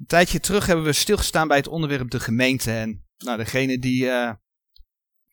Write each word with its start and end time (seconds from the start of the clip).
Een 0.00 0.06
tijdje 0.06 0.40
terug 0.40 0.66
hebben 0.66 0.84
we 0.84 0.92
stilgestaan 0.92 1.48
bij 1.48 1.56
het 1.56 1.68
onderwerp 1.68 2.10
de 2.10 2.20
gemeente. 2.20 2.72
En 2.72 3.06
nou, 3.18 3.36
degene 3.36 3.78
die 3.78 4.02
uh, 4.02 4.32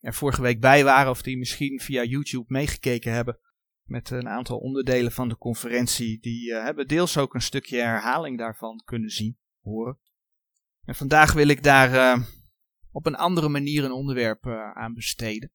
er 0.00 0.14
vorige 0.14 0.42
week 0.42 0.60
bij 0.60 0.84
waren, 0.84 1.10
of 1.10 1.22
die 1.22 1.38
misschien 1.38 1.80
via 1.80 2.02
YouTube 2.02 2.44
meegekeken 2.46 3.12
hebben 3.12 3.38
met 3.82 4.10
een 4.10 4.28
aantal 4.28 4.58
onderdelen 4.58 5.12
van 5.12 5.28
de 5.28 5.38
conferentie, 5.38 6.20
die 6.20 6.50
uh, 6.50 6.62
hebben 6.62 6.88
deels 6.88 7.16
ook 7.16 7.34
een 7.34 7.42
stukje 7.42 7.76
herhaling 7.76 8.38
daarvan 8.38 8.82
kunnen 8.84 9.10
zien, 9.10 9.38
horen. 9.62 9.98
En 10.84 10.94
vandaag 10.94 11.32
wil 11.32 11.48
ik 11.48 11.62
daar 11.62 11.92
uh, 11.92 12.26
op 12.90 13.06
een 13.06 13.16
andere 13.16 13.48
manier 13.48 13.84
een 13.84 13.92
onderwerp 13.92 14.46
aan 14.74 14.94
besteden. 14.94 15.52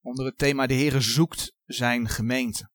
Onder 0.00 0.24
het 0.24 0.38
thema 0.38 0.66
De 0.66 0.74
Heere 0.74 1.00
zoekt 1.00 1.56
zijn 1.64 2.08
gemeente. 2.08 2.70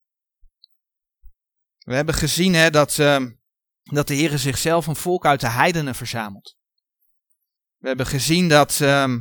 We 1.78 1.96
hebben 1.96 2.16
gezien 2.16 2.54
hè, 2.54 2.70
dat, 2.70 2.98
uh, 2.98 3.26
dat 3.88 4.08
de 4.08 4.16
Heere 4.16 4.38
zichzelf 4.38 4.88
een 4.88 4.96
volk 4.96 5.26
uit 5.26 5.40
de 5.40 5.50
heidenen 5.50 5.96
verzamelt. 5.96 6.58
We 7.78 7.88
hebben 7.88 8.06
gezien 8.06 8.50
dat, 8.50 8.80
uh, 8.80 9.16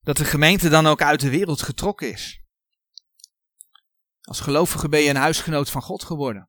dat 0.00 0.16
de 0.16 0.24
gemeente 0.24 0.68
dan 0.68 0.86
ook 0.86 1.02
uit 1.02 1.20
de 1.20 1.30
wereld 1.30 1.62
getrokken 1.62 2.12
is. 2.12 2.42
Als 4.20 4.40
gelovige 4.40 4.88
ben 4.88 5.00
je 5.00 5.10
een 5.10 5.16
huisgenoot 5.16 5.70
van 5.70 5.82
God 5.82 6.04
geworden. 6.04 6.42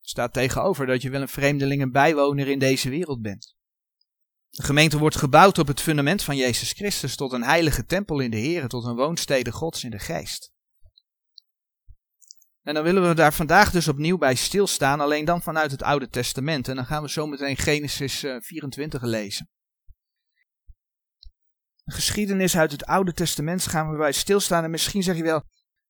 Er 0.00 0.08
staat 0.08 0.32
tegenover 0.32 0.86
dat 0.86 1.02
je 1.02 1.10
wel 1.10 1.20
een 1.20 1.28
vreemdeling 1.28 1.80
en 1.82 1.92
bijwoner 1.92 2.48
in 2.48 2.58
deze 2.58 2.88
wereld 2.88 3.22
bent. 3.22 3.54
De 4.50 4.62
gemeente 4.62 4.98
wordt 4.98 5.16
gebouwd 5.16 5.58
op 5.58 5.66
het 5.66 5.80
fundament 5.80 6.22
van 6.22 6.36
Jezus 6.36 6.72
Christus 6.72 7.16
tot 7.16 7.32
een 7.32 7.42
heilige 7.42 7.84
tempel 7.84 8.20
in 8.20 8.30
de 8.30 8.36
Heer, 8.36 8.68
tot 8.68 8.84
een 8.84 8.94
woonstede 8.94 9.52
Gods 9.52 9.84
in 9.84 9.90
de 9.90 9.98
geest. 9.98 10.52
En 12.66 12.74
dan 12.74 12.82
willen 12.82 13.08
we 13.08 13.14
daar 13.14 13.32
vandaag 13.32 13.70
dus 13.70 13.88
opnieuw 13.88 14.18
bij 14.18 14.34
stilstaan, 14.34 15.00
alleen 15.00 15.24
dan 15.24 15.42
vanuit 15.42 15.70
het 15.70 15.82
Oude 15.82 16.08
Testament. 16.08 16.68
En 16.68 16.76
dan 16.76 16.86
gaan 16.86 17.02
we 17.02 17.10
zo 17.10 17.26
meteen 17.26 17.56
Genesis 17.56 18.24
24 18.38 19.02
eh, 19.02 19.08
lezen. 19.08 19.50
De 21.84 21.92
geschiedenis 21.92 22.56
uit 22.56 22.72
het 22.72 22.86
Oude 22.86 23.12
Testament 23.12 23.66
gaan 23.66 23.90
we 23.90 23.96
bij 23.96 24.12
stilstaan. 24.12 24.64
En 24.64 24.70
misschien 24.70 25.02
zeg 25.02 25.16
je 25.16 25.22
wel, 25.22 25.42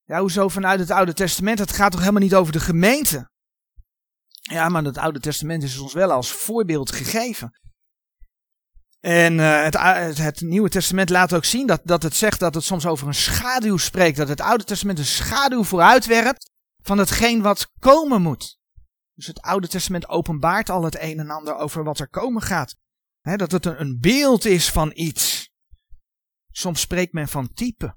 ja, 0.04 0.20
hoezo 0.20 0.48
vanuit 0.48 0.80
het 0.80 0.90
Oude 0.90 1.12
Testament? 1.12 1.58
Het 1.58 1.72
gaat 1.72 1.90
toch 1.90 2.00
helemaal 2.00 2.22
niet 2.22 2.34
over 2.34 2.52
de 2.52 2.60
gemeente? 2.60 3.30
Ja, 4.40 4.68
maar 4.68 4.84
het 4.84 4.98
Oude 4.98 5.20
Testament 5.20 5.62
is 5.62 5.78
ons 5.78 5.92
wel 5.92 6.10
als 6.10 6.32
voorbeeld 6.32 6.92
gegeven. 6.92 7.50
En 9.00 9.38
uh, 9.38 9.62
het, 9.62 9.78
het, 9.80 10.18
het, 10.18 10.40
Nieuwe 10.40 10.68
Testament 10.68 11.10
laat 11.10 11.34
ook 11.34 11.44
zien 11.44 11.66
dat, 11.66 11.80
dat 11.84 12.02
het 12.02 12.14
zegt 12.14 12.40
dat 12.40 12.54
het 12.54 12.64
soms 12.64 12.86
over 12.86 13.06
een 13.06 13.14
schaduw 13.14 13.76
spreekt. 13.76 14.16
Dat 14.16 14.28
het 14.28 14.40
Oude 14.40 14.64
Testament 14.64 14.98
een 14.98 15.04
schaduw 15.04 15.64
vooruitwerpt 15.64 16.54
van 16.86 16.98
hetgeen 16.98 17.42
wat 17.42 17.72
komen 17.78 18.22
moet. 18.22 18.58
Dus 19.14 19.26
het 19.26 19.40
Oude 19.40 19.68
Testament 19.68 20.08
openbaart 20.08 20.68
al 20.68 20.82
het 20.84 21.00
een 21.00 21.18
en 21.18 21.30
ander 21.30 21.56
over 21.56 21.84
wat 21.84 21.98
er 21.98 22.08
komen 22.08 22.42
gaat. 22.42 22.76
dat 23.20 23.52
het 23.52 23.66
een, 23.66 24.00
beeld 24.00 24.44
is 24.44 24.70
van 24.70 24.90
iets. 24.94 25.50
Soms 26.50 26.80
spreekt 26.80 27.12
men 27.12 27.28
van 27.28 27.52
type. 27.52 27.96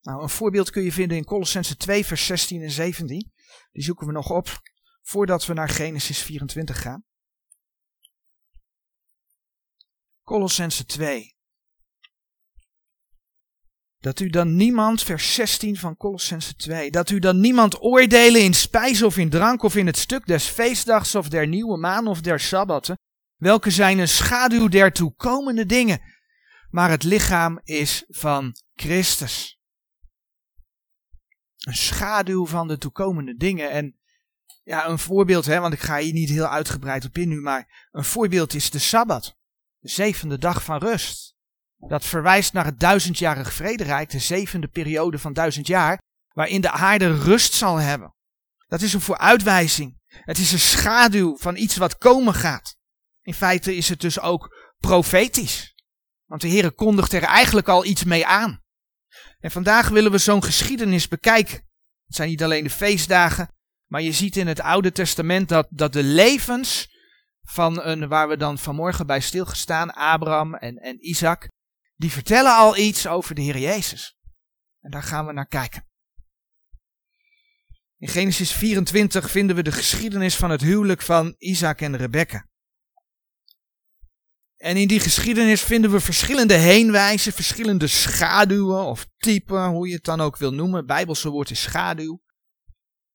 Nou, 0.00 0.22
een 0.22 0.28
voorbeeld 0.28 0.70
kun 0.70 0.82
je 0.82 0.92
vinden 0.92 1.16
in 1.16 1.24
Colossense 1.24 1.76
2, 1.76 2.04
vers 2.04 2.26
16 2.26 2.62
en 2.62 2.70
17. 2.70 3.32
Die 3.72 3.82
zoeken 3.82 4.06
we 4.06 4.12
nog 4.12 4.30
op 4.30 4.60
voordat 5.02 5.46
we 5.46 5.52
naar 5.52 5.68
Genesis 5.68 6.22
24 6.22 6.80
gaan. 6.80 7.04
Colossense 10.22 10.84
2. 10.84 11.33
Dat 14.04 14.20
u 14.20 14.28
dan 14.28 14.56
niemand, 14.56 15.02
vers 15.02 15.34
16 15.34 15.76
van 15.76 15.96
Colossense 15.96 16.56
2, 16.56 16.90
dat 16.90 17.10
u 17.10 17.18
dan 17.18 17.40
niemand 17.40 17.82
oordelen 17.82 18.40
in 18.40 18.54
spijs 18.54 19.02
of 19.02 19.16
in 19.16 19.30
drank 19.30 19.62
of 19.62 19.76
in 19.76 19.86
het 19.86 19.96
stuk 19.96 20.26
des 20.26 20.44
feestdags 20.44 21.14
of 21.14 21.28
der 21.28 21.46
nieuwe 21.48 21.78
maan 21.78 22.06
of 22.06 22.20
der 22.20 22.40
sabbatten, 22.40 22.98
welke 23.36 23.70
zijn 23.70 23.98
een 23.98 24.08
schaduw 24.08 24.68
der 24.68 24.92
toekomende 24.92 25.66
dingen, 25.66 26.00
maar 26.70 26.90
het 26.90 27.02
lichaam 27.02 27.60
is 27.62 28.04
van 28.08 28.56
Christus. 28.74 29.58
Een 31.58 31.76
schaduw 31.76 32.46
van 32.46 32.68
de 32.68 32.78
toekomende 32.78 33.36
dingen. 33.36 33.70
En 33.70 33.96
ja, 34.64 34.88
een 34.88 34.98
voorbeeld, 34.98 35.44
hè, 35.44 35.60
want 35.60 35.74
ik 35.74 35.80
ga 35.80 35.98
hier 35.98 36.12
niet 36.12 36.30
heel 36.30 36.48
uitgebreid 36.48 37.04
op 37.04 37.18
in 37.18 37.28
nu, 37.28 37.40
maar 37.40 37.88
een 37.92 38.04
voorbeeld 38.04 38.54
is 38.54 38.70
de 38.70 38.78
Sabbat, 38.78 39.36
de 39.78 39.88
zevende 39.88 40.38
dag 40.38 40.64
van 40.64 40.78
rust. 40.78 41.33
Dat 41.88 42.04
verwijst 42.04 42.52
naar 42.52 42.64
het 42.64 42.80
duizendjarig 42.80 43.52
vrederijk, 43.52 44.10
de 44.10 44.18
zevende 44.18 44.68
periode 44.68 45.18
van 45.18 45.32
duizend 45.32 45.66
jaar, 45.66 45.98
waarin 46.28 46.60
de 46.60 46.70
aarde 46.70 47.18
rust 47.18 47.52
zal 47.52 47.76
hebben. 47.76 48.14
Dat 48.66 48.80
is 48.80 48.94
een 48.94 49.00
vooruitwijzing. 49.00 50.00
Het 50.06 50.38
is 50.38 50.52
een 50.52 50.58
schaduw 50.58 51.36
van 51.36 51.56
iets 51.56 51.76
wat 51.76 51.98
komen 51.98 52.34
gaat. 52.34 52.76
In 53.22 53.34
feite 53.34 53.76
is 53.76 53.88
het 53.88 54.00
dus 54.00 54.20
ook 54.20 54.72
profetisch. 54.78 55.74
Want 56.24 56.40
de 56.40 56.48
Heer 56.48 56.72
kondigt 56.72 57.12
er 57.12 57.22
eigenlijk 57.22 57.68
al 57.68 57.84
iets 57.84 58.04
mee 58.04 58.26
aan. 58.26 58.62
En 59.38 59.50
vandaag 59.50 59.88
willen 59.88 60.10
we 60.10 60.18
zo'n 60.18 60.44
geschiedenis 60.44 61.08
bekijken. 61.08 61.68
Het 62.06 62.16
zijn 62.16 62.28
niet 62.28 62.42
alleen 62.42 62.64
de 62.64 62.70
feestdagen, 62.70 63.48
maar 63.86 64.02
je 64.02 64.12
ziet 64.12 64.36
in 64.36 64.46
het 64.46 64.60
Oude 64.60 64.92
Testament 64.92 65.48
dat, 65.48 65.66
dat 65.70 65.92
de 65.92 66.02
levens 66.02 66.88
van 67.42 67.82
een, 67.82 68.08
waar 68.08 68.28
we 68.28 68.36
dan 68.36 68.58
vanmorgen 68.58 69.06
bij 69.06 69.20
stilgestaan, 69.20 69.90
Abraham 69.90 70.54
en, 70.54 70.76
en 70.76 71.08
Isaac, 71.08 71.48
die 71.96 72.10
vertellen 72.10 72.56
al 72.56 72.76
iets 72.76 73.06
over 73.06 73.34
de 73.34 73.40
Heer 73.40 73.58
Jezus. 73.58 74.16
En 74.80 74.90
daar 74.90 75.02
gaan 75.02 75.26
we 75.26 75.32
naar 75.32 75.46
kijken. 75.46 75.88
In 77.98 78.08
Genesis 78.08 78.52
24 78.52 79.30
vinden 79.30 79.56
we 79.56 79.62
de 79.62 79.72
geschiedenis 79.72 80.36
van 80.36 80.50
het 80.50 80.60
huwelijk 80.60 81.02
van 81.02 81.34
Isaac 81.38 81.80
en 81.80 81.96
Rebecca. 81.96 82.48
En 84.56 84.76
in 84.76 84.88
die 84.88 85.00
geschiedenis 85.00 85.62
vinden 85.62 85.90
we 85.90 86.00
verschillende 86.00 86.54
heenwijzen, 86.54 87.32
verschillende 87.32 87.86
schaduwen 87.86 88.84
of 88.84 89.06
typen, 89.16 89.66
hoe 89.66 89.88
je 89.88 89.94
het 89.94 90.04
dan 90.04 90.20
ook 90.20 90.36
wil 90.36 90.54
noemen. 90.54 90.76
Het 90.76 90.86
Bijbelse 90.86 91.30
woord 91.30 91.50
is 91.50 91.62
schaduw. 91.62 92.22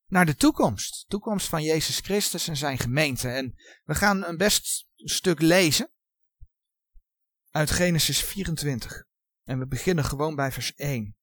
Naar 0.06 0.26
de 0.26 0.34
toekomst. 0.34 1.04
Toekomst 1.08 1.48
van 1.48 1.62
Jezus 1.62 1.98
Christus 1.98 2.48
en 2.48 2.56
zijn 2.56 2.78
gemeente. 2.78 3.28
En 3.28 3.54
we 3.84 3.94
gaan 3.94 4.24
een 4.24 4.36
best 4.36 4.86
stuk 4.96 5.40
lezen 5.40 5.90
uit 7.50 7.70
Genesis 7.70 8.22
24. 8.22 9.04
En 9.44 9.58
we 9.58 9.66
beginnen 9.66 10.04
gewoon 10.04 10.34
bij 10.34 10.52
vers 10.52 10.74
1. 10.74 11.14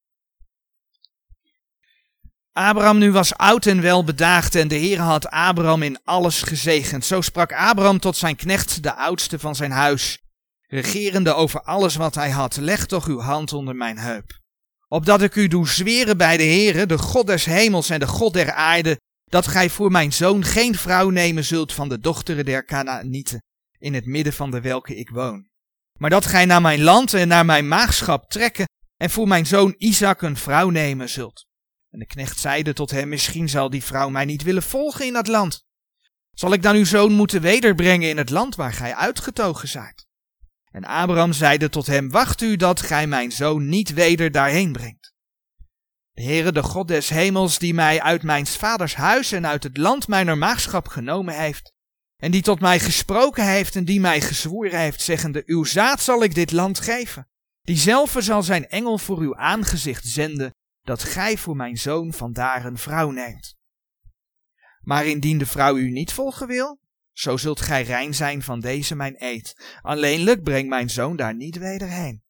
Abraham 2.52 2.98
nu 2.98 3.12
was 3.12 3.36
oud 3.36 3.66
en 3.66 3.82
wel 3.82 4.04
bedaagd 4.04 4.56
en 4.56 4.68
de 4.68 4.76
Heer 4.76 5.00
had 5.00 5.28
Abraham 5.28 5.82
in 5.82 6.00
alles 6.04 6.42
gezegend. 6.42 7.06
Zo 7.06 7.22
sprak 7.22 7.54
Abraham 7.54 8.00
tot 8.00 8.18
zijn 8.18 8.36
knecht, 8.36 8.84
de 8.84 8.94
oudste 8.94 9.40
van 9.40 9.56
zijn 9.56 9.72
huis, 9.72 10.20
regerende 10.68 11.34
over 11.34 11.62
alles 11.62 11.96
wat 11.96 12.16
hij 12.16 12.30
had. 12.30 12.58
Leg 12.58 12.86
toch 12.86 13.08
uw 13.08 13.20
hand 13.20 13.54
onder 13.54 13.76
mijn 13.76 13.98
heup. 13.98 14.40
Opdat 14.88 15.22
ik 15.22 15.36
u 15.36 15.48
doe 15.48 15.68
zweren 15.68 16.18
bij 16.18 16.38
de 16.38 16.44
Heere, 16.44 16.86
de 16.86 16.98
God 16.98 17.28
des 17.28 17.46
hemels 17.46 17.90
en 17.90 18.00
de 18.00 18.08
God 18.08 18.34
der 18.34 18.52
aarde, 18.52 19.00
dat 19.26 19.48
gij 19.48 19.70
voor 19.70 19.92
mijn 19.92 20.14
zoon 20.14 20.44
geen 20.44 20.76
vrouw 20.76 21.10
nemen 21.10 21.44
zult 21.44 21.74
van 21.74 21.90
de 21.90 22.00
dochteren 22.00 22.46
der 22.46 22.66
Canaanieten, 22.66 23.44
in 23.78 23.94
het 23.94 24.06
midden 24.06 24.34
van 24.34 24.52
de 24.52 24.62
welke 24.62 24.96
ik 24.96 25.10
woon 25.10 25.47
maar 25.98 26.10
dat 26.10 26.26
gij 26.26 26.46
naar 26.46 26.62
mijn 26.62 26.82
land 26.82 27.14
en 27.14 27.28
naar 27.28 27.46
mijn 27.46 27.68
maagschap 27.68 28.30
trekken 28.30 28.66
en 28.98 29.10
voor 29.10 29.28
mijn 29.28 29.46
zoon 29.46 29.76
Isaac 29.78 30.22
een 30.22 30.38
vrouw 30.38 30.70
nemen 30.70 31.10
zult. 31.10 31.46
En 31.90 32.00
de 32.00 32.06
knecht 32.06 32.40
zeide 32.40 32.74
tot 32.74 32.92
hem, 32.92 33.10
misschien 33.10 33.50
zal 33.50 33.70
die 33.70 33.84
vrouw 33.84 34.10
mij 34.10 34.26
niet 34.26 34.44
willen 34.44 34.64
volgen 34.64 35.06
in 35.06 35.14
dat 35.14 35.28
land. 35.28 35.66
Zal 36.32 36.54
ik 36.54 36.62
dan 36.62 36.76
uw 36.76 36.86
zoon 36.86 37.12
moeten 37.12 37.42
wederbrengen 37.42 38.10
in 38.10 38.18
het 38.18 38.30
land 38.30 38.56
waar 38.56 38.74
gij 38.74 38.96
uitgetogen 38.96 39.68
zijt? 39.68 40.08
En 40.72 40.86
Abraham 40.86 41.34
zeide 41.34 41.70
tot 41.70 41.88
hem, 41.88 42.10
wacht 42.10 42.42
u 42.42 42.56
dat 42.56 42.82
gij 42.82 43.08
mijn 43.08 43.32
zoon 43.32 43.70
niet 43.70 43.94
weder 43.94 44.32
daarheen 44.32 44.72
brengt. 44.72 45.14
De 46.12 46.24
Heere, 46.24 46.52
de 46.52 46.64
God 46.64 46.88
des 46.88 47.10
hemels, 47.10 47.60
die 47.60 47.74
mij 47.74 48.02
uit 48.02 48.24
mijn 48.24 48.46
vaders 48.46 48.96
huis 48.96 49.32
en 49.32 49.48
uit 49.48 49.64
het 49.64 49.78
land 49.78 50.08
mijner 50.08 50.38
maagschap 50.38 50.88
genomen 50.88 51.40
heeft, 51.40 51.74
en 52.18 52.32
die 52.32 52.42
tot 52.42 52.60
mij 52.60 52.80
gesproken 52.80 53.48
heeft 53.48 53.76
en 53.76 53.86
die 53.86 54.00
mij 54.00 54.22
gezworen 54.22 54.80
heeft, 54.80 55.02
zeggende, 55.02 55.44
uw 55.46 55.64
zaad 55.64 56.02
zal 56.02 56.24
ik 56.24 56.36
dit 56.36 56.52
land 56.52 56.80
geven. 56.80 57.28
Diezelfde 57.62 58.22
zal 58.22 58.44
zijn 58.44 58.68
engel 58.68 58.98
voor 58.98 59.20
uw 59.20 59.36
aangezicht 59.36 60.08
zenden, 60.08 60.56
dat 60.82 61.04
gij 61.04 61.38
voor 61.38 61.56
mijn 61.56 61.78
zoon 61.78 62.14
vandaar 62.14 62.66
een 62.66 62.78
vrouw 62.78 63.12
neemt. 63.12 63.56
Maar 64.80 65.06
indien 65.06 65.38
de 65.38 65.46
vrouw 65.46 65.76
u 65.76 65.92
niet 65.92 66.14
volgen 66.14 66.48
wil, 66.48 66.80
zo 67.12 67.38
zult 67.38 67.62
gij 67.62 67.84
rein 67.84 68.16
zijn 68.16 68.42
van 68.44 68.60
deze 68.60 68.96
mijn 68.96 69.16
eed. 69.18 69.78
Alleenlijk 69.82 70.44
breng 70.44 70.70
mijn 70.70 70.90
zoon 70.90 71.16
daar 71.16 71.36
niet 71.36 71.58
weder 71.58 71.90
heen. 71.90 72.24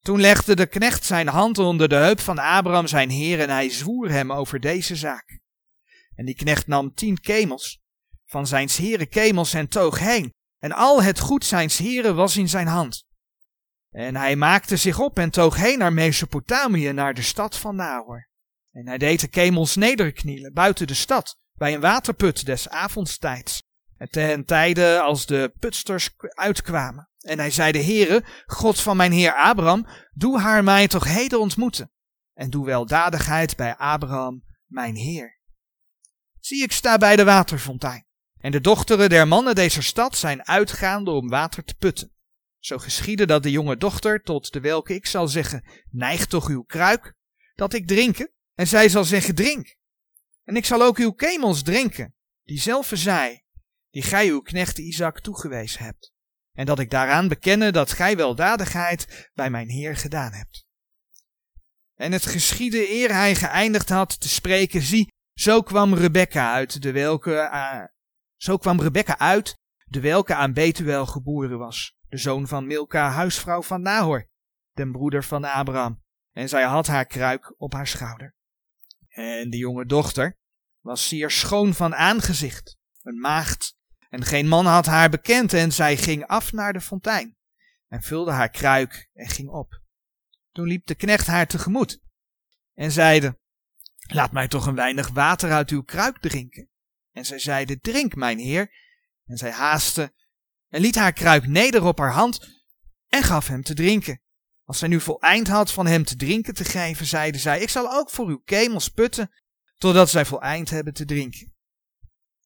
Toen 0.00 0.20
legde 0.20 0.56
de 0.56 0.66
knecht 0.66 1.04
zijn 1.04 1.28
hand 1.28 1.58
onder 1.58 1.88
de 1.88 1.94
heup 1.94 2.20
van 2.20 2.38
Abraham 2.38 2.86
zijn 2.86 3.10
heer 3.10 3.40
en 3.40 3.50
hij 3.50 3.68
zwoer 3.68 4.10
hem 4.10 4.32
over 4.32 4.60
deze 4.60 4.96
zaak. 4.96 5.40
En 6.14 6.24
die 6.24 6.34
knecht 6.34 6.66
nam 6.66 6.94
tien 6.94 7.20
kemels 7.20 7.83
van 8.26 8.46
zijns 8.46 8.76
heren 8.76 9.08
kemels 9.08 9.54
en 9.54 9.68
toog 9.68 9.98
heen, 9.98 10.32
en 10.58 10.72
al 10.72 11.02
het 11.02 11.20
goed 11.20 11.44
zijns 11.44 11.78
heren 11.78 12.14
was 12.14 12.36
in 12.36 12.48
zijn 12.48 12.66
hand. 12.66 13.04
En 13.90 14.16
hij 14.16 14.36
maakte 14.36 14.76
zich 14.76 14.98
op 14.98 15.18
en 15.18 15.30
toog 15.30 15.56
heen 15.56 15.78
naar 15.78 15.92
Mesopotamië, 15.92 16.92
naar 16.92 17.14
de 17.14 17.22
stad 17.22 17.56
van 17.56 17.76
Nahor. 17.76 18.28
En 18.70 18.86
hij 18.88 18.98
deed 18.98 19.20
de 19.20 19.28
kemels 19.28 19.76
nederknielen 19.76 20.52
buiten 20.52 20.86
de 20.86 20.94
stad, 20.94 21.38
bij 21.52 21.74
een 21.74 21.80
waterput 21.80 22.46
des 22.46 22.68
avondstijds. 22.68 23.62
En 23.96 24.08
ten 24.08 24.44
tijde 24.44 25.00
als 25.00 25.26
de 25.26 25.54
putsters 25.58 26.10
uitkwamen. 26.18 27.08
En 27.20 27.38
hij 27.38 27.50
zei 27.50 27.72
de 27.72 27.82
Heere, 27.82 28.24
God 28.46 28.80
van 28.80 28.96
mijn 28.96 29.12
heer 29.12 29.34
Abraham, 29.34 29.86
doe 30.12 30.40
haar 30.40 30.64
mij 30.64 30.88
toch 30.88 31.04
heden 31.04 31.40
ontmoeten. 31.40 31.90
En 32.34 32.50
doe 32.50 32.64
weldadigheid 32.64 33.56
bij 33.56 33.76
Abraham, 33.76 34.44
mijn 34.66 34.94
heer. 34.94 35.40
Zie, 36.40 36.62
ik 36.62 36.72
sta 36.72 36.96
bij 36.96 37.16
de 37.16 37.24
waterfontein. 37.24 38.06
En 38.44 38.50
de 38.50 38.60
dochteren 38.60 39.08
der 39.08 39.28
mannen 39.28 39.54
deze 39.54 39.82
stad 39.82 40.16
zijn 40.16 40.46
uitgaande 40.46 41.10
om 41.10 41.28
water 41.28 41.64
te 41.64 41.74
putten. 41.74 42.12
Zo 42.58 42.78
geschiedde 42.78 43.26
dat 43.26 43.42
de 43.42 43.50
jonge 43.50 43.76
dochter, 43.76 44.22
tot 44.22 44.52
de 44.52 44.60
welke 44.60 44.94
ik 44.94 45.06
zal 45.06 45.28
zeggen, 45.28 45.64
neig 45.90 46.26
toch 46.26 46.48
uw 46.48 46.62
kruik, 46.62 47.14
dat 47.54 47.74
ik 47.74 47.86
drinken, 47.86 48.32
en 48.54 48.66
zij 48.66 48.88
zal 48.88 49.04
zeggen, 49.04 49.34
drink. 49.34 49.76
En 50.42 50.56
ik 50.56 50.64
zal 50.64 50.82
ook 50.82 50.98
uw 50.98 51.12
kemels 51.12 51.62
drinken, 51.62 52.14
diezelfde 52.42 52.96
zij, 52.96 53.44
die 53.90 54.02
gij 54.02 54.28
uw 54.28 54.40
knecht 54.40 54.78
Isaac 54.78 55.20
toegewezen 55.20 55.84
hebt. 55.84 56.12
En 56.52 56.66
dat 56.66 56.78
ik 56.78 56.90
daaraan 56.90 57.28
bekennen 57.28 57.72
dat 57.72 57.92
gij 57.92 58.16
weldadigheid 58.16 59.30
bij 59.34 59.50
mijn 59.50 59.68
Heer 59.68 59.96
gedaan 59.96 60.32
hebt. 60.32 60.66
En 61.94 62.12
het 62.12 62.26
geschiedde 62.26 62.90
eer 62.90 63.12
hij 63.12 63.34
geëindigd 63.34 63.88
had 63.88 64.20
te 64.20 64.28
spreken, 64.28 64.82
zie, 64.82 65.12
zo 65.34 65.62
kwam 65.62 65.94
Rebecca 65.94 66.52
uit, 66.52 66.82
de 66.82 66.92
welke, 66.92 67.30
uh, 67.30 67.84
zo 68.36 68.56
kwam 68.56 68.80
Rebecca 68.80 69.18
uit, 69.18 69.58
de 69.84 70.00
welke 70.00 70.34
aan 70.34 70.52
Betuel 70.52 71.06
geboren 71.06 71.58
was, 71.58 71.96
de 72.08 72.16
zoon 72.16 72.48
van 72.48 72.66
Milka, 72.66 73.10
huisvrouw 73.10 73.62
van 73.62 73.82
Nahor, 73.82 74.28
den 74.72 74.92
broeder 74.92 75.24
van 75.24 75.44
Abraham. 75.44 76.02
En 76.32 76.48
zij 76.48 76.62
had 76.62 76.86
haar 76.86 77.06
kruik 77.06 77.54
op 77.56 77.72
haar 77.72 77.86
schouder. 77.86 78.34
En 79.08 79.50
de 79.50 79.56
jonge 79.56 79.86
dochter 79.86 80.38
was 80.80 81.08
zeer 81.08 81.30
schoon 81.30 81.74
van 81.74 81.94
aangezicht, 81.94 82.78
een 83.02 83.20
maagd, 83.20 83.76
en 84.10 84.24
geen 84.24 84.48
man 84.48 84.66
had 84.66 84.86
haar 84.86 85.10
bekend, 85.10 85.52
en 85.52 85.72
zij 85.72 85.96
ging 85.96 86.26
af 86.26 86.52
naar 86.52 86.72
de 86.72 86.80
fontein, 86.80 87.36
en 87.88 88.02
vulde 88.02 88.30
haar 88.30 88.50
kruik 88.50 89.08
en 89.12 89.28
ging 89.28 89.48
op. 89.48 89.80
Toen 90.52 90.66
liep 90.66 90.86
de 90.86 90.94
knecht 90.94 91.26
haar 91.26 91.46
tegemoet, 91.46 92.00
en 92.74 92.92
zeide, 92.92 93.38
Laat 94.06 94.32
mij 94.32 94.48
toch 94.48 94.66
een 94.66 94.74
weinig 94.74 95.08
water 95.08 95.52
uit 95.52 95.70
uw 95.70 95.82
kruik 95.82 96.18
drinken. 96.18 96.68
En 97.14 97.24
zij 97.24 97.38
zeide, 97.38 97.80
Drink, 97.80 98.14
mijn 98.14 98.38
heer. 98.38 98.70
En 99.26 99.36
zij 99.36 99.50
haastte 99.50 100.12
en 100.68 100.80
liet 100.80 100.94
haar 100.94 101.12
kruik 101.12 101.46
neder 101.46 101.84
op 101.84 101.98
haar 101.98 102.12
hand 102.12 102.62
en 103.08 103.22
gaf 103.22 103.48
hem 103.48 103.62
te 103.62 103.74
drinken. 103.74 104.20
Als 104.64 104.78
zij 104.78 104.88
nu 104.88 105.00
voleind 105.00 105.48
had 105.48 105.72
van 105.72 105.86
hem 105.86 106.04
te 106.04 106.16
drinken 106.16 106.54
te 106.54 106.64
geven, 106.64 107.06
zeide 107.06 107.38
zij, 107.38 107.60
ik 107.60 107.68
zal 107.68 107.92
ook 107.92 108.10
voor 108.10 108.26
uw 108.26 108.42
kemels 108.44 108.88
putten, 108.88 109.30
totdat 109.76 110.10
zij 110.10 110.24
voleind 110.24 110.70
hebben 110.70 110.94
te 110.94 111.04
drinken. 111.04 111.54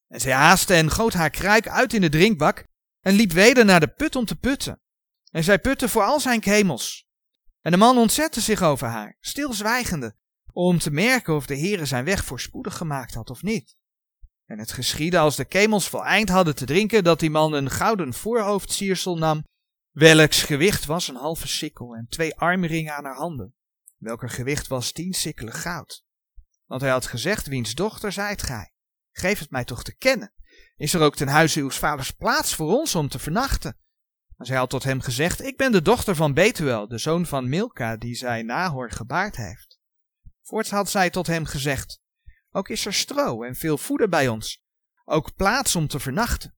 En 0.08 0.20
zij 0.20 0.32
haastte 0.32 0.74
en 0.74 0.90
goot 0.90 1.12
haar 1.12 1.30
kruik 1.30 1.68
uit 1.68 1.92
in 1.92 2.00
de 2.00 2.08
drinkbak 2.08 2.66
en 3.00 3.14
liep 3.14 3.32
weder 3.32 3.64
naar 3.64 3.80
de 3.80 3.88
put 3.88 4.16
om 4.16 4.24
te 4.24 4.36
putten. 4.36 4.80
En 5.30 5.44
zij 5.44 5.58
putte 5.58 5.88
voor 5.88 6.02
al 6.02 6.20
zijn 6.20 6.40
kemels. 6.40 7.08
En 7.60 7.70
de 7.70 7.76
man 7.76 7.98
ontzette 7.98 8.40
zich 8.40 8.62
over 8.62 8.88
haar, 8.88 9.16
stilzwijgende, 9.20 10.16
om 10.52 10.78
te 10.78 10.90
merken 10.90 11.34
of 11.34 11.46
de 11.46 11.58
Heere 11.58 11.86
zijn 11.86 12.04
weg 12.04 12.24
voorspoedig 12.24 12.76
gemaakt 12.76 13.14
had 13.14 13.30
of 13.30 13.42
niet. 13.42 13.77
En 14.48 14.58
het 14.58 14.72
geschiedde 14.72 15.18
als 15.18 15.36
de 15.36 15.44
kemels 15.44 15.88
voleind 15.88 16.28
hadden 16.28 16.54
te 16.54 16.64
drinken, 16.64 17.04
dat 17.04 17.20
die 17.20 17.30
man 17.30 17.52
een 17.52 17.70
gouden 17.70 18.14
voorhoofdsiersel 18.14 19.16
nam, 19.16 19.44
welks 19.90 20.42
gewicht 20.42 20.84
was 20.84 21.08
een 21.08 21.16
halve 21.16 21.48
sikkel 21.48 21.94
en 21.94 22.06
twee 22.08 22.36
armringen 22.36 22.94
aan 22.94 23.04
haar 23.04 23.16
handen, 23.16 23.54
welker 23.96 24.30
gewicht 24.30 24.66
was 24.66 24.92
tien 24.92 25.12
sikkelen 25.12 25.52
goud. 25.52 26.04
Want 26.64 26.80
hij 26.80 26.90
had 26.90 27.06
gezegd, 27.06 27.46
wiens 27.46 27.74
dochter 27.74 28.12
zijt 28.12 28.42
gij? 28.42 28.72
Geef 29.12 29.38
het 29.38 29.50
mij 29.50 29.64
toch 29.64 29.82
te 29.82 29.96
kennen. 29.96 30.32
Is 30.76 30.94
er 30.94 31.00
ook 31.00 31.16
ten 31.16 31.28
huize 31.28 31.60
uws 31.60 31.76
vaders 31.76 32.10
plaats 32.10 32.54
voor 32.54 32.78
ons 32.78 32.94
om 32.94 33.08
te 33.08 33.18
vernachten? 33.18 33.76
En 34.36 34.46
zij 34.46 34.56
had 34.56 34.70
tot 34.70 34.84
hem 34.84 35.00
gezegd, 35.00 35.42
ik 35.42 35.56
ben 35.56 35.72
de 35.72 35.82
dochter 35.82 36.16
van 36.16 36.34
Betuel, 36.34 36.88
de 36.88 36.98
zoon 36.98 37.26
van 37.26 37.48
Milka, 37.48 37.96
die 37.96 38.14
zij 38.14 38.42
Nahor 38.42 38.90
gebaard 38.90 39.36
heeft. 39.36 39.78
Voorts 40.42 40.70
had 40.70 40.90
zij 40.90 41.10
tot 41.10 41.26
hem 41.26 41.44
gezegd, 41.44 42.00
ook 42.50 42.68
is 42.68 42.86
er 42.86 42.94
stro 42.94 43.42
en 43.42 43.54
veel 43.54 43.78
voeder 43.78 44.08
bij 44.08 44.28
ons, 44.28 44.62
ook 45.04 45.34
plaats 45.34 45.76
om 45.76 45.86
te 45.86 46.00
vernachten. 46.00 46.56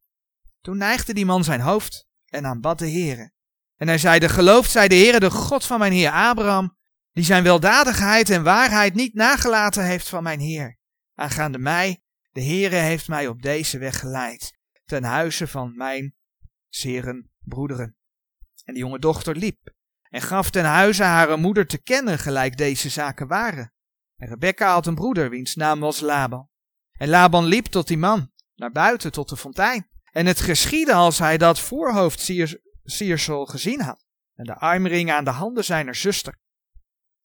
Toen 0.60 0.76
neigde 0.76 1.14
die 1.14 1.26
man 1.26 1.44
zijn 1.44 1.60
hoofd 1.60 2.08
en 2.24 2.46
aanbad 2.46 2.78
de 2.78 2.90
Heere. 2.90 3.32
En 3.76 3.88
hij 3.88 3.98
zeide, 3.98 4.28
geloofd 4.28 4.70
zij 4.70 4.88
de 4.88 4.94
Heere, 4.94 5.20
de 5.20 5.30
God 5.30 5.64
van 5.64 5.78
mijn 5.78 5.92
heer 5.92 6.10
Abraham, 6.10 6.76
die 7.12 7.24
zijn 7.24 7.42
weldadigheid 7.42 8.30
en 8.30 8.42
waarheid 8.42 8.94
niet 8.94 9.14
nagelaten 9.14 9.84
heeft 9.84 10.08
van 10.08 10.22
mijn 10.22 10.40
Heer. 10.40 10.78
Aangaande 11.14 11.58
mij, 11.58 12.02
de 12.30 12.44
Heere 12.44 12.76
heeft 12.76 13.08
mij 13.08 13.26
op 13.26 13.42
deze 13.42 13.78
weg 13.78 13.98
geleid, 13.98 14.58
ten 14.84 15.04
huize 15.04 15.46
van 15.46 15.76
mijn 15.76 16.14
zeren 16.68 17.30
broederen. 17.38 17.96
En 18.64 18.74
de 18.74 18.80
jonge 18.80 18.98
dochter 18.98 19.36
liep 19.36 19.74
en 20.10 20.22
gaf 20.22 20.50
ten 20.50 20.64
huize 20.64 21.02
haar 21.02 21.38
moeder 21.38 21.66
te 21.66 21.82
kennen 21.82 22.18
gelijk 22.18 22.56
deze 22.56 22.88
zaken 22.88 23.26
waren. 23.26 23.72
En 24.20 24.28
Rebecca 24.28 24.72
had 24.72 24.86
een 24.86 24.94
broeder, 24.94 25.30
wiens 25.30 25.54
naam 25.54 25.80
was 25.80 26.00
Laban. 26.00 26.48
En 26.92 27.08
Laban 27.08 27.44
liep 27.44 27.64
tot 27.64 27.86
die 27.86 27.98
man, 27.98 28.30
naar 28.54 28.72
buiten 28.72 29.12
tot 29.12 29.28
de 29.28 29.36
fontein. 29.36 29.88
En 30.12 30.26
het 30.26 30.40
geschiedde 30.40 30.92
als 30.92 31.18
hij 31.18 31.38
dat 31.38 31.60
voorhoofdsiersel 31.60 33.46
gezien 33.46 33.80
had, 33.80 34.04
en 34.34 34.44
de 34.44 34.54
armring 34.54 35.10
aan 35.10 35.24
de 35.24 35.30
handen 35.30 35.64
zijner 35.64 35.94
zuster. 35.94 36.38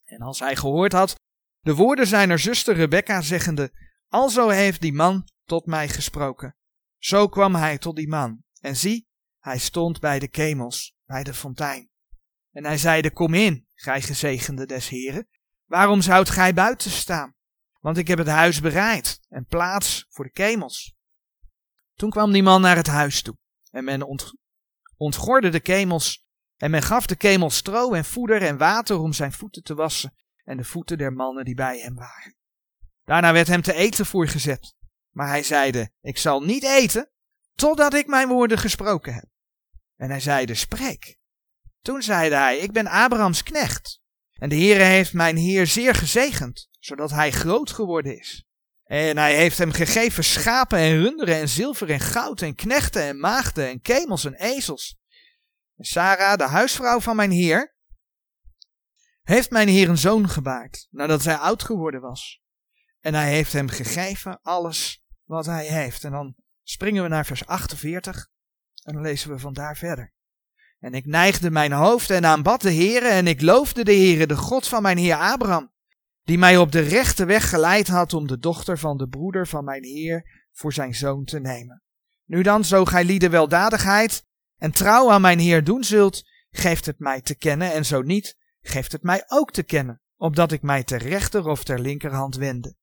En 0.04 0.22
als 0.22 0.40
hij 0.40 0.56
gehoord 0.56 0.92
had 0.92 1.16
de 1.60 1.76
woorden 1.76 2.08
zijner 2.08 2.40
zuster 2.40 2.76
Rebecca 2.76 3.22
zeggende, 3.22 3.72
alzo 4.08 4.50
heeft 4.50 4.82
die 4.82 4.94
man 4.94 5.30
tot 5.44 5.66
mij 5.66 5.90
gesproken. 5.90 6.56
Zo 6.98 7.28
kwam 7.28 7.56
hij 7.56 7.78
tot 7.78 7.96
die 7.96 8.08
man, 8.08 8.44
en 8.60 8.76
zie, 8.76 9.08
hij 9.40 9.58
stond 9.58 10.00
bij 10.00 10.20
de 10.20 10.28
kemels, 10.28 10.96
bij 11.06 11.24
de 11.24 11.34
fontein. 11.34 11.90
En 12.52 12.66
hij 12.66 12.78
zeide, 12.78 13.12
kom 13.12 13.34
in, 13.34 13.68
gij 13.74 14.02
gezegende 14.02 14.66
des 14.66 14.90
Heren, 14.90 15.28
waarom 15.66 16.02
zoudt 16.02 16.30
gij 16.30 16.54
buiten 16.54 16.92
staan? 16.92 17.34
Want 17.80 17.98
ik 17.98 18.08
heb 18.08 18.18
het 18.18 18.28
huis 18.28 18.62
bereid 18.62 19.20
en 19.30 19.46
plaats 19.46 20.06
voor 20.10 20.26
de 20.26 20.32
kemels. 20.32 20.96
Toen 21.94 22.10
kwam 22.10 22.32
die 22.32 22.44
man 22.44 22.62
naar 22.62 22.76
het 22.76 22.88
huis 22.88 23.22
toe, 23.22 23.38
en 23.72 23.84
men 23.84 24.02
ont 24.02 24.34
ontgorde 24.98 25.50
de 25.50 25.60
kemels, 25.60 26.26
en 26.58 26.72
men 26.72 26.82
gaf 26.82 27.06
de 27.06 27.16
kemels 27.16 27.56
stro 27.56 27.94
en 27.94 28.06
voeder 28.06 28.42
en 28.42 28.58
water 28.58 29.00
om 29.00 29.14
zijn 29.14 29.32
voeten 29.32 29.64
te 29.64 29.76
wassen, 29.76 30.14
en 30.44 30.58
de 30.58 30.64
voeten 30.64 30.98
der 30.98 31.14
mannen 31.14 31.46
die 31.46 31.56
bij 31.56 31.80
hem 31.80 31.96
waren. 31.96 32.36
Daarna 33.04 33.34
werd 33.34 33.48
hem 33.48 33.62
te 33.62 33.74
eten 33.74 34.06
voorgezet, 34.06 34.76
maar 35.10 35.28
hij 35.28 35.44
zeide, 35.44 35.92
ik 36.02 36.18
zal 36.18 36.42
niet 36.42 36.64
eten, 36.64 37.12
totdat 37.54 37.94
ik 37.94 38.08
mijn 38.08 38.28
woorden 38.28 38.58
gesproken 38.58 39.14
heb. 39.14 39.26
En 39.96 40.10
hij 40.10 40.20
zeide, 40.20 40.56
spreek. 40.56 41.18
Toen 41.82 42.02
zeide 42.02 42.36
hij, 42.36 42.58
ik 42.58 42.72
ben 42.72 42.88
Abrahams 42.88 43.44
knecht, 43.44 44.02
en 44.36 44.50
de 44.50 44.56
Heere 44.56 44.84
heeft 44.84 45.14
mijn 45.14 45.38
Heer 45.38 45.68
zeer 45.68 45.96
gezegend, 45.96 46.70
zodat 46.80 47.12
hij 47.12 47.32
groot 47.32 47.72
geworden 47.72 48.20
is. 48.20 48.46
En 48.84 49.18
hij 49.18 49.36
heeft 49.36 49.58
hem 49.58 49.72
gegeven 49.72 50.24
schapen 50.24 50.78
en 50.78 51.02
runderen 51.02 51.36
en 51.36 51.50
zilver 51.50 51.90
en 51.90 52.00
goud 52.00 52.42
en 52.42 52.56
knechten 52.56 53.04
en 53.04 53.20
maagden 53.20 53.68
en 53.68 53.82
kemels 53.82 54.26
en 54.26 54.34
ezels. 54.34 54.98
En 55.76 55.86
Sarah, 55.86 56.38
de 56.38 56.44
huisvrouw 56.44 57.00
van 57.00 57.16
mijn 57.16 57.32
Heer, 57.32 57.76
heeft 59.22 59.50
mijn 59.50 59.68
Heer 59.68 59.90
een 59.90 59.98
zoon 59.98 60.30
gebaard, 60.30 60.88
nadat 60.90 61.22
zij 61.22 61.36
oud 61.36 61.64
geworden 61.64 62.02
was. 62.02 62.42
En 63.00 63.14
hij 63.14 63.30
heeft 63.30 63.54
hem 63.54 63.70
gegeven 63.70 64.40
alles 64.42 65.04
wat 65.24 65.46
hij 65.46 65.66
heeft. 65.68 66.04
En 66.04 66.12
dan 66.12 66.36
springen 66.64 67.04
we 67.04 67.10
naar 67.10 67.26
vers 67.26 67.46
48 67.46 68.28
en 68.84 68.94
dan 68.94 69.02
lezen 69.02 69.30
we 69.30 69.40
vandaar 69.40 69.78
verder. 69.78 70.14
En 70.86 70.94
ik 70.94 71.06
neigde 71.06 71.52
mijn 71.52 71.72
hoofd 71.72 72.10
en 72.10 72.26
aanbad 72.26 72.62
de 72.62 72.74
Heere 72.74 73.08
en 73.08 73.28
ik 73.28 73.42
loofde 73.42 73.84
de 73.84 73.94
Heere, 73.94 74.28
de 74.28 74.36
God 74.36 74.68
van 74.68 74.82
mijn 74.82 74.98
Heer 74.98 75.16
Abraham, 75.16 75.72
die 76.24 76.38
mij 76.38 76.58
op 76.58 76.72
de 76.72 76.80
rechte 76.80 77.26
weg 77.26 77.50
geleid 77.50 77.88
had 77.88 78.14
om 78.14 78.28
de 78.28 78.38
dochter 78.38 78.78
van 78.78 78.98
de 78.98 79.08
broeder 79.08 79.48
van 79.48 79.64
mijn 79.64 79.84
Heer 79.84 80.48
voor 80.52 80.74
zijn 80.74 80.96
zoon 80.96 81.24
te 81.24 81.40
nemen. 81.40 81.82
Nu 82.26 82.42
dan, 82.42 82.64
zo 82.64 82.86
gij 82.86 83.04
lieden 83.04 83.32
weldadigheid 83.32 84.24
en 84.58 84.72
trouw 84.72 85.12
aan 85.12 85.22
mijn 85.22 85.40
Heer 85.40 85.64
doen 85.64 85.84
zult, 85.84 86.24
geeft 86.50 86.86
het 86.86 87.00
mij 87.00 87.22
te 87.22 87.38
kennen, 87.38 87.74
en 87.74 87.86
zo 87.86 88.02
niet, 88.02 88.38
geeft 88.62 88.92
het 88.92 89.04
mij 89.04 89.24
ook 89.28 89.52
te 89.52 89.64
kennen, 89.64 90.02
opdat 90.16 90.52
ik 90.52 90.62
mij 90.62 90.84
ter 90.84 91.00
rechter 91.00 91.48
of 91.48 91.64
ter 91.64 91.80
linkerhand 91.80 92.36
wende. 92.36 92.76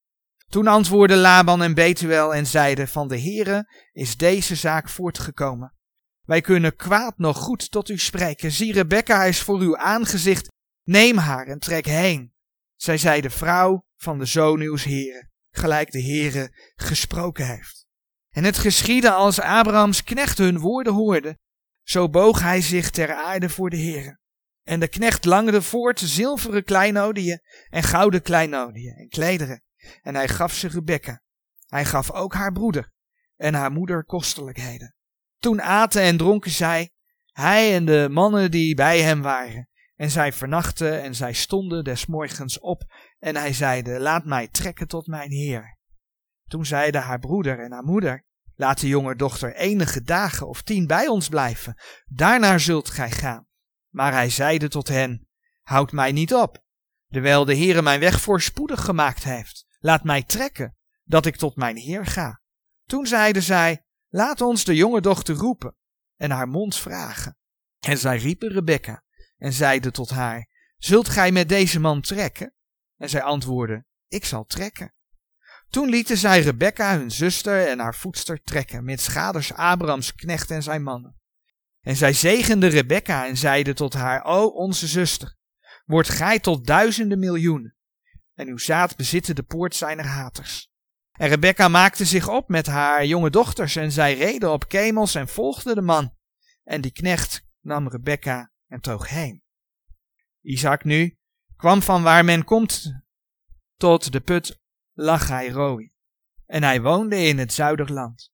Toen 0.48 0.66
antwoordden 0.66 1.18
Laban 1.18 1.62
en 1.62 1.74
Betuel 1.74 2.34
en 2.34 2.46
zeiden, 2.46 2.88
van 2.88 3.08
de 3.08 3.20
Heere 3.20 3.68
is 3.92 4.16
deze 4.16 4.54
zaak 4.54 4.88
voortgekomen. 4.88 5.74
Wij 6.32 6.40
kunnen 6.40 6.76
kwaad 6.76 7.18
nog 7.18 7.36
goed 7.36 7.70
tot 7.70 7.88
u 7.88 7.98
spreken. 7.98 8.52
Zie, 8.52 8.72
Rebecca 8.72 9.24
is 9.24 9.42
voor 9.42 9.58
uw 9.58 9.76
aangezicht. 9.76 10.48
Neem 10.82 11.16
haar 11.16 11.46
en 11.46 11.58
trek 11.58 11.86
heen. 11.86 12.34
Zij 12.76 12.98
zei 12.98 13.20
de 13.20 13.30
vrouw 13.30 13.86
van 13.96 14.18
de 14.18 14.24
zoon 14.24 14.60
uws 14.60 14.84
heren, 14.84 15.30
gelijk 15.50 15.90
de 15.90 16.02
Heere 16.02 16.50
gesproken 16.74 17.46
heeft. 17.46 17.86
En 18.30 18.44
het 18.44 18.58
geschiedde 18.58 19.10
als 19.10 19.40
Abrahams 19.40 20.04
knecht 20.04 20.38
hun 20.38 20.58
woorden 20.58 20.92
hoorde, 20.92 21.38
zo 21.82 22.08
boog 22.08 22.40
hij 22.40 22.60
zich 22.60 22.90
ter 22.90 23.14
aarde 23.14 23.48
voor 23.48 23.70
de 23.70 23.78
Heere. 23.78 24.18
En 24.62 24.80
de 24.80 24.88
knecht 24.88 25.24
langde 25.24 25.62
voort 25.62 26.00
zilveren 26.00 26.64
kleinodieën 26.64 27.40
en 27.68 27.82
gouden 27.82 28.22
kleinodieën 28.22 28.94
en 28.94 29.08
klederen. 29.08 29.62
En 30.02 30.14
hij 30.14 30.28
gaf 30.28 30.54
ze 30.54 30.68
Rebecca. 30.68 31.22
Hij 31.66 31.84
gaf 31.84 32.10
ook 32.10 32.34
haar 32.34 32.52
broeder 32.52 32.92
en 33.36 33.54
haar 33.54 33.72
moeder 33.72 34.04
kostelijkheden. 34.04 34.94
Toen 35.42 35.62
aten 35.62 36.02
en 36.02 36.16
dronken 36.16 36.50
zij, 36.50 36.90
hij 37.32 37.74
en 37.74 37.84
de 37.84 38.08
mannen 38.10 38.50
die 38.50 38.74
bij 38.74 39.00
hem 39.00 39.22
waren. 39.22 39.68
En 39.94 40.10
zij 40.10 40.32
vernachten 40.32 41.02
en 41.02 41.14
zij 41.14 41.32
stonden 41.32 41.84
des 41.84 42.06
morgens 42.06 42.58
op. 42.58 42.82
En 43.18 43.36
hij 43.36 43.52
zeide, 43.52 44.00
laat 44.00 44.24
mij 44.24 44.48
trekken 44.48 44.88
tot 44.88 45.06
mijn 45.06 45.30
heer. 45.30 45.78
Toen 46.48 46.66
zeiden 46.66 47.02
haar 47.02 47.18
broeder 47.18 47.58
en 47.58 47.72
haar 47.72 47.84
moeder, 47.84 48.24
laat 48.54 48.80
de 48.80 48.88
jonge 48.88 49.16
dochter 49.16 49.54
enige 49.54 50.02
dagen 50.02 50.48
of 50.48 50.62
tien 50.62 50.86
bij 50.86 51.06
ons 51.06 51.28
blijven. 51.28 51.74
Daarna 52.04 52.58
zult 52.58 52.90
gij 52.90 53.10
gaan. 53.10 53.46
Maar 53.88 54.12
hij 54.12 54.30
zeide 54.30 54.68
tot 54.68 54.88
hen, 54.88 55.28
houd 55.62 55.92
mij 55.92 56.12
niet 56.12 56.34
op, 56.34 56.64
terwijl 57.08 57.44
de 57.44 57.56
Heere 57.56 57.82
mijn 57.82 58.00
weg 58.00 58.20
voorspoedig 58.20 58.84
gemaakt 58.84 59.24
heeft. 59.24 59.66
Laat 59.78 60.04
mij 60.04 60.22
trekken, 60.22 60.76
dat 61.04 61.26
ik 61.26 61.36
tot 61.36 61.56
mijn 61.56 61.76
heer 61.76 62.06
ga. 62.06 62.40
Toen 62.84 63.06
zeiden 63.06 63.42
zij, 63.42 63.84
laat 64.12 64.40
ons 64.40 64.64
de 64.64 64.74
jonge 64.74 65.00
dochter 65.00 65.34
roepen 65.34 65.76
en 66.16 66.30
haar 66.30 66.48
mond 66.48 66.76
vragen. 66.76 67.36
En 67.78 67.98
zij 67.98 68.16
riepen 68.16 68.48
Rebekka 68.48 69.04
en 69.36 69.52
zeiden 69.52 69.92
tot 69.92 70.10
haar, 70.10 70.48
zult 70.76 71.08
gij 71.08 71.32
met 71.32 71.48
deze 71.48 71.80
man 71.80 72.00
trekken? 72.00 72.54
En 72.96 73.08
zij 73.08 73.22
antwoordde, 73.22 73.84
ik 74.08 74.24
zal 74.24 74.44
trekken. 74.44 74.94
Toen 75.68 75.88
lieten 75.88 76.16
zij 76.16 76.40
Rebekka, 76.40 76.98
hun 76.98 77.10
zuster 77.10 77.68
en 77.68 77.78
haar 77.78 77.94
voedster 77.94 78.42
trekken, 78.42 78.84
met 78.84 79.00
schaders 79.00 79.52
Abrahams 79.52 80.14
knecht 80.14 80.50
en 80.50 80.62
zijn 80.62 80.82
mannen. 80.82 81.20
En 81.80 81.96
zij 81.96 82.12
zegenden 82.12 82.70
Rebekka 82.70 83.26
en 83.26 83.36
zeiden 83.36 83.74
tot 83.74 83.92
haar, 83.92 84.24
o 84.24 84.46
onze 84.46 84.86
zuster, 84.86 85.36
wordt 85.84 86.08
gij 86.08 86.38
tot 86.38 86.66
duizenden 86.66 87.18
miljoenen, 87.18 87.76
en 88.34 88.48
uw 88.48 88.58
zaad 88.58 88.96
bezitten 88.96 89.34
de 89.34 89.42
poort 89.42 89.74
zijner 89.74 90.06
haters. 90.06 90.71
En 91.12 91.28
Rebekka 91.28 91.68
maakte 91.68 92.04
zich 92.04 92.28
op 92.28 92.48
met 92.48 92.66
haar 92.66 93.04
jonge 93.04 93.30
dochters 93.30 93.76
en 93.76 93.92
zij 93.92 94.14
reden 94.14 94.52
op 94.52 94.68
kemels 94.68 95.14
en 95.14 95.28
volgden 95.28 95.74
de 95.74 95.80
man. 95.80 96.14
En 96.64 96.80
die 96.80 96.92
knecht 96.92 97.46
nam 97.60 97.88
Rebekka 97.88 98.52
en 98.66 98.80
toog 98.80 99.08
heen. 99.08 99.42
Isaac 100.40 100.84
nu 100.84 101.16
kwam 101.56 101.82
van 101.82 102.02
waar 102.02 102.24
men 102.24 102.44
komt 102.44 103.02
tot 103.76 104.12
de 104.12 104.20
put 104.20 104.60
Lachai 104.92 105.50
Roi. 105.50 105.92
En 106.46 106.62
hij 106.62 106.80
woonde 106.80 107.16
in 107.16 107.38
het 107.38 107.52
zuiderland. 107.52 108.30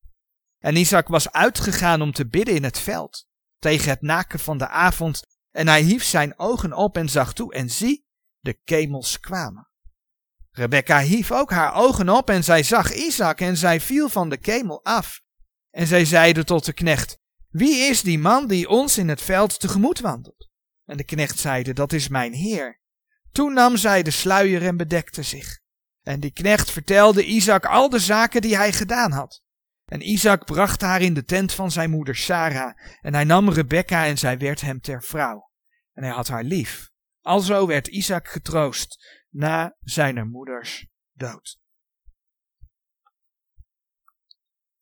En 0.58 0.76
Isaac 0.76 1.08
was 1.08 1.32
uitgegaan 1.32 2.02
om 2.02 2.12
te 2.12 2.26
bidden 2.26 2.54
in 2.54 2.64
het 2.64 2.78
veld, 2.78 3.26
tegen 3.58 3.88
het 3.88 4.02
naken 4.02 4.38
van 4.38 4.58
de 4.58 4.68
avond, 4.68 5.23
en 5.50 5.68
hij 5.68 5.82
hief 5.82 6.04
zijn 6.04 6.38
ogen 6.38 6.73
op 6.73 6.97
en 6.97 7.08
zag 7.08 7.32
toe, 7.32 7.54
en 7.54 7.70
zie, 7.70 8.06
de 8.40 8.52
kemels 8.64 9.20
kwamen. 9.20 9.67
Rebecca 10.58 11.00
hief 11.00 11.32
ook 11.32 11.50
haar 11.50 11.74
ogen 11.74 12.08
op 12.08 12.30
en 12.30 12.44
zij 12.44 12.62
zag 12.62 12.94
Isaac 12.94 13.40
en 13.40 13.56
zij 13.56 13.80
viel 13.80 14.08
van 14.08 14.28
de 14.28 14.36
kemel 14.36 14.84
af. 14.84 15.20
En 15.70 15.86
zij 15.86 16.04
zeide 16.04 16.44
tot 16.44 16.64
de 16.64 16.72
knecht, 16.72 17.18
wie 17.48 17.76
is 17.76 18.02
die 18.02 18.18
man 18.18 18.46
die 18.46 18.68
ons 18.68 18.98
in 18.98 19.08
het 19.08 19.22
veld 19.22 19.60
tegemoet 19.60 20.00
wandelt? 20.00 20.48
En 20.84 20.96
de 20.96 21.04
knecht 21.04 21.38
zeide, 21.38 21.72
dat 21.72 21.92
is 21.92 22.08
mijn 22.08 22.32
heer. 22.32 22.80
Toen 23.32 23.52
nam 23.52 23.76
zij 23.76 24.02
de 24.02 24.10
sluier 24.10 24.62
en 24.62 24.76
bedekte 24.76 25.22
zich. 25.22 25.60
En 26.02 26.20
die 26.20 26.32
knecht 26.32 26.70
vertelde 26.70 27.24
Isaac 27.24 27.66
al 27.66 27.88
de 27.88 27.98
zaken 27.98 28.40
die 28.40 28.56
hij 28.56 28.72
gedaan 28.72 29.12
had. 29.12 29.42
En 29.84 30.08
Isaac 30.08 30.44
bracht 30.44 30.80
haar 30.80 31.00
in 31.00 31.14
de 31.14 31.24
tent 31.24 31.52
van 31.52 31.70
zijn 31.70 31.90
moeder 31.90 32.16
Sarah. 32.16 32.74
En 33.00 33.14
hij 33.14 33.24
nam 33.24 33.50
Rebekka 33.50 34.06
en 34.06 34.18
zij 34.18 34.38
werd 34.38 34.60
hem 34.60 34.80
ter 34.80 35.02
vrouw. 35.02 35.50
En 35.92 36.02
hij 36.02 36.12
had 36.12 36.28
haar 36.28 36.44
lief. 36.44 36.90
Alzo 37.20 37.66
werd 37.66 37.86
Isaac 37.86 38.28
getroost 38.28 39.17
na 39.28 39.76
zijn 39.80 40.28
moeders 40.28 40.87
dood. 41.12 41.58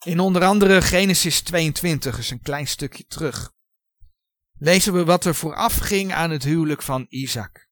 In 0.04 0.20
onder 0.20 0.44
andere 0.44 0.82
Genesis 0.82 1.40
22, 1.40 2.18
is 2.18 2.30
een 2.30 2.42
klein 2.42 2.66
stukje 2.66 3.06
terug, 3.06 3.52
lezen 4.58 4.92
we 4.92 5.04
wat 5.04 5.24
er 5.24 5.34
vooraf 5.34 5.76
ging 5.76 6.12
aan 6.12 6.30
het 6.30 6.42
huwelijk 6.42 6.82
van 6.82 7.06
Isaac. 7.08 7.68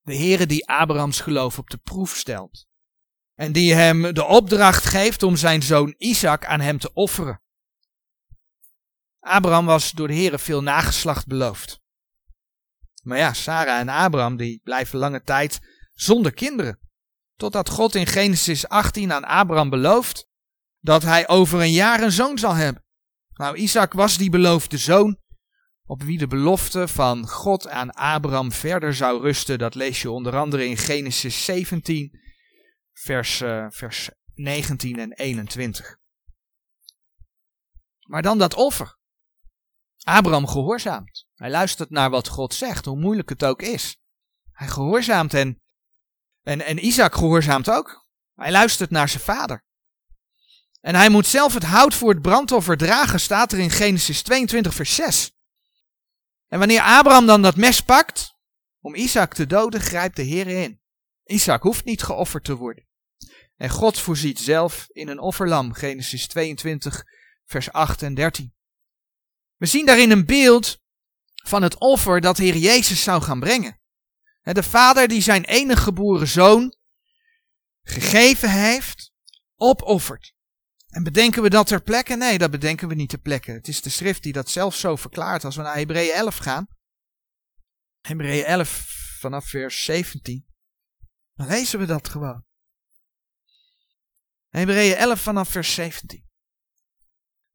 De 0.00 0.16
Heere 0.16 0.46
die 0.46 0.68
Abrahams 0.68 1.20
geloof 1.20 1.58
op 1.58 1.70
de 1.70 1.76
proef 1.76 2.16
stelt. 2.16 2.66
En 3.34 3.52
die 3.52 3.74
hem 3.74 4.14
de 4.14 4.24
opdracht 4.24 4.84
geeft 4.84 5.22
om 5.22 5.36
zijn 5.36 5.62
zoon 5.62 5.94
Isaac 5.98 6.44
aan 6.44 6.60
hem 6.60 6.78
te 6.78 6.92
offeren. 6.92 7.42
Abraham 9.20 9.66
was 9.66 9.90
door 9.90 10.08
de 10.08 10.14
Heere 10.14 10.38
veel 10.38 10.62
nageslacht 10.62 11.26
beloofd. 11.26 11.82
Maar 13.04 13.18
ja, 13.18 13.32
Sarah 13.32 13.78
en 13.78 13.88
Abraham 13.88 14.36
die 14.36 14.60
blijven 14.62 14.98
lange 14.98 15.22
tijd 15.22 15.60
zonder 15.94 16.32
kinderen. 16.32 16.78
Totdat 17.36 17.68
God 17.68 17.94
in 17.94 18.06
Genesis 18.06 18.68
18 18.68 19.12
aan 19.12 19.24
Abraham 19.24 19.70
belooft 19.70 20.28
dat 20.80 21.02
hij 21.02 21.28
over 21.28 21.60
een 21.60 21.72
jaar 21.72 22.02
een 22.02 22.12
zoon 22.12 22.38
zal 22.38 22.54
hebben. 22.54 22.84
Nou, 23.34 23.56
Isaac 23.56 23.92
was 23.92 24.16
die 24.16 24.30
beloofde 24.30 24.78
zoon, 24.78 25.18
op 25.84 26.02
wie 26.02 26.18
de 26.18 26.26
belofte 26.26 26.88
van 26.88 27.28
God 27.28 27.68
aan 27.68 27.90
Abraham 27.90 28.52
verder 28.52 28.94
zou 28.94 29.22
rusten. 29.22 29.58
Dat 29.58 29.74
lees 29.74 30.02
je 30.02 30.10
onder 30.10 30.36
andere 30.36 30.66
in 30.66 30.76
Genesis 30.76 31.44
17, 31.44 32.20
vers, 32.92 33.40
uh, 33.40 33.66
vers 33.68 34.10
19 34.34 34.98
en 34.98 35.12
21. 35.12 35.96
Maar 38.06 38.22
dan 38.22 38.38
dat 38.38 38.54
offer. 38.54 38.98
Abraham 40.04 40.46
gehoorzaamt. 40.46 41.26
Hij 41.34 41.50
luistert 41.50 41.90
naar 41.90 42.10
wat 42.10 42.28
God 42.28 42.54
zegt, 42.54 42.84
hoe 42.84 42.98
moeilijk 42.98 43.28
het 43.28 43.44
ook 43.44 43.62
is. 43.62 43.96
Hij 44.52 44.68
gehoorzaamt 44.68 45.34
en, 45.34 45.62
en, 46.42 46.60
en 46.60 46.86
Isaac 46.86 47.14
gehoorzaamt 47.14 47.70
ook. 47.70 48.06
Hij 48.34 48.50
luistert 48.50 48.90
naar 48.90 49.08
zijn 49.08 49.22
vader. 49.22 49.64
En 50.80 50.94
hij 50.94 51.08
moet 51.08 51.26
zelf 51.26 51.54
het 51.54 51.62
hout 51.62 51.94
voor 51.94 52.10
het 52.10 52.22
brandoffer 52.22 52.76
dragen, 52.76 53.20
staat 53.20 53.52
er 53.52 53.58
in 53.58 53.70
Genesis 53.70 54.22
22, 54.22 54.74
vers 54.74 54.94
6. 54.94 55.32
En 56.48 56.58
wanneer 56.58 56.80
Abraham 56.80 57.26
dan 57.26 57.42
dat 57.42 57.56
mes 57.56 57.80
pakt 57.80 58.34
om 58.80 58.94
Isaac 58.94 59.34
te 59.34 59.46
doden, 59.46 59.80
grijpt 59.80 60.16
de 60.16 60.22
Heer 60.22 60.46
in. 60.46 60.80
Isaac 61.24 61.62
hoeft 61.62 61.84
niet 61.84 62.02
geofferd 62.02 62.44
te 62.44 62.56
worden. 62.56 62.86
En 63.56 63.70
God 63.70 63.98
voorziet 63.98 64.40
zelf 64.40 64.86
in 64.88 65.08
een 65.08 65.18
offerlam, 65.18 65.72
Genesis 65.72 66.26
22, 66.26 67.04
vers 67.44 67.72
8 67.72 68.02
en 68.02 68.14
13. 68.14 68.54
We 69.56 69.66
zien 69.66 69.86
daarin 69.86 70.10
een 70.10 70.26
beeld 70.26 70.82
van 71.34 71.62
het 71.62 71.78
offer 71.78 72.20
dat 72.20 72.36
Heer 72.36 72.56
Jezus 72.56 73.02
zou 73.02 73.22
gaan 73.22 73.40
brengen. 73.40 73.80
De 74.42 74.62
vader 74.62 75.08
die 75.08 75.22
zijn 75.22 75.44
enige 75.44 75.82
geboren 75.82 76.28
zoon 76.28 76.76
gegeven 77.82 78.50
heeft, 78.50 79.12
opoffert. 79.56 80.34
En 80.88 81.02
bedenken 81.02 81.42
we 81.42 81.50
dat 81.50 81.66
ter 81.66 81.82
plekke? 81.82 82.16
Nee, 82.16 82.38
dat 82.38 82.50
bedenken 82.50 82.88
we 82.88 82.94
niet 82.94 83.08
ter 83.08 83.18
plekke. 83.18 83.50
Het 83.50 83.68
is 83.68 83.82
de 83.82 83.90
schrift 83.90 84.22
die 84.22 84.32
dat 84.32 84.50
zelf 84.50 84.74
zo 84.74 84.96
verklaart 84.96 85.44
als 85.44 85.56
we 85.56 85.62
naar 85.62 85.76
Hebreeën 85.76 86.14
11 86.14 86.36
gaan. 86.36 86.66
Hebreeën 88.00 88.44
11 88.44 88.68
vanaf 89.20 89.48
vers 89.48 89.84
17. 89.84 90.46
Dan 91.34 91.46
lezen 91.46 91.78
we 91.78 91.86
dat 91.86 92.08
gewoon. 92.08 92.44
Hebreeën 94.48 94.96
11 94.96 95.20
vanaf 95.20 95.48
vers 95.48 95.74
17. 95.74 96.23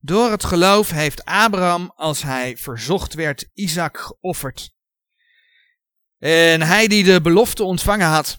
Door 0.02 0.32
het 0.32 0.44
geloof 0.44 0.90
heeft 0.90 1.26
Abraham, 1.26 1.92
als 1.96 2.22
hij 2.22 2.58
verzocht 2.58 3.14
werd, 3.14 3.50
Isaac 3.54 3.98
geofferd. 3.98 4.74
En 6.18 6.62
hij 6.62 6.88
die 6.88 7.04
de 7.04 7.22
belofte 7.22 7.64
ontvangen 7.64 8.08
had, 8.08 8.38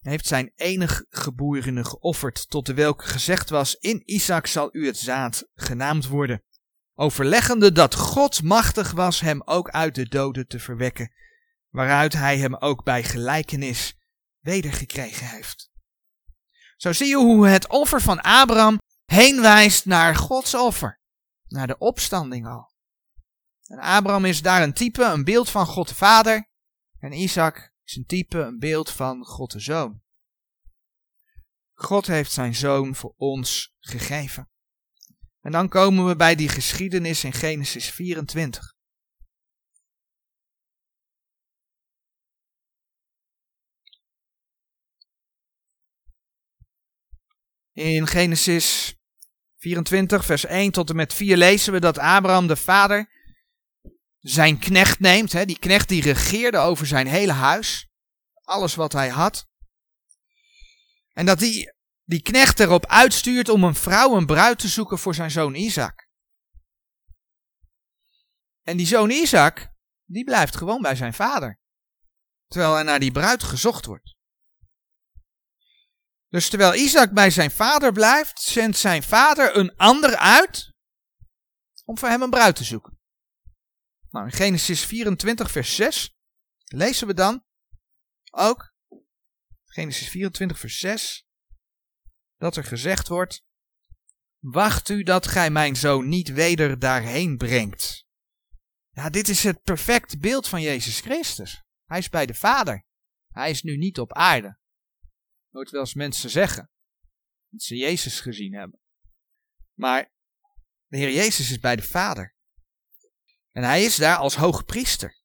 heeft 0.00 0.26
zijn 0.26 0.52
enig 0.56 1.04
geborene 1.08 1.84
geofferd, 1.84 2.50
tot 2.50 2.66
de 2.66 2.74
welke 2.74 3.04
gezegd 3.04 3.50
was, 3.50 3.74
in 3.74 4.02
Isaac 4.04 4.46
zal 4.46 4.68
u 4.72 4.86
het 4.86 4.98
zaad 4.98 5.48
genaamd 5.54 6.06
worden. 6.06 6.42
Overleggende 6.94 7.72
dat 7.72 7.94
God 7.94 8.42
machtig 8.42 8.90
was 8.90 9.20
hem 9.20 9.42
ook 9.44 9.70
uit 9.70 9.94
de 9.94 10.08
doden 10.08 10.46
te 10.46 10.58
verwekken, 10.58 11.12
waaruit 11.68 12.12
hij 12.12 12.38
hem 12.38 12.56
ook 12.56 12.84
bij 12.84 13.04
gelijkenis 13.04 13.94
wedergekregen 14.40 15.26
heeft. 15.26 15.70
Zo 16.76 16.92
zie 16.92 17.08
je 17.08 17.16
hoe 17.16 17.48
het 17.48 17.68
offer 17.68 18.00
van 18.00 18.20
Abraham 18.20 18.80
heen 19.10 19.40
wijst 19.40 19.84
naar 19.84 20.16
Gods 20.16 20.54
offer, 20.54 21.00
naar 21.48 21.66
de 21.66 21.78
opstanding 21.78 22.46
al. 22.46 22.74
En 23.62 23.78
Abraham 23.78 24.24
is 24.24 24.42
daar 24.42 24.62
een 24.62 24.72
type, 24.72 25.02
een 25.02 25.24
beeld 25.24 25.50
van 25.50 25.66
God 25.66 25.88
de 25.88 25.94
Vader, 25.94 26.48
en 26.98 27.12
Isaac 27.12 27.72
is 27.84 27.96
een 27.96 28.06
type, 28.06 28.38
een 28.38 28.58
beeld 28.58 28.90
van 28.90 29.24
God 29.24 29.50
de 29.50 29.60
Zoon. 29.60 30.02
God 31.72 32.06
heeft 32.06 32.32
zijn 32.32 32.54
zoon 32.54 32.94
voor 32.94 33.14
ons 33.16 33.74
gegeven. 33.78 34.50
En 35.40 35.52
dan 35.52 35.68
komen 35.68 36.06
we 36.06 36.16
bij 36.16 36.34
die 36.34 36.48
geschiedenis 36.48 37.24
in 37.24 37.32
Genesis 37.32 37.90
24. 37.90 38.74
In 47.72 48.06
Genesis 48.06 48.99
24, 49.60 50.24
vers 50.24 50.44
1 50.44 50.72
tot 50.72 50.90
en 50.90 50.96
met 50.96 51.14
4 51.14 51.36
lezen 51.36 51.72
we 51.72 51.80
dat 51.80 51.98
Abraham 51.98 52.46
de 52.46 52.56
vader 52.56 53.08
zijn 54.18 54.58
knecht 54.58 55.00
neemt. 55.00 55.32
Hè, 55.32 55.44
die 55.44 55.58
knecht 55.58 55.88
die 55.88 56.02
regeerde 56.02 56.58
over 56.58 56.86
zijn 56.86 57.06
hele 57.06 57.32
huis. 57.32 57.88
Alles 58.42 58.74
wat 58.74 58.92
hij 58.92 59.08
had. 59.08 59.48
En 61.12 61.26
dat 61.26 61.38
die, 61.38 61.72
die 62.04 62.22
knecht 62.22 62.60
erop 62.60 62.86
uitstuurt 62.86 63.48
om 63.48 63.64
een 63.64 63.74
vrouw, 63.74 64.16
een 64.16 64.26
bruid 64.26 64.58
te 64.58 64.68
zoeken 64.68 64.98
voor 64.98 65.14
zijn 65.14 65.30
zoon 65.30 65.54
Isaac. 65.54 66.08
En 68.62 68.76
die 68.76 68.86
zoon 68.86 69.10
Isaac, 69.10 69.72
die 70.04 70.24
blijft 70.24 70.56
gewoon 70.56 70.82
bij 70.82 70.96
zijn 70.96 71.14
vader. 71.14 71.60
Terwijl 72.46 72.78
er 72.78 72.84
naar 72.84 73.00
die 73.00 73.12
bruid 73.12 73.42
gezocht 73.42 73.84
wordt. 73.84 74.16
Dus 76.30 76.48
terwijl 76.48 76.74
Isaac 76.74 77.12
bij 77.12 77.30
zijn 77.30 77.50
vader 77.50 77.92
blijft, 77.92 78.40
zendt 78.40 78.76
zijn 78.76 79.02
vader 79.02 79.56
een 79.56 79.76
ander 79.76 80.16
uit 80.16 80.72
om 81.84 81.98
voor 81.98 82.08
hem 82.08 82.22
een 82.22 82.30
bruid 82.30 82.56
te 82.56 82.64
zoeken. 82.64 82.98
Nou, 84.10 84.26
in 84.26 84.32
Genesis 84.32 84.84
24, 84.84 85.50
vers 85.50 85.74
6 85.74 86.14
lezen 86.64 87.06
we 87.06 87.14
dan 87.14 87.44
ook, 88.30 88.74
Genesis 89.64 90.08
24, 90.08 90.58
vers 90.58 90.78
6, 90.78 91.26
dat 92.36 92.56
er 92.56 92.64
gezegd 92.64 93.08
wordt, 93.08 93.44
wacht 94.38 94.88
u 94.88 95.02
dat 95.02 95.26
gij 95.26 95.50
mijn 95.50 95.76
zoon 95.76 96.08
niet 96.08 96.32
weder 96.32 96.78
daarheen 96.78 97.36
brengt. 97.36 98.04
Ja, 98.90 99.10
dit 99.10 99.28
is 99.28 99.42
het 99.42 99.62
perfecte 99.62 100.18
beeld 100.18 100.48
van 100.48 100.62
Jezus 100.62 101.00
Christus. 101.00 101.62
Hij 101.84 101.98
is 101.98 102.08
bij 102.08 102.26
de 102.26 102.34
Vader. 102.34 102.84
Hij 103.28 103.50
is 103.50 103.62
nu 103.62 103.76
niet 103.76 103.98
op 103.98 104.12
aarde. 104.12 104.59
Nooit 105.50 105.70
wel 105.70 105.80
eens 105.80 105.94
mensen 105.94 106.30
zeggen 106.30 106.70
dat 107.48 107.62
ze 107.62 107.76
Jezus 107.76 108.20
gezien 108.20 108.54
hebben. 108.54 108.80
Maar 109.74 110.12
de 110.86 110.96
Heer 110.96 111.12
Jezus 111.12 111.50
is 111.50 111.58
bij 111.58 111.76
de 111.76 111.82
Vader. 111.82 112.34
En 113.52 113.62
hij 113.62 113.84
is 113.84 113.96
daar 113.96 114.16
als 114.16 114.36
hoge 114.36 114.64
priester. 114.64 115.18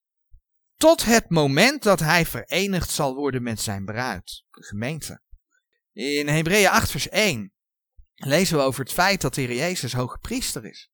Tot 0.75 1.05
het 1.05 1.29
moment 1.29 1.83
dat 1.83 1.99
hij 1.99 2.25
verenigd 2.25 2.89
zal 2.89 3.15
worden 3.15 3.43
met 3.43 3.59
zijn 3.59 3.85
bruid, 3.85 4.43
de 4.51 4.63
gemeente. 4.63 5.21
In 5.91 6.27
Hebreeën 6.27 6.69
8 6.69 6.91
vers 6.91 7.09
1 7.09 7.53
lezen 8.15 8.57
we 8.57 8.63
over 8.63 8.83
het 8.83 8.93
feit 8.93 9.21
dat 9.21 9.33
de 9.33 9.41
Heer 9.41 9.55
Jezus 9.55 9.93
hoge 9.93 10.17
priester 10.17 10.65
is. 10.65 10.91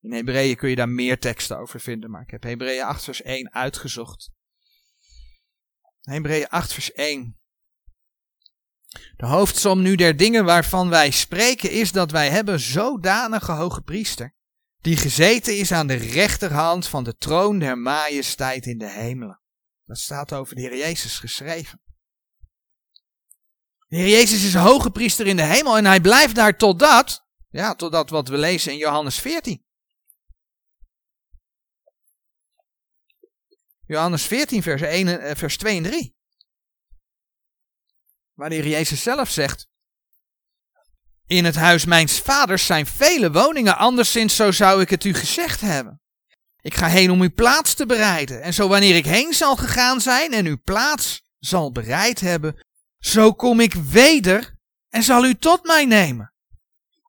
In 0.00 0.12
Hebreeën 0.12 0.56
kun 0.56 0.68
je 0.68 0.76
daar 0.76 0.88
meer 0.88 1.18
teksten 1.18 1.58
over 1.58 1.80
vinden, 1.80 2.10
maar 2.10 2.22
ik 2.22 2.30
heb 2.30 2.42
Hebreeën 2.42 2.84
8 2.84 3.04
vers 3.04 3.22
1 3.22 3.52
uitgezocht. 3.52 4.30
Hebreeën 6.00 6.48
8 6.48 6.72
vers 6.72 6.92
1. 6.92 7.40
De 9.16 9.26
hoofdsom 9.26 9.82
nu 9.82 9.94
der 9.94 10.16
dingen 10.16 10.44
waarvan 10.44 10.88
wij 10.88 11.10
spreken 11.10 11.70
is 11.70 11.92
dat 11.92 12.10
wij 12.10 12.30
hebben 12.30 12.60
zodanige 12.60 13.52
hoge 13.52 13.82
priester, 13.82 14.34
die 14.80 14.96
gezeten 14.96 15.56
is 15.56 15.72
aan 15.72 15.86
de 15.86 15.94
rechterhand 15.94 16.88
van 16.88 17.04
de 17.04 17.16
troon 17.16 17.58
der 17.58 17.78
majesteit 17.78 18.66
in 18.66 18.78
de 18.78 18.90
hemelen. 18.90 19.40
Dat 19.84 19.98
staat 19.98 20.32
over 20.32 20.54
de 20.54 20.60
Heer 20.60 20.76
Jezus 20.76 21.18
geschreven. 21.18 21.80
De 23.88 23.96
Heer 23.96 24.08
Jezus 24.08 24.44
is 24.44 24.54
hoge 24.54 24.90
priester 24.90 25.26
in 25.26 25.36
de 25.36 25.42
hemel 25.42 25.76
en 25.76 25.84
hij 25.84 26.00
blijft 26.00 26.34
daar 26.34 26.56
totdat, 26.56 27.26
ja, 27.48 27.74
totdat 27.74 28.10
wat 28.10 28.28
we 28.28 28.36
lezen 28.36 28.72
in 28.72 28.78
Johannes 28.78 29.18
14. 29.18 29.64
Johannes 33.86 34.22
14, 34.22 34.62
vers, 34.62 34.82
1, 34.82 35.20
eh, 35.20 35.36
vers 35.36 35.56
2 35.56 35.76
en 35.76 35.82
3. 35.82 36.15
Heer 38.36 38.66
Jezus 38.66 39.02
zelf 39.02 39.30
zegt, 39.30 39.68
in 41.26 41.44
het 41.44 41.54
huis 41.54 41.84
mijns 41.84 42.20
vaders 42.20 42.66
zijn 42.66 42.86
vele 42.86 43.32
woningen, 43.32 43.76
anderszins 43.76 44.36
zo 44.36 44.50
zou 44.50 44.80
ik 44.80 44.90
het 44.90 45.04
u 45.04 45.14
gezegd 45.14 45.60
hebben. 45.60 46.00
Ik 46.60 46.74
ga 46.74 46.86
heen 46.86 47.10
om 47.10 47.20
uw 47.20 47.32
plaats 47.34 47.74
te 47.74 47.86
bereiden. 47.86 48.42
En 48.42 48.54
zo 48.54 48.68
wanneer 48.68 48.96
ik 48.96 49.04
heen 49.04 49.32
zal 49.32 49.56
gegaan 49.56 50.00
zijn 50.00 50.32
en 50.32 50.46
uw 50.46 50.60
plaats 50.64 51.22
zal 51.38 51.72
bereid 51.72 52.20
hebben, 52.20 52.66
zo 52.98 53.32
kom 53.32 53.60
ik 53.60 53.72
weder 53.74 54.58
en 54.88 55.02
zal 55.02 55.24
u 55.24 55.34
tot 55.34 55.64
mij 55.64 55.84
nemen. 55.84 56.34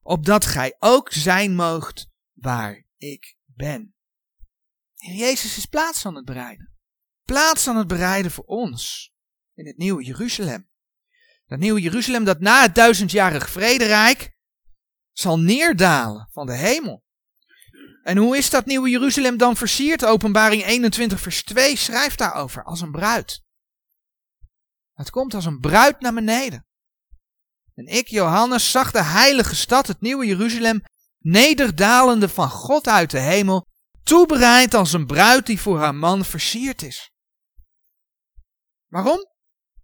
Opdat 0.02 0.46
gij 0.46 0.76
ook 0.78 1.12
zijn 1.12 1.54
moogt 1.54 2.08
waar 2.32 2.86
ik 2.96 3.36
ben. 3.44 3.94
Jezus 4.94 5.56
is 5.56 5.66
plaats 5.66 6.06
aan 6.06 6.14
het 6.14 6.24
bereiden. 6.24 6.72
Plaats 7.22 7.68
aan 7.68 7.76
het 7.76 7.86
bereiden 7.86 8.30
voor 8.30 8.44
ons 8.44 9.12
in 9.54 9.66
het 9.66 9.76
nieuwe 9.76 10.04
Jeruzalem. 10.04 10.68
Dat 11.48 11.58
nieuwe 11.58 11.80
Jeruzalem 11.80 12.24
dat 12.24 12.40
na 12.40 12.62
het 12.62 12.74
duizendjarig 12.74 13.50
vrederijk 13.50 14.36
zal 15.12 15.38
neerdalen 15.38 16.28
van 16.32 16.46
de 16.46 16.56
hemel. 16.56 17.04
En 18.02 18.16
hoe 18.16 18.36
is 18.36 18.50
dat 18.50 18.66
nieuwe 18.66 18.88
Jeruzalem 18.88 19.36
dan 19.36 19.56
versierd? 19.56 20.04
Openbaring 20.04 20.64
21 20.64 21.20
vers 21.20 21.42
2 21.44 21.76
schrijft 21.76 22.18
daarover 22.18 22.64
als 22.64 22.80
een 22.80 22.90
bruid. 22.90 23.42
Het 24.92 25.10
komt 25.10 25.34
als 25.34 25.44
een 25.44 25.60
bruid 25.60 26.00
naar 26.00 26.14
beneden. 26.14 26.66
En 27.74 27.86
ik, 27.86 28.08
Johannes, 28.08 28.70
zag 28.70 28.90
de 28.90 29.02
heilige 29.02 29.56
stad, 29.56 29.86
het 29.86 30.00
nieuwe 30.00 30.26
Jeruzalem, 30.26 30.82
nederdalende 31.18 32.28
van 32.28 32.50
God 32.50 32.88
uit 32.88 33.10
de 33.10 33.18
hemel, 33.18 33.66
toebereid 34.02 34.74
als 34.74 34.92
een 34.92 35.06
bruid 35.06 35.46
die 35.46 35.60
voor 35.60 35.78
haar 35.78 35.94
man 35.94 36.24
versierd 36.24 36.82
is. 36.82 37.10
Waarom? 38.86 39.26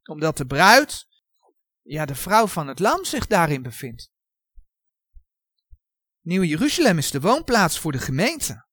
Omdat 0.04 0.36
de 0.36 0.46
bruid 0.46 1.06
ja, 1.84 2.04
de 2.04 2.14
vrouw 2.14 2.46
van 2.46 2.66
het 2.66 2.78
lam 2.78 3.04
zich 3.04 3.26
daarin 3.26 3.62
bevindt. 3.62 4.10
Nieuw 6.20 6.42
Jeruzalem 6.42 6.98
is 6.98 7.10
de 7.10 7.20
woonplaats 7.20 7.78
voor 7.78 7.92
de 7.92 7.98
gemeente. 7.98 8.66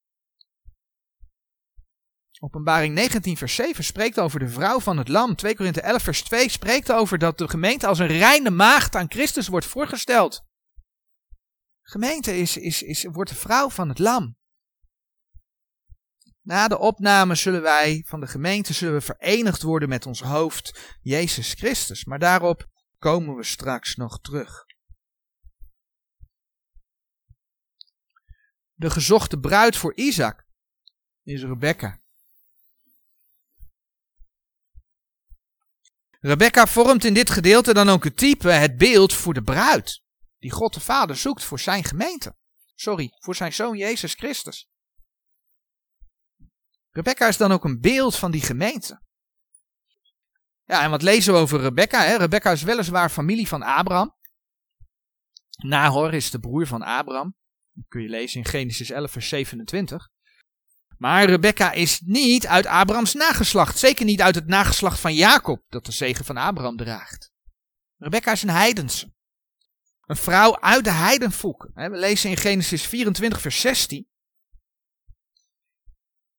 Openbaring 2.39 2.93
19 2.93 3.38
vers 3.38 3.56
7 3.56 3.84
spreekt 3.84 4.19
over 4.19 4.39
de 4.39 4.47
vrouw 4.47 4.80
van 4.80 4.97
het 4.97 5.08
lam. 5.08 5.36
2 5.36 5.56
Korinthe 5.56 5.82
11 5.82 6.04
vers 6.04 6.24
2 6.24 6.50
spreekt 6.50 6.91
over 6.91 7.17
dat 7.17 7.38
de 7.38 7.50
gemeente 7.50 7.88
als 7.88 8.00
een 8.00 8.08
reine 8.08 8.50
maagd 8.50 8.95
aan 8.95 9.12
Christus 9.12 9.47
wordt 9.47 9.65
voorgesteld. 9.65 10.43
Gemeente 11.82 12.38
is, 12.38 12.58
is, 12.58 12.82
is, 12.82 13.04
wordt 13.04 13.30
de 13.30 13.36
vrouw 13.36 13.69
van 13.69 13.89
het 13.89 14.00
lam. 14.00 14.38
Na 16.41 16.67
de 16.67 16.80
opname 16.80 17.36
zullen 17.36 17.62
wij 17.62 18.04
van 18.08 18.19
de 18.19 18.28
gemeente 18.28 18.74
zullen 18.74 18.93
we 18.93 19.02
verenigd 19.02 19.62
worden 19.62 19.89
met 19.89 20.06
ons 20.06 20.21
hoofd, 20.21 20.97
Jezus 21.02 21.54
Christus. 21.54 22.06
Maar 22.06 22.19
daarop 22.19 22.70
komen 23.01 23.35
we 23.35 23.43
straks 23.43 23.95
nog 23.95 24.19
terug. 24.19 24.65
De 28.73 28.89
gezochte 28.89 29.39
bruid 29.39 29.77
voor 29.77 29.95
Isaac 29.95 30.45
is 31.23 31.43
Rebecca. 31.43 32.01
Rebecca 36.19 36.67
vormt 36.67 37.03
in 37.03 37.13
dit 37.13 37.29
gedeelte 37.29 37.73
dan 37.73 37.89
ook 37.89 38.03
het 38.03 38.17
type, 38.17 38.49
het 38.49 38.77
beeld 38.77 39.13
voor 39.13 39.33
de 39.33 39.43
bruid, 39.43 40.01
die 40.37 40.51
God 40.51 40.73
de 40.73 40.79
Vader 40.79 41.15
zoekt 41.15 41.43
voor 41.43 41.59
zijn 41.59 41.83
gemeente. 41.83 42.35
Sorry, 42.75 43.15
voor 43.19 43.35
zijn 43.35 43.53
zoon 43.53 43.77
Jezus 43.77 44.13
Christus. 44.13 44.69
Rebecca 46.89 47.27
is 47.27 47.37
dan 47.37 47.51
ook 47.51 47.63
een 47.63 47.79
beeld 47.79 48.15
van 48.15 48.31
die 48.31 48.41
gemeente. 48.41 49.01
Ja, 50.71 50.84
en 50.84 50.89
wat 50.89 51.01
lezen 51.01 51.34
we 51.34 51.39
over 51.39 51.60
Rebecca? 51.60 52.03
Hè? 52.03 52.17
Rebecca 52.17 52.51
is 52.51 52.63
weliswaar 52.63 53.10
familie 53.10 53.47
van 53.47 53.63
Abraham. 53.63 54.15
Nahor 55.57 56.13
is 56.13 56.31
de 56.31 56.39
broer 56.39 56.67
van 56.67 56.81
Abraham. 56.81 57.36
Dat 57.71 57.86
kun 57.88 58.01
je 58.01 58.10
lezen 58.10 58.39
in 58.39 58.45
Genesis 58.45 58.89
11, 58.89 59.12
vers 59.12 59.29
27. 59.29 60.10
Maar 60.97 61.25
Rebecca 61.25 61.71
is 61.71 62.01
niet 62.05 62.47
uit 62.47 62.65
Abrahams 62.65 63.13
nageslacht. 63.13 63.77
Zeker 63.77 64.05
niet 64.05 64.21
uit 64.21 64.36
het 64.36 64.47
nageslacht 64.47 64.99
van 64.99 65.13
Jacob, 65.13 65.63
dat 65.69 65.86
de 65.86 65.91
zegen 65.91 66.25
van 66.25 66.38
Abraham 66.38 66.77
draagt. 66.77 67.31
Rebecca 67.97 68.31
is 68.31 68.43
een 68.43 68.49
heidense. 68.49 69.13
Een 70.05 70.15
vrouw 70.15 70.60
uit 70.60 70.84
de 70.84 70.91
heidenvolk. 70.91 71.69
We 71.73 71.89
lezen 71.89 72.29
in 72.29 72.38
Genesis 72.38 72.86
24, 72.86 73.41
vers 73.41 73.62
16. 73.62 74.07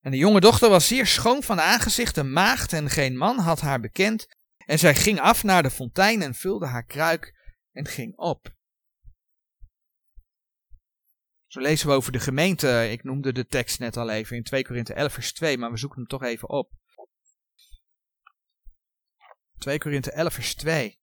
En 0.03 0.11
de 0.11 0.17
jonge 0.17 0.41
dochter 0.41 0.69
was 0.69 0.87
zeer 0.87 1.07
schoon 1.07 1.43
van 1.43 1.61
aangezicht, 1.61 2.17
een 2.17 2.33
maagd 2.33 2.73
en 2.73 2.91
geen 2.91 3.17
man 3.17 3.39
had 3.39 3.61
haar 3.61 3.81
bekend. 3.81 4.27
En 4.67 4.79
zij 4.79 4.95
ging 4.95 5.21
af 5.21 5.43
naar 5.43 5.63
de 5.63 5.71
fontein 5.71 6.23
en 6.23 6.35
vulde 6.35 6.67
haar 6.67 6.85
kruik 6.85 7.55
en 7.73 7.87
ging 7.87 8.17
op. 8.17 8.55
Zo 11.47 11.61
lezen 11.61 11.89
we 11.89 11.95
over 11.95 12.13
de 12.13 12.21
gemeente. 12.21 12.89
Ik 12.91 13.05
noemde 13.05 13.33
de 13.33 13.47
tekst 13.47 13.79
net 13.79 13.97
al 13.97 14.11
even 14.11 14.37
in 14.37 14.43
2 14.43 14.65
Korinthe 14.65 14.95
11 14.95 15.13
vers 15.13 15.33
2, 15.33 15.59
maar 15.59 15.71
we 15.71 15.77
zoeken 15.77 15.99
hem 15.99 16.09
toch 16.09 16.23
even 16.23 16.49
op. 16.49 16.73
2 19.59 19.79
Korinthe 19.79 20.13
11 20.13 20.35
vers 20.35 20.55
2. 20.55 21.02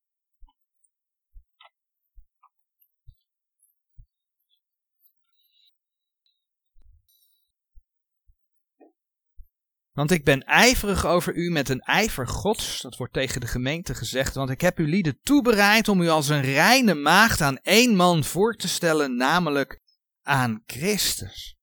Want 9.92 10.10
ik 10.10 10.24
ben 10.24 10.44
ijverig 10.44 11.06
over 11.06 11.34
u 11.34 11.50
met 11.50 11.68
een 11.68 11.80
ijver 11.80 12.28
gods, 12.28 12.80
dat 12.80 12.96
wordt 12.96 13.12
tegen 13.12 13.40
de 13.40 13.46
gemeente 13.46 13.94
gezegd, 13.94 14.34
want 14.34 14.50
ik 14.50 14.60
heb 14.60 14.78
u 14.78 14.88
lieden 14.88 15.20
toebereid 15.22 15.88
om 15.88 16.00
u 16.00 16.08
als 16.08 16.28
een 16.28 16.42
reine 16.42 16.94
maagd 16.94 17.40
aan 17.40 17.58
één 17.58 17.96
man 17.96 18.24
voor 18.24 18.54
te 18.54 18.68
stellen, 18.68 19.16
namelijk 19.16 19.80
aan 20.22 20.62
Christus. 20.66 21.58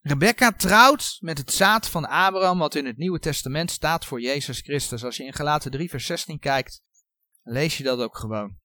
Rebecca 0.00 0.52
trouwt 0.52 1.16
met 1.20 1.38
het 1.38 1.52
zaad 1.52 1.88
van 1.88 2.04
Abraham, 2.04 2.58
wat 2.58 2.74
in 2.74 2.86
het 2.86 2.96
Nieuwe 2.96 3.18
Testament 3.18 3.70
staat 3.70 4.04
voor 4.04 4.20
Jezus 4.20 4.60
Christus. 4.60 5.04
Als 5.04 5.16
je 5.16 5.24
in 5.24 5.34
Galaten 5.34 5.70
3, 5.70 5.90
vers 5.90 6.06
16 6.06 6.38
kijkt, 6.38 6.82
lees 7.42 7.78
je 7.78 7.84
dat 7.84 7.98
ook 7.98 8.16
gewoon. 8.16 8.58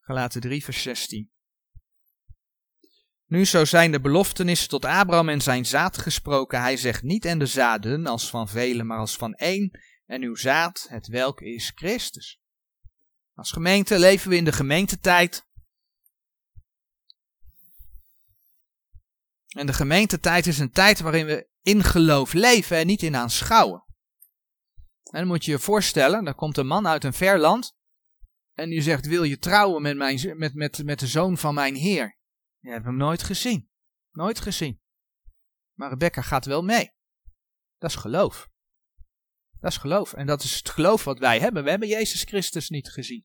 Galaten 0.00 0.40
3 0.40 0.64
vers 0.64 0.82
16. 0.82 1.31
Nu 3.32 3.44
zo 3.44 3.64
zijn 3.64 3.92
de 3.92 4.00
beloftenissen 4.00 4.68
tot 4.68 4.84
Abraham 4.84 5.28
en 5.28 5.40
zijn 5.40 5.66
zaad 5.66 5.98
gesproken. 5.98 6.60
Hij 6.60 6.76
zegt 6.76 7.02
niet 7.02 7.24
en 7.24 7.38
de 7.38 7.46
zaden 7.46 8.06
als 8.06 8.30
van 8.30 8.48
velen, 8.48 8.86
maar 8.86 8.98
als 8.98 9.16
van 9.16 9.34
één. 9.34 9.80
En 10.06 10.22
uw 10.22 10.34
zaad, 10.34 10.86
het 10.88 11.06
welke 11.06 11.44
is 11.44 11.72
Christus. 11.74 12.40
Als 13.34 13.52
gemeente 13.52 13.98
leven 13.98 14.30
we 14.30 14.36
in 14.36 14.44
de 14.44 14.52
gemeentetijd. 14.52 15.46
En 19.48 19.66
de 19.66 19.72
gemeentetijd 19.72 20.46
is 20.46 20.58
een 20.58 20.72
tijd 20.72 21.00
waarin 21.00 21.26
we 21.26 21.48
in 21.62 21.82
geloof 21.82 22.32
leven 22.32 22.76
en 22.76 22.86
niet 22.86 23.02
in 23.02 23.16
aanschouwen. 23.16 23.84
En 25.02 25.18
dan 25.18 25.26
moet 25.26 25.44
je 25.44 25.50
je 25.50 25.58
voorstellen, 25.58 26.24
dan 26.24 26.34
komt 26.34 26.56
een 26.56 26.66
man 26.66 26.86
uit 26.86 27.04
een 27.04 27.12
ver 27.12 27.38
land. 27.38 27.76
En 28.52 28.68
die 28.68 28.82
zegt, 28.82 29.06
wil 29.06 29.22
je 29.22 29.38
trouwen 29.38 29.82
met, 29.82 29.96
mijn, 29.96 30.38
met, 30.38 30.54
met, 30.54 30.84
met 30.84 30.98
de 30.98 31.06
zoon 31.06 31.38
van 31.38 31.54
mijn 31.54 31.74
heer? 31.74 32.20
Je 32.62 32.70
hebt 32.70 32.84
hem 32.84 32.96
nooit 32.96 33.22
gezien. 33.22 33.68
Nooit 34.10 34.40
gezien. 34.40 34.80
Maar 35.72 35.90
Rebecca 35.90 36.22
gaat 36.22 36.44
wel 36.44 36.62
mee. 36.62 36.92
Dat 37.78 37.90
is 37.90 37.96
geloof. 37.96 38.48
Dat 39.60 39.70
is 39.70 39.76
geloof. 39.76 40.12
En 40.12 40.26
dat 40.26 40.42
is 40.42 40.56
het 40.56 40.70
geloof 40.70 41.04
wat 41.04 41.18
wij 41.18 41.40
hebben. 41.40 41.64
We 41.64 41.70
hebben 41.70 41.88
Jezus 41.88 42.22
Christus 42.22 42.68
niet 42.68 42.90
gezien. 42.90 43.24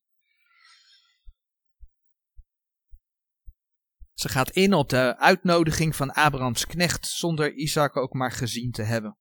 Ze 4.14 4.30
gaat 4.30 4.50
in 4.50 4.74
op 4.74 4.90
de 4.90 5.18
uitnodiging 5.18 5.96
van 5.96 6.12
Abrahams 6.12 6.66
knecht 6.66 7.08
zonder 7.08 7.54
Isaac 7.54 7.98
ook 7.98 8.14
maar 8.14 8.32
gezien 8.32 8.72
te 8.72 8.84
hebben. 8.84 9.18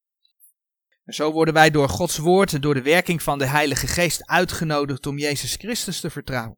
En 1.03 1.13
zo 1.13 1.31
worden 1.31 1.53
wij 1.53 1.69
door 1.69 1.89
Gods 1.89 2.17
woord 2.17 2.53
en 2.53 2.61
door 2.61 2.73
de 2.73 2.81
werking 2.81 3.23
van 3.23 3.37
de 3.37 3.45
Heilige 3.45 3.87
Geest 3.87 4.25
uitgenodigd 4.25 5.05
om 5.05 5.17
Jezus 5.17 5.55
Christus 5.55 5.99
te 5.99 6.09
vertrouwen. 6.09 6.57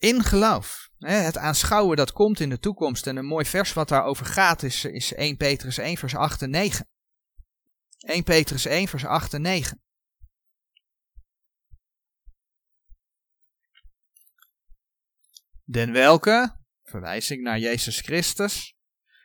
In 0.00 0.22
geloof. 0.22 0.90
Het 0.98 1.36
aanschouwen 1.36 1.96
dat 1.96 2.12
komt 2.12 2.40
in 2.40 2.48
de 2.48 2.58
toekomst. 2.58 3.06
En 3.06 3.16
een 3.16 3.26
mooi 3.26 3.44
vers 3.44 3.72
wat 3.72 3.88
daarover 3.88 4.26
gaat 4.26 4.62
is, 4.62 4.84
is 4.84 5.12
1 5.12 5.36
Petrus 5.36 5.78
1 5.78 5.96
vers 5.96 6.14
8 6.14 6.42
en 6.42 6.50
9. 6.50 6.88
1 7.98 8.22
Petrus 8.22 8.64
1 8.64 8.88
vers 8.88 9.04
8 9.04 9.34
en 9.34 9.42
9. 9.42 9.82
Den 15.64 15.92
welke, 15.92 16.56
verwijzing 16.82 17.42
naar 17.42 17.58
Jezus 17.58 18.00
Christus, 18.00 18.74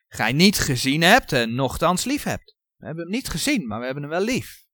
gij 0.07 0.31
niet 0.31 0.57
gezien 0.57 1.01
hebt 1.01 1.31
en 1.31 1.55
nochtans 1.55 2.03
lief 2.03 2.23
hebt. 2.23 2.55
We 2.75 2.85
hebben 2.85 3.03
hem 3.03 3.13
niet 3.13 3.27
gezien, 3.27 3.67
maar 3.67 3.79
we 3.79 3.85
hebben 3.85 4.03
hem 4.03 4.11
wel 4.11 4.23
lief. 4.23 4.64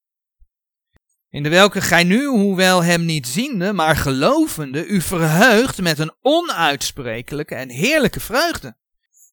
In 1.31 1.43
de 1.43 1.49
welke 1.49 1.81
gij 1.81 2.03
nu, 2.03 2.25
hoewel 2.25 2.83
hem 2.83 3.05
niet 3.05 3.27
ziende, 3.27 3.73
maar 3.73 3.95
gelovende, 3.95 4.85
u 4.85 5.01
verheugt 5.01 5.81
met 5.81 5.99
een 5.99 6.15
onuitsprekelijke 6.21 7.55
en 7.55 7.69
heerlijke 7.69 8.19
vreugde, 8.19 8.77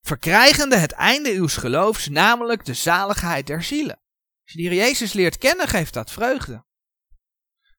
verkrijgende 0.01 0.77
het 0.77 0.93
einde 0.93 1.35
uws 1.35 1.57
geloofs, 1.57 2.09
namelijk 2.09 2.65
de 2.65 2.75
zaligheid 2.75 3.47
der 3.47 3.63
zielen. 3.63 3.97
Als 4.43 4.53
je 4.53 4.59
die 4.59 4.75
Jezus 4.75 5.13
leert 5.13 5.39
kennen, 5.39 5.69
geeft 5.69 5.95
dat 5.95 6.11
vreugde. 6.11 6.65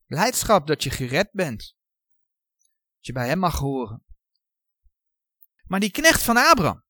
Blijdschap 0.05 0.67
dat 0.67 0.83
je 0.83 0.89
gered 0.89 1.29
bent. 1.31 1.75
Dat 2.95 3.05
je 3.05 3.13
bij 3.13 3.27
hem 3.27 3.39
mag 3.39 3.57
horen. 3.57 4.03
Maar 5.65 5.79
die 5.79 5.91
knecht 5.91 6.23
van 6.23 6.37
Abraham, 6.37 6.83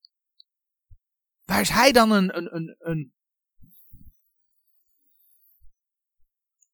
waar 1.43 1.61
is 1.61 1.69
hij 1.69 1.91
dan 1.91 2.11
een, 2.11 2.37
een, 2.37 2.55
een, 2.55 2.75
een, 2.79 3.13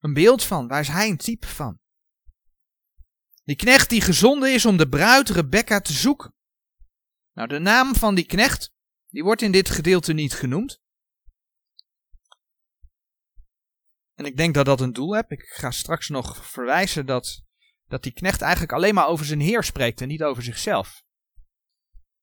een 0.06 0.14
beeld 0.14 0.44
van? 0.44 0.68
Waar 0.68 0.80
is 0.80 0.88
hij 0.88 1.10
een 1.10 1.18
type 1.18 1.48
van? 1.48 1.80
Die 3.44 3.56
knecht 3.56 3.90
die 3.90 4.02
gezonden 4.02 4.54
is 4.54 4.66
om 4.66 4.78
de 4.78 4.90
bruid 4.90 5.30
Rebecca 5.30 5.80
te 5.80 5.94
zoeken. 5.94 6.34
Nou, 7.34 7.48
de 7.48 7.60
naam 7.60 7.96
van 7.96 8.16
die 8.16 8.26
knecht, 8.26 8.74
die 9.08 9.24
wordt 9.24 9.42
in 9.42 9.52
dit 9.52 9.70
gedeelte 9.70 10.14
niet 10.14 10.34
genoemd. 10.34 10.82
En 14.14 14.26
ik 14.26 14.38
denk 14.38 14.54
dat 14.54 14.66
dat 14.66 14.82
een 14.82 14.94
doel 14.94 15.14
heeft. 15.14 15.32
Ik 15.32 15.44
ga 15.44 15.72
straks 15.72 16.10
nog 16.10 16.52
verwijzen 16.52 17.06
dat, 17.06 17.44
dat 17.88 18.04
die 18.04 18.14
knecht 18.14 18.42
eigenlijk 18.42 18.74
alleen 18.74 18.94
maar 18.94 19.08
over 19.08 19.26
zijn 19.26 19.40
heer 19.40 19.64
spreekt 19.64 20.02
en 20.02 20.08
niet 20.08 20.24
over 20.24 20.44
zichzelf. 20.44 21.04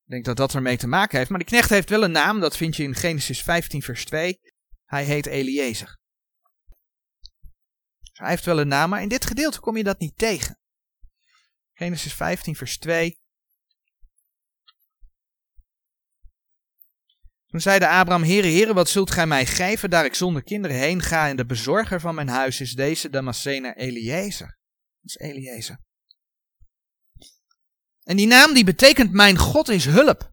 Ik 0.05 0.11
denk 0.11 0.25
dat 0.25 0.37
dat 0.37 0.55
ermee 0.55 0.77
te 0.77 0.87
maken 0.87 1.19
heeft. 1.19 1.31
Maar 1.31 1.39
die 1.39 1.49
knecht 1.49 1.71
heeft 1.71 1.89
wel 1.89 2.05
een 2.05 2.13
naam, 2.13 2.41
dat 2.41 2.57
vind 2.57 2.77
je 2.77 2.83
in 2.83 2.95
Genesis 2.95 3.43
15 3.43 3.83
vers 3.83 4.05
2. 4.05 4.41
Hij 4.85 5.05
heet 5.05 5.27
Eliezer. 5.27 6.01
Hij 8.23 8.31
heeft 8.31 8.45
wel 8.45 8.61
een 8.61 8.69
naam, 8.69 8.91
maar 8.91 9.03
in 9.03 9.09
dit 9.09 9.27
gedeelte 9.27 9.61
kom 9.61 9.77
je 9.77 9.85
dat 9.85 9.99
niet 9.99 10.19
tegen. 10.19 10.59
Genesis 11.73 12.15
15 12.15 12.57
vers 12.57 12.79
2. 12.79 13.21
Toen 17.47 17.61
zeide 17.61 17.89
Abraham, 17.89 18.25
Heere, 18.25 18.47
Heere, 18.47 18.75
wat 18.75 18.89
zult 18.89 19.11
gij 19.11 19.27
mij 19.27 19.47
geven, 19.47 19.91
daar 19.91 20.05
ik 20.05 20.15
zonder 20.15 20.43
kinderen 20.43 20.77
heen 20.77 21.03
ga, 21.03 21.29
en 21.29 21.37
de 21.37 21.47
bezorger 21.47 22.01
van 22.01 22.15
mijn 22.15 22.29
huis 22.29 22.61
is 22.61 22.73
deze 22.73 23.11
Damascene 23.11 23.75
Eliezer. 23.75 24.59
Dat 25.01 25.11
is 25.11 25.17
Eliezer. 25.17 25.81
En 28.03 28.17
die 28.17 28.27
naam 28.27 28.55
die 28.55 28.65
betekent 28.65 29.13
mijn 29.13 29.39
God 29.39 29.69
is 29.69 29.85
hulp. 29.85 30.33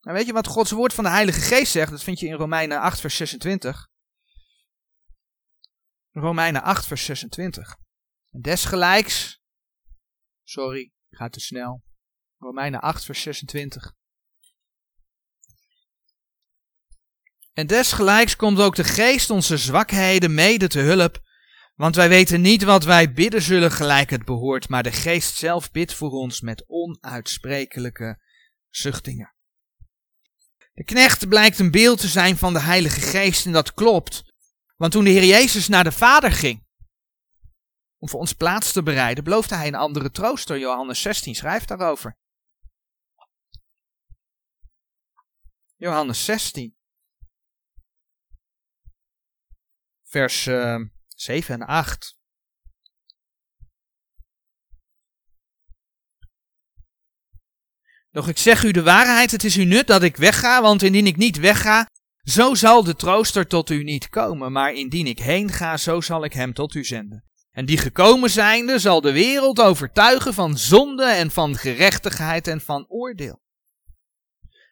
Nou, 0.00 0.16
weet 0.16 0.26
je 0.26 0.32
wat 0.32 0.46
Gods 0.46 0.70
woord 0.70 0.94
van 0.94 1.04
de 1.04 1.10
Heilige 1.10 1.40
Geest 1.40 1.72
zegt? 1.72 1.90
Dat 1.90 2.02
vind 2.02 2.20
je 2.20 2.26
in 2.26 2.34
Romeinen 2.34 2.80
8 2.80 3.00
vers 3.00 3.16
26. 3.16 3.88
Romeinen 6.20 6.62
8 6.62 6.86
vers 6.86 7.04
26. 7.04 7.76
En 8.30 8.40
desgelijks, 8.40 9.42
sorry, 10.42 10.80
ik 10.80 11.16
ga 11.16 11.28
te 11.28 11.40
snel. 11.40 11.82
Romeinen 12.38 12.80
8 12.80 13.04
vers 13.04 13.22
26. 13.22 13.96
En 17.52 17.66
desgelijks 17.66 18.36
komt 18.36 18.58
ook 18.58 18.76
de 18.76 18.84
geest 18.84 19.30
onze 19.30 19.56
zwakheden 19.56 20.34
mede 20.34 20.68
te 20.68 20.80
hulp, 20.80 21.20
want 21.74 21.96
wij 21.96 22.08
weten 22.08 22.40
niet 22.40 22.62
wat 22.62 22.84
wij 22.84 23.12
bidden 23.12 23.42
zullen 23.42 23.70
gelijk 23.70 24.10
het 24.10 24.24
behoort, 24.24 24.68
maar 24.68 24.82
de 24.82 24.92
geest 24.92 25.36
zelf 25.36 25.70
bidt 25.70 25.94
voor 25.94 26.10
ons 26.10 26.40
met 26.40 26.64
onuitsprekelijke 26.66 28.22
zuchtingen. 28.68 29.34
De 30.72 30.84
knecht 30.84 31.28
blijkt 31.28 31.58
een 31.58 31.70
beeld 31.70 32.00
te 32.00 32.08
zijn 32.08 32.36
van 32.36 32.52
de 32.52 32.60
Heilige 32.60 33.00
Geest 33.00 33.46
en 33.46 33.52
dat 33.52 33.74
klopt, 33.74 34.27
want 34.78 34.92
toen 34.92 35.04
de 35.04 35.10
Heer 35.10 35.24
Jezus 35.24 35.68
naar 35.68 35.84
de 35.84 35.92
Vader 35.92 36.32
ging, 36.32 36.66
om 37.98 38.08
voor 38.08 38.20
ons 38.20 38.32
plaats 38.32 38.72
te 38.72 38.82
bereiden, 38.82 39.24
beloofde 39.24 39.54
hij 39.54 39.66
een 39.66 39.74
andere 39.74 40.10
trooster. 40.10 40.58
Johannes 40.58 41.02
16 41.02 41.34
schrijft 41.34 41.68
daarover. 41.68 42.16
Johannes 45.76 46.24
16. 46.24 46.76
vers 50.08 50.46
uh, 50.46 50.72
ehm, 50.72 50.86
7 51.08 51.54
en 51.54 51.66
8. 51.66 52.16
Doch 58.10 58.28
ik 58.28 58.38
zeg 58.38 58.64
u 58.64 58.70
de 58.70 58.82
waarheid, 58.82 59.30
het 59.30 59.44
is 59.44 59.56
u 59.56 59.64
nut 59.64 59.86
dat 59.86 60.02
ik 60.02 60.16
wegga, 60.16 60.62
want 60.62 60.82
indien 60.82 61.06
ik 61.06 61.16
niet 61.16 61.36
wegga, 61.36 61.88
zo 62.30 62.54
zal 62.54 62.84
de 62.84 62.94
trooster 62.94 63.46
tot 63.46 63.70
u 63.70 63.82
niet 63.82 64.08
komen, 64.08 64.52
maar 64.52 64.72
indien 64.72 65.06
ik 65.06 65.18
heen 65.18 65.52
ga, 65.52 65.76
zo 65.76 66.00
zal 66.00 66.24
ik 66.24 66.32
hem 66.32 66.52
tot 66.52 66.74
u 66.74 66.84
zenden. 66.84 67.24
En 67.50 67.66
die 67.66 67.78
gekomen 67.78 68.30
zijnde 68.30 68.78
zal 68.78 69.00
de 69.00 69.12
wereld 69.12 69.60
overtuigen 69.60 70.34
van 70.34 70.58
zonde 70.58 71.04
en 71.04 71.30
van 71.30 71.56
gerechtigheid 71.56 72.46
en 72.46 72.60
van 72.60 72.86
oordeel. 72.88 73.42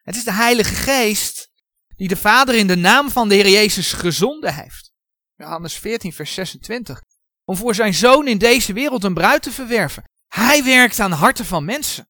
Het 0.03 0.15
is 0.15 0.23
de 0.23 0.33
Heilige 0.33 0.75
Geest 0.75 1.49
die 1.95 2.07
de 2.07 2.15
Vader 2.15 2.55
in 2.55 2.67
de 2.67 2.75
naam 2.75 3.09
van 3.09 3.29
de 3.29 3.35
Heer 3.35 3.49
Jezus 3.49 3.93
gezonden 3.93 4.53
heeft. 4.53 4.91
Johannes 5.35 5.73
14, 5.73 6.13
vers 6.13 6.33
26. 6.33 7.01
Om 7.45 7.55
voor 7.55 7.75
zijn 7.75 7.93
zoon 7.93 8.27
in 8.27 8.37
deze 8.37 8.73
wereld 8.73 9.03
een 9.03 9.13
bruid 9.13 9.41
te 9.41 9.51
verwerven. 9.51 10.03
Hij 10.27 10.63
werkt 10.63 10.99
aan 10.99 11.11
harten 11.11 11.45
van 11.45 11.65
mensen. 11.65 12.09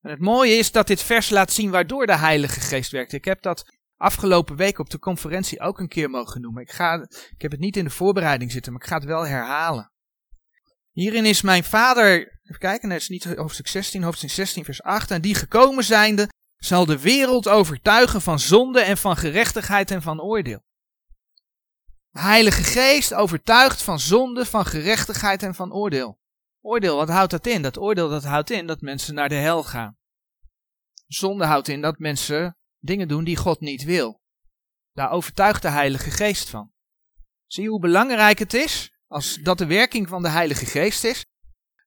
En 0.00 0.10
het 0.10 0.20
mooie 0.20 0.52
is 0.52 0.72
dat 0.72 0.86
dit 0.86 1.02
vers 1.02 1.30
laat 1.30 1.52
zien 1.52 1.70
waardoor 1.70 2.06
de 2.06 2.16
Heilige 2.16 2.60
Geest 2.60 2.90
werkt. 2.90 3.12
Ik 3.12 3.24
heb 3.24 3.42
dat 3.42 3.78
afgelopen 3.96 4.56
week 4.56 4.78
op 4.78 4.90
de 4.90 4.98
conferentie 4.98 5.60
ook 5.60 5.78
een 5.78 5.88
keer 5.88 6.10
mogen 6.10 6.40
noemen. 6.40 6.62
Ik, 6.62 6.70
ga, 6.70 6.94
ik 7.30 7.42
heb 7.42 7.50
het 7.50 7.60
niet 7.60 7.76
in 7.76 7.84
de 7.84 7.90
voorbereiding 7.90 8.52
zitten, 8.52 8.72
maar 8.72 8.82
ik 8.82 8.88
ga 8.88 8.94
het 8.94 9.04
wel 9.04 9.26
herhalen. 9.26 9.92
Hierin 10.90 11.24
is 11.24 11.42
mijn 11.42 11.64
vader, 11.64 12.40
even 12.42 12.58
kijken, 12.58 12.90
het 12.90 13.00
is 13.00 13.08
niet 13.08 13.24
hoofdstuk 13.24 13.66
16, 13.66 14.02
hoofdstuk 14.02 14.30
16, 14.30 14.64
vers 14.64 14.82
8. 14.82 15.10
En 15.10 15.20
die 15.20 15.34
gekomen 15.34 15.84
zijnde 15.84 16.28
zal 16.56 16.86
de 16.86 17.00
wereld 17.00 17.48
overtuigen 17.48 18.20
van 18.20 18.38
zonde 18.38 18.80
en 18.80 18.96
van 18.96 19.16
gerechtigheid 19.16 19.90
en 19.90 20.02
van 20.02 20.20
oordeel. 20.20 20.62
Heilige 22.10 22.62
Geest 22.62 23.14
overtuigt 23.14 23.82
van 23.82 23.98
zonde, 23.98 24.46
van 24.46 24.66
gerechtigheid 24.66 25.42
en 25.42 25.54
van 25.54 25.72
oordeel. 25.72 26.19
Oordeel, 26.60 26.96
wat 26.96 27.08
houdt 27.08 27.30
dat 27.30 27.46
in? 27.46 27.62
Dat 27.62 27.78
oordeel 27.78 28.08
dat 28.08 28.24
houdt 28.24 28.50
in 28.50 28.66
dat 28.66 28.80
mensen 28.80 29.14
naar 29.14 29.28
de 29.28 29.34
hel 29.34 29.62
gaan. 29.62 29.98
Zonde 31.06 31.44
houdt 31.44 31.68
in 31.68 31.80
dat 31.80 31.98
mensen 31.98 32.56
dingen 32.78 33.08
doen 33.08 33.24
die 33.24 33.36
God 33.36 33.60
niet 33.60 33.84
wil. 33.84 34.20
Daar 34.92 35.10
overtuigt 35.10 35.62
de 35.62 35.68
Heilige 35.68 36.10
Geest 36.10 36.48
van. 36.48 36.72
Zie 37.46 37.68
hoe 37.68 37.80
belangrijk 37.80 38.38
het 38.38 38.54
is 38.54 38.92
als 39.06 39.34
dat 39.34 39.58
de 39.58 39.66
werking 39.66 40.08
van 40.08 40.22
de 40.22 40.28
Heilige 40.28 40.66
Geest 40.66 41.04
is, 41.04 41.26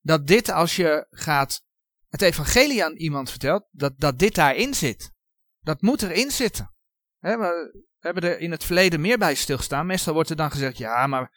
dat 0.01 0.27
dit 0.27 0.49
als 0.49 0.75
je 0.75 1.07
gaat 1.09 1.63
het 2.09 2.21
evangelie 2.21 2.83
aan 2.83 2.95
iemand 2.95 3.29
vertelt, 3.29 3.67
dat, 3.71 3.93
dat 3.97 4.19
dit 4.19 4.36
daarin 4.36 4.73
zit. 4.73 5.12
Dat 5.59 5.81
moet 5.81 6.01
erin 6.01 6.31
zitten. 6.31 6.73
we 7.19 7.83
hebben 7.99 8.23
er 8.23 8.39
in 8.39 8.51
het 8.51 8.63
verleden 8.63 9.01
meer 9.01 9.17
bij 9.17 9.36
stilgestaan. 9.36 9.86
Meestal 9.86 10.13
wordt 10.13 10.29
er 10.29 10.36
dan 10.36 10.51
gezegd, 10.51 10.77
ja, 10.77 11.07
maar 11.07 11.31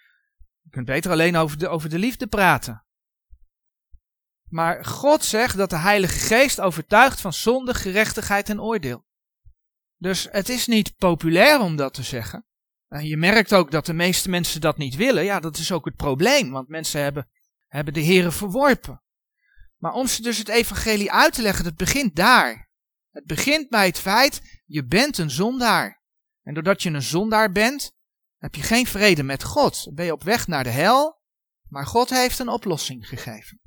je 0.61 0.70
kunt 0.70 0.87
beter 0.87 1.11
alleen 1.11 1.37
over 1.37 1.59
de, 1.59 1.68
over 1.68 1.88
de 1.88 1.99
liefde 1.99 2.27
praten. 2.27 2.86
Maar 4.49 4.85
God 4.85 5.25
zegt 5.25 5.57
dat 5.57 5.71
de 5.71 5.79
Heilige 5.79 6.19
Geest 6.19 6.61
overtuigt 6.61 7.21
van 7.21 7.33
zonde, 7.33 7.75
gerechtigheid 7.75 8.49
en 8.49 8.61
oordeel. 8.61 9.05
Dus 9.97 10.29
het 10.31 10.49
is 10.49 10.67
niet 10.67 10.97
populair 10.97 11.61
om 11.61 11.77
dat 11.77 11.95
te 11.95 12.03
zeggen. 12.03 12.47
En 12.89 13.07
je 13.07 13.17
merkt 13.17 13.55
ook 13.55 13.71
dat 13.71 13.87
de 13.87 13.93
meeste 13.93 14.29
mensen 14.29 14.61
dat 14.61 14.77
niet 14.77 14.97
willen. 14.97 15.25
Ja, 15.25 15.41
dat 15.41 15.57
is 15.57 15.73
ook 15.73 15.85
het 15.85 15.97
probleem, 15.97 16.51
want 16.51 16.69
mensen 16.69 17.01
hebben, 17.01 17.29
hebben 17.67 17.95
de 17.95 18.05
Here 18.05 18.31
verworpen. 18.31 19.03
Maar 19.77 19.93
om 19.93 20.07
ze 20.07 20.23
dus 20.23 20.39
het 20.39 20.49
evangelie 20.49 21.13
uit 21.13 21.33
te 21.33 21.43
leggen, 21.43 21.65
het 21.65 21.77
begint 21.77 22.17
daar. 22.17 22.71
Het 23.11 23.25
begint 23.25 23.69
bij 23.69 23.87
het 23.87 23.99
feit, 23.99 24.63
je 24.67 24.85
bent 24.85 25.19
een 25.19 25.31
zondaar. 25.31 26.03
En 26.43 26.55
doordat 26.55 26.83
je 26.83 26.91
een 26.91 27.03
zondaar 27.03 27.53
bent, 27.53 27.93
heb 28.37 28.55
je 28.55 28.63
geen 28.63 28.87
vrede 28.87 29.23
met 29.23 29.45
God. 29.45 29.91
Ben 29.95 30.05
je 30.05 30.13
op 30.13 30.23
weg 30.23 30.47
naar 30.47 30.65
de 30.65 30.71
hel, 30.71 31.21
maar 31.69 31.87
God 31.87 32.11
heeft 32.11 32.39
een 32.39 32.49
oplossing 32.49 33.09
gegeven. 33.09 33.61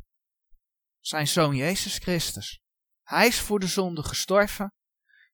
Zijn 1.00 1.28
zoon 1.28 1.56
Jezus 1.56 1.98
Christus. 1.98 2.62
Hij 3.04 3.28
is 3.28 3.40
voor 3.40 3.60
de 3.60 3.68
zonde 3.68 4.04
gestorven. 4.04 4.74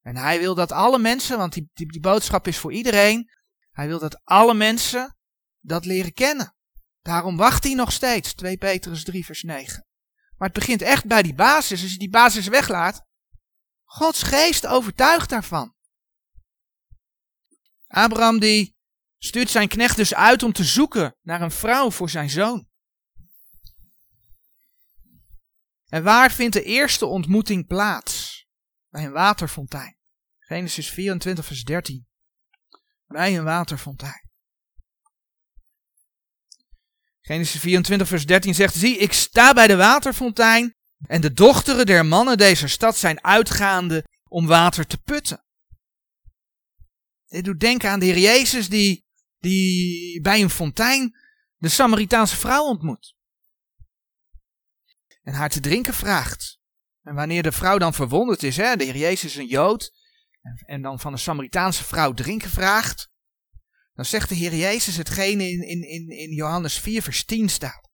En 0.01 0.17
hij 0.17 0.39
wil 0.39 0.55
dat 0.55 0.71
alle 0.71 0.99
mensen, 0.99 1.37
want 1.37 1.53
die, 1.53 1.69
die, 1.73 1.87
die 1.87 2.01
boodschap 2.01 2.47
is 2.47 2.57
voor 2.57 2.73
iedereen, 2.73 3.29
hij 3.71 3.87
wil 3.87 3.99
dat 3.99 4.21
alle 4.23 4.53
mensen 4.53 5.17
dat 5.59 5.85
leren 5.85 6.13
kennen. 6.13 6.55
Daarom 7.01 7.37
wacht 7.37 7.63
hij 7.63 7.73
nog 7.73 7.91
steeds. 7.91 8.33
2 8.33 8.57
Petrus 8.57 9.03
3 9.03 9.25
vers 9.25 9.43
9. 9.43 9.85
Maar 10.37 10.47
het 10.47 10.57
begint 10.57 10.81
echt 10.81 11.05
bij 11.05 11.21
die 11.21 11.35
basis. 11.35 11.81
Als 11.81 11.91
je 11.91 11.97
die 11.97 12.09
basis 12.09 12.47
weglaat, 12.47 13.05
Gods 13.83 14.23
geest 14.23 14.67
overtuigt 14.67 15.29
daarvan. 15.29 15.75
Abraham 17.87 18.39
die 18.39 18.75
stuurt 19.17 19.49
zijn 19.49 19.67
knecht 19.67 19.95
dus 19.95 20.13
uit 20.13 20.43
om 20.43 20.53
te 20.53 20.63
zoeken 20.63 21.15
naar 21.21 21.41
een 21.41 21.51
vrouw 21.51 21.91
voor 21.91 22.09
zijn 22.09 22.29
zoon. 22.29 22.67
En 25.95 26.03
waar 26.03 26.31
vindt 26.31 26.53
de 26.53 26.63
eerste 26.63 27.05
ontmoeting 27.05 27.67
plaats? 27.67 28.45
Bij 28.89 29.05
een 29.05 29.11
waterfontein. 29.11 29.97
Genesis 30.39 30.89
24 30.89 31.45
vers 31.45 31.63
13. 31.63 32.07
Bij 33.07 33.37
een 33.37 33.43
waterfontein. 33.43 34.29
Genesis 37.21 37.61
24, 37.61 38.07
vers 38.07 38.25
13 38.25 38.55
zegt: 38.55 38.75
Zie, 38.75 38.97
ik 38.97 39.13
sta 39.13 39.53
bij 39.53 39.67
de 39.67 39.75
waterfontein. 39.75 40.75
En 41.07 41.21
de 41.21 41.33
dochteren 41.33 41.85
der 41.85 42.05
mannen 42.05 42.37
deze 42.37 42.67
stad 42.67 42.97
zijn 42.97 43.23
uitgaande 43.23 44.05
om 44.23 44.47
water 44.47 44.87
te 44.87 44.97
putten. 44.97 45.45
Dit 47.25 47.45
doet 47.45 47.59
denken 47.59 47.89
aan 47.89 47.99
de 47.99 48.05
Heer 48.05 48.19
Jezus 48.19 48.69
die, 48.69 49.05
die 49.39 50.21
bij 50.21 50.41
een 50.41 50.49
fontein 50.49 51.15
de 51.57 51.69
Samaritaanse 51.69 52.35
vrouw 52.35 52.63
ontmoet. 52.63 53.14
En 55.25 55.33
haar 55.33 55.49
te 55.49 55.59
drinken 55.59 55.93
vraagt. 55.93 56.59
En 57.01 57.15
wanneer 57.15 57.43
de 57.43 57.51
vrouw 57.51 57.77
dan 57.77 57.93
verwonderd 57.93 58.43
is, 58.43 58.57
hè, 58.57 58.75
de 58.75 58.83
Heer 58.83 58.97
Jezus 58.97 59.31
is 59.31 59.35
een 59.35 59.47
Jood, 59.47 59.93
en, 60.41 60.55
en 60.65 60.81
dan 60.81 60.99
van 60.99 61.11
de 61.11 61.17
Samaritaanse 61.17 61.83
vrouw 61.83 62.13
drinken 62.13 62.49
vraagt, 62.49 63.09
dan 63.93 64.05
zegt 64.05 64.29
de 64.29 64.35
Heer 64.35 64.55
Jezus 64.55 64.95
hetgene 64.95 65.49
in, 65.49 65.61
in, 65.61 65.87
in, 65.87 66.09
in 66.09 66.33
Johannes 66.33 66.79
4, 66.79 67.01
vers 67.01 67.25
10 67.25 67.49
staat. 67.49 67.89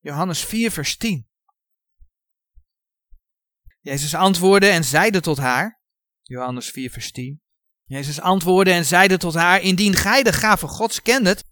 Johannes 0.00 0.44
4, 0.44 0.70
vers 0.70 0.96
10. 0.96 1.28
Jezus 3.80 4.14
antwoordde 4.14 4.68
en 4.68 4.84
zeide 4.84 5.20
tot 5.20 5.38
haar, 5.38 5.80
Johannes 6.22 6.70
4, 6.70 6.90
vers 6.90 7.12
10. 7.12 7.42
Jezus 7.84 8.20
antwoordde 8.20 8.72
en 8.72 8.84
zeide 8.84 9.16
tot 9.16 9.34
haar, 9.34 9.60
indien 9.60 9.94
gij 9.94 10.22
de 10.22 10.32
gave 10.32 10.66
Gods 10.66 11.02
kendet, 11.02 11.44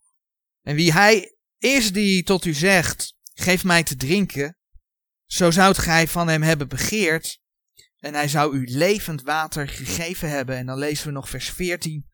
en 0.62 0.74
wie 0.74 0.92
hij 0.92 1.31
is 1.62 1.92
die 1.92 2.22
tot 2.22 2.44
u 2.44 2.52
zegt, 2.52 3.14
geef 3.34 3.64
mij 3.64 3.82
te 3.82 3.96
drinken, 3.96 4.56
zo 5.26 5.50
zoudt 5.50 5.78
gij 5.78 6.08
van 6.08 6.28
hem 6.28 6.42
hebben 6.42 6.68
begeerd, 6.68 7.40
en 7.98 8.14
hij 8.14 8.28
zou 8.28 8.56
u 8.56 8.66
levend 8.66 9.22
water 9.22 9.68
gegeven 9.68 10.28
hebben. 10.28 10.56
En 10.56 10.66
dan 10.66 10.78
lezen 10.78 11.06
we 11.06 11.12
nog 11.12 11.28
vers 11.28 11.50
14. 11.50 12.10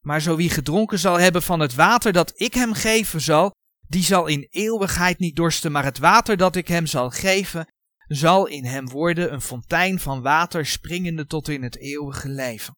Maar 0.00 0.20
zo 0.20 0.36
wie 0.36 0.50
gedronken 0.50 0.98
zal 0.98 1.18
hebben 1.18 1.42
van 1.42 1.60
het 1.60 1.74
water 1.74 2.12
dat 2.12 2.32
ik 2.40 2.54
hem 2.54 2.72
geven 2.72 3.20
zal, 3.20 3.50
die 3.88 4.02
zal 4.02 4.26
in 4.26 4.46
eeuwigheid 4.50 5.18
niet 5.18 5.36
dorsten, 5.36 5.72
maar 5.72 5.84
het 5.84 5.98
water 5.98 6.36
dat 6.36 6.56
ik 6.56 6.68
hem 6.68 6.86
zal 6.86 7.10
geven, 7.10 7.66
zal 8.06 8.46
in 8.46 8.64
hem 8.64 8.88
worden 8.88 9.32
een 9.32 9.40
fontein 9.40 10.00
van 10.00 10.22
water 10.22 10.66
springende 10.66 11.26
tot 11.26 11.48
in 11.48 11.62
het 11.62 11.78
eeuwige 11.78 12.28
leven. 12.28 12.76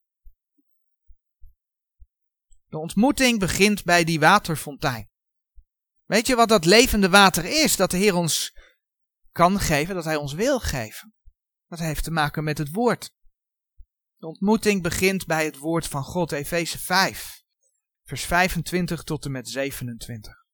De 2.66 2.78
ontmoeting 2.78 3.38
begint 3.38 3.84
bij 3.84 4.04
die 4.04 4.20
waterfontein. 4.20 5.08
Weet 6.06 6.26
je 6.26 6.34
wat 6.34 6.48
dat 6.48 6.64
levende 6.64 7.08
water 7.08 7.44
is 7.44 7.76
dat 7.76 7.90
de 7.90 7.96
Heer 7.96 8.14
ons 8.14 8.52
kan 9.32 9.60
geven, 9.60 9.94
dat 9.94 10.04
Hij 10.04 10.16
ons 10.16 10.32
wil 10.32 10.60
geven? 10.60 11.14
Dat 11.66 11.78
heeft 11.78 12.04
te 12.04 12.10
maken 12.10 12.44
met 12.44 12.58
het 12.58 12.70
woord. 12.72 13.14
De 14.16 14.26
ontmoeting 14.26 14.82
begint 14.82 15.26
bij 15.26 15.44
het 15.44 15.56
woord 15.56 15.86
van 15.86 16.04
God, 16.04 16.32
Efeze 16.32 16.78
5, 16.78 17.42
vers 18.02 18.24
25 18.24 19.02
tot 19.02 19.24
en 19.24 19.30
met 19.30 19.48
27. 19.48 20.44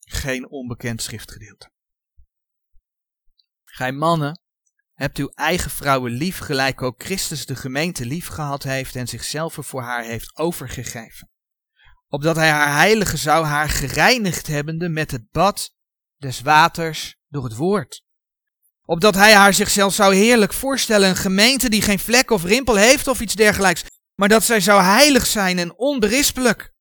Geen 0.00 0.48
onbekend 0.48 1.02
schriftgedeelte. 1.02 1.70
Gij 3.64 3.92
mannen, 3.92 4.42
hebt 4.98 5.18
uw 5.18 5.30
eigen 5.34 5.70
vrouwen 5.70 6.12
lief, 6.12 6.38
gelijk 6.38 6.82
ook 6.82 7.02
Christus 7.02 7.46
de 7.46 7.56
gemeente 7.56 8.06
lief 8.06 8.26
gehad 8.26 8.62
heeft 8.62 8.96
en 8.96 9.08
zichzelf 9.08 9.56
voor 9.60 9.82
haar 9.82 10.04
heeft 10.04 10.36
overgegeven 10.36 11.28
opdat 12.08 12.36
hij 12.36 12.50
haar 12.50 12.76
heilige 12.76 13.16
zou, 13.16 13.44
haar 13.44 13.68
gereinigd 13.68 14.46
hebbende 14.46 14.88
met 14.88 15.10
het 15.10 15.30
bad 15.30 15.70
des 16.16 16.40
waters 16.40 17.16
door 17.28 17.44
het 17.44 17.56
woord. 17.56 18.02
Opdat 18.84 19.14
hij 19.14 19.34
haar 19.34 19.54
zichzelf 19.54 19.94
zou 19.94 20.14
heerlijk 20.14 20.52
voorstellen, 20.52 21.08
een 21.08 21.16
gemeente 21.16 21.68
die 21.68 21.82
geen 21.82 21.98
vlek 21.98 22.30
of 22.30 22.44
rimpel 22.44 22.74
heeft 22.74 23.08
of 23.08 23.20
iets 23.20 23.34
dergelijks, 23.34 23.84
maar 24.14 24.28
dat 24.28 24.44
zij 24.44 24.60
zou 24.60 24.82
heilig 24.82 25.26
zijn 25.26 25.58
en 25.58 25.78
onberispelijk. 25.78 26.72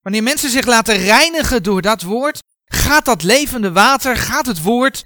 Wanneer 0.00 0.22
mensen 0.22 0.50
zich 0.50 0.66
laten 0.66 0.96
reinigen 0.96 1.62
door 1.62 1.82
dat 1.82 2.02
woord, 2.02 2.42
gaat 2.64 3.04
dat 3.04 3.22
levende 3.22 3.72
water, 3.72 4.16
gaat 4.16 4.46
het 4.46 4.62
woord 4.62 5.04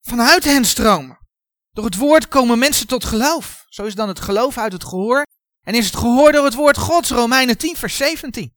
vanuit 0.00 0.44
hen 0.44 0.64
stromen. 0.64 1.18
Door 1.76 1.84
het 1.84 1.96
woord 1.96 2.28
komen 2.28 2.58
mensen 2.58 2.86
tot 2.86 3.04
geloof. 3.04 3.66
Zo 3.68 3.84
is 3.84 3.94
dan 3.94 4.08
het 4.08 4.20
geloof 4.20 4.58
uit 4.58 4.72
het 4.72 4.84
gehoor 4.84 5.26
en 5.60 5.74
is 5.74 5.86
het 5.86 5.96
gehoor 5.96 6.32
door 6.32 6.44
het 6.44 6.54
woord 6.54 6.76
Gods, 6.76 7.10
Romeinen 7.10 7.58
10, 7.58 7.76
vers 7.76 7.96
17. 7.96 8.56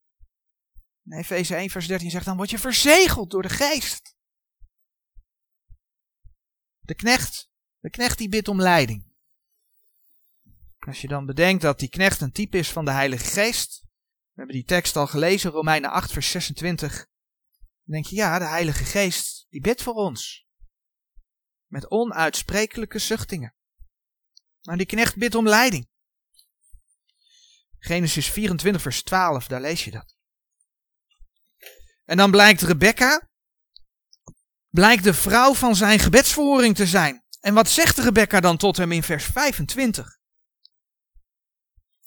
En 1.03 1.17
Efeze 1.17 1.55
1, 1.55 1.69
vers 1.69 1.87
13 1.87 2.09
zegt 2.09 2.25
dan, 2.25 2.37
word 2.37 2.49
je 2.49 2.59
verzegeld 2.59 3.31
door 3.31 3.41
de 3.41 3.49
geest. 3.49 4.15
De 6.79 6.95
knecht, 6.95 7.49
de 7.79 7.89
knecht 7.89 8.17
die 8.17 8.29
bidt 8.29 8.47
om 8.47 8.61
leiding. 8.61 9.13
Als 10.79 11.01
je 11.01 11.07
dan 11.07 11.25
bedenkt 11.25 11.61
dat 11.61 11.79
die 11.79 11.89
knecht 11.89 12.21
een 12.21 12.31
type 12.31 12.57
is 12.57 12.71
van 12.71 12.85
de 12.85 12.91
Heilige 12.91 13.25
Geest. 13.25 13.81
We 13.81 14.35
hebben 14.35 14.55
die 14.55 14.65
tekst 14.65 14.95
al 14.95 15.07
gelezen, 15.07 15.51
Romeinen 15.51 15.91
8, 15.91 16.11
vers 16.11 16.31
26. 16.31 16.95
Dan 16.95 17.05
denk 17.83 18.05
je, 18.05 18.15
ja, 18.15 18.39
de 18.39 18.47
Heilige 18.47 18.83
Geest, 18.83 19.45
die 19.49 19.61
bidt 19.61 19.81
voor 19.81 19.93
ons. 19.93 20.47
Met 21.69 21.91
onuitsprekelijke 21.91 22.99
zuchtingen. 22.99 23.55
Maar 24.61 24.77
die 24.77 24.85
knecht 24.85 25.15
bidt 25.17 25.35
om 25.35 25.47
leiding. 25.47 25.89
Genesis 27.79 28.29
24, 28.31 28.81
vers 28.81 29.03
12, 29.03 29.47
daar 29.47 29.61
lees 29.61 29.83
je 29.83 29.91
dat. 29.91 30.15
En 32.05 32.17
dan 32.17 32.31
blijkt 32.31 32.61
Rebecca, 32.61 33.29
blijkt 34.69 35.03
de 35.03 35.13
vrouw 35.13 35.53
van 35.53 35.75
zijn 35.75 35.99
gebedsverhoring 35.99 36.75
te 36.75 36.87
zijn. 36.87 37.23
En 37.39 37.53
wat 37.53 37.69
zegt 37.69 37.97
Rebecca 37.97 38.39
dan 38.39 38.57
tot 38.57 38.77
hem 38.77 38.91
in 38.91 39.03
vers 39.03 39.25
25? 39.25 40.17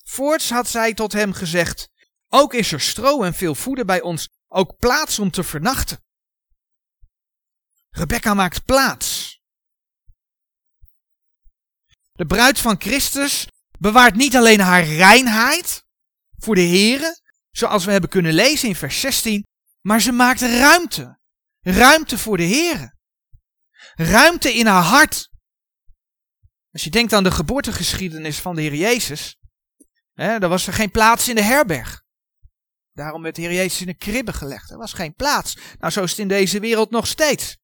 Voorts 0.02 0.50
had 0.50 0.68
zij 0.68 0.94
tot 0.94 1.12
hem 1.12 1.32
gezegd, 1.32 1.90
ook 2.28 2.54
is 2.54 2.72
er 2.72 2.80
stro 2.80 3.22
en 3.22 3.34
veel 3.34 3.54
voeder 3.54 3.84
bij 3.84 4.00
ons, 4.00 4.28
ook 4.48 4.76
plaats 4.76 5.18
om 5.18 5.30
te 5.30 5.42
vernachten. 5.42 6.04
Rebecca 7.90 8.34
maakt 8.34 8.64
plaats. 8.64 9.11
De 12.12 12.26
bruid 12.26 12.58
van 12.58 12.80
Christus 12.80 13.46
bewaart 13.78 14.14
niet 14.14 14.36
alleen 14.36 14.60
haar 14.60 14.84
reinheid 14.84 15.84
voor 16.38 16.54
de 16.54 16.66
Here, 16.66 17.20
zoals 17.50 17.84
we 17.84 17.92
hebben 17.92 18.10
kunnen 18.10 18.32
lezen 18.32 18.68
in 18.68 18.74
vers 18.74 19.00
16, 19.00 19.46
maar 19.80 20.00
ze 20.00 20.12
maakt 20.12 20.40
ruimte. 20.40 21.20
Ruimte 21.60 22.18
voor 22.18 22.36
de 22.36 22.46
Here. 22.46 22.94
Ruimte 23.94 24.54
in 24.54 24.66
haar 24.66 24.82
hart. 24.82 25.30
Als 26.70 26.84
je 26.84 26.90
denkt 26.90 27.12
aan 27.12 27.24
de 27.24 27.30
geboortegeschiedenis 27.30 28.38
van 28.38 28.54
de 28.54 28.62
Heer 28.62 28.74
Jezus, 28.74 29.36
hè, 30.12 30.38
dan 30.38 30.50
was 30.50 30.66
er 30.66 30.72
geen 30.72 30.90
plaats 30.90 31.28
in 31.28 31.34
de 31.34 31.42
herberg. 31.42 32.02
Daarom 32.92 33.22
werd 33.22 33.34
de 33.34 33.42
Heer 33.42 33.52
Jezus 33.52 33.80
in 33.80 33.88
een 33.88 33.96
kribbe 33.96 34.32
gelegd. 34.32 34.70
Er 34.70 34.78
was 34.78 34.92
geen 34.92 35.14
plaats. 35.14 35.56
Nou, 35.78 35.92
zo 35.92 36.02
is 36.02 36.10
het 36.10 36.18
in 36.18 36.28
deze 36.28 36.60
wereld 36.60 36.90
nog 36.90 37.06
steeds. 37.06 37.56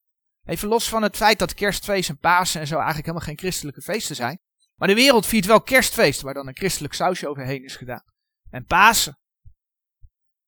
Even 0.49 0.67
los 0.67 0.89
van 0.89 1.03
het 1.03 1.17
feit 1.17 1.39
dat 1.39 1.53
kerstfeest 1.53 2.09
en 2.09 2.17
Pasen 2.17 2.61
en 2.61 2.67
zo 2.67 2.75
eigenlijk 2.75 3.05
helemaal 3.05 3.27
geen 3.27 3.37
christelijke 3.37 3.81
feesten 3.81 4.15
zijn. 4.15 4.39
Maar 4.75 4.87
de 4.87 4.93
wereld 4.93 5.25
viert 5.25 5.45
wel 5.45 5.61
kerstfeesten 5.61 6.25
waar 6.25 6.33
dan 6.33 6.47
een 6.47 6.57
christelijk 6.57 6.93
sausje 6.93 7.27
overheen 7.27 7.63
is 7.63 7.75
gedaan. 7.75 8.03
En 8.49 8.65
Pasen. 8.65 9.19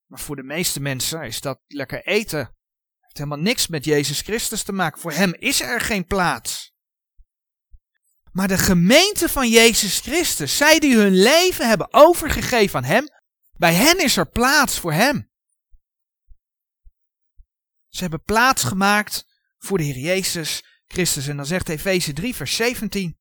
Maar 0.06 0.20
voor 0.20 0.36
de 0.36 0.42
meeste 0.42 0.80
mensen 0.80 1.22
is 1.22 1.40
dat 1.40 1.60
lekker 1.66 2.06
eten. 2.06 2.38
Het 2.38 2.48
heeft 3.00 3.16
helemaal 3.16 3.38
niks 3.38 3.66
met 3.66 3.84
Jezus 3.84 4.20
Christus 4.20 4.62
te 4.62 4.72
maken. 4.72 5.00
Voor 5.00 5.12
hem 5.12 5.34
is 5.34 5.60
er 5.60 5.80
geen 5.80 6.04
plaats. 6.04 6.74
Maar 8.32 8.48
de 8.48 8.58
gemeente 8.58 9.28
van 9.28 9.48
Jezus 9.48 10.00
Christus, 10.00 10.56
zij 10.56 10.78
die 10.78 10.96
hun 10.96 11.14
leven 11.14 11.68
hebben 11.68 11.92
overgegeven 11.92 12.78
aan 12.78 12.84
hem, 12.84 13.08
bij 13.52 13.74
hen 13.74 13.98
is 13.98 14.16
er 14.16 14.28
plaats 14.28 14.78
voor 14.78 14.92
hem. 14.92 15.30
Ze 17.88 18.00
hebben 18.00 18.22
plaats 18.22 18.64
gemaakt 18.64 19.30
voor 19.62 19.78
de 19.78 19.84
Heer 19.84 19.98
Jezus 19.98 20.64
Christus. 20.86 21.26
En 21.26 21.36
dan 21.36 21.46
zegt 21.46 21.68
Efeze 21.68 22.12
3, 22.12 22.34
vers 22.34 22.56
17. 22.56 23.18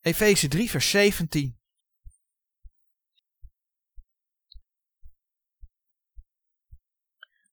Efeze 0.00 0.48
3, 0.48 0.70
vers 0.70 0.90
17. 0.90 1.60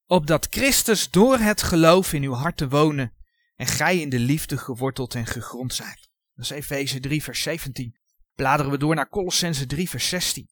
Opdat 0.06 0.46
Christus 0.50 1.10
door 1.10 1.38
het 1.38 1.62
geloof 1.62 2.12
in 2.12 2.22
uw 2.22 2.32
harten 2.32 2.68
wonen 2.68 3.14
en 3.56 3.66
gij 3.66 3.98
in 3.98 4.08
de 4.08 4.18
liefde 4.18 4.58
geworteld 4.58 5.14
en 5.14 5.26
gegrond 5.26 5.74
zijt. 5.74 6.10
Dat 6.34 6.44
is 6.44 6.50
Efeze 6.50 7.00
3, 7.00 7.22
vers 7.22 7.42
17. 7.42 7.98
Bladeren 8.34 8.72
we 8.72 8.78
door 8.78 8.94
naar 8.94 9.08
Colossense 9.08 9.66
3, 9.66 9.88
vers 9.88 10.08
16. 10.08 10.50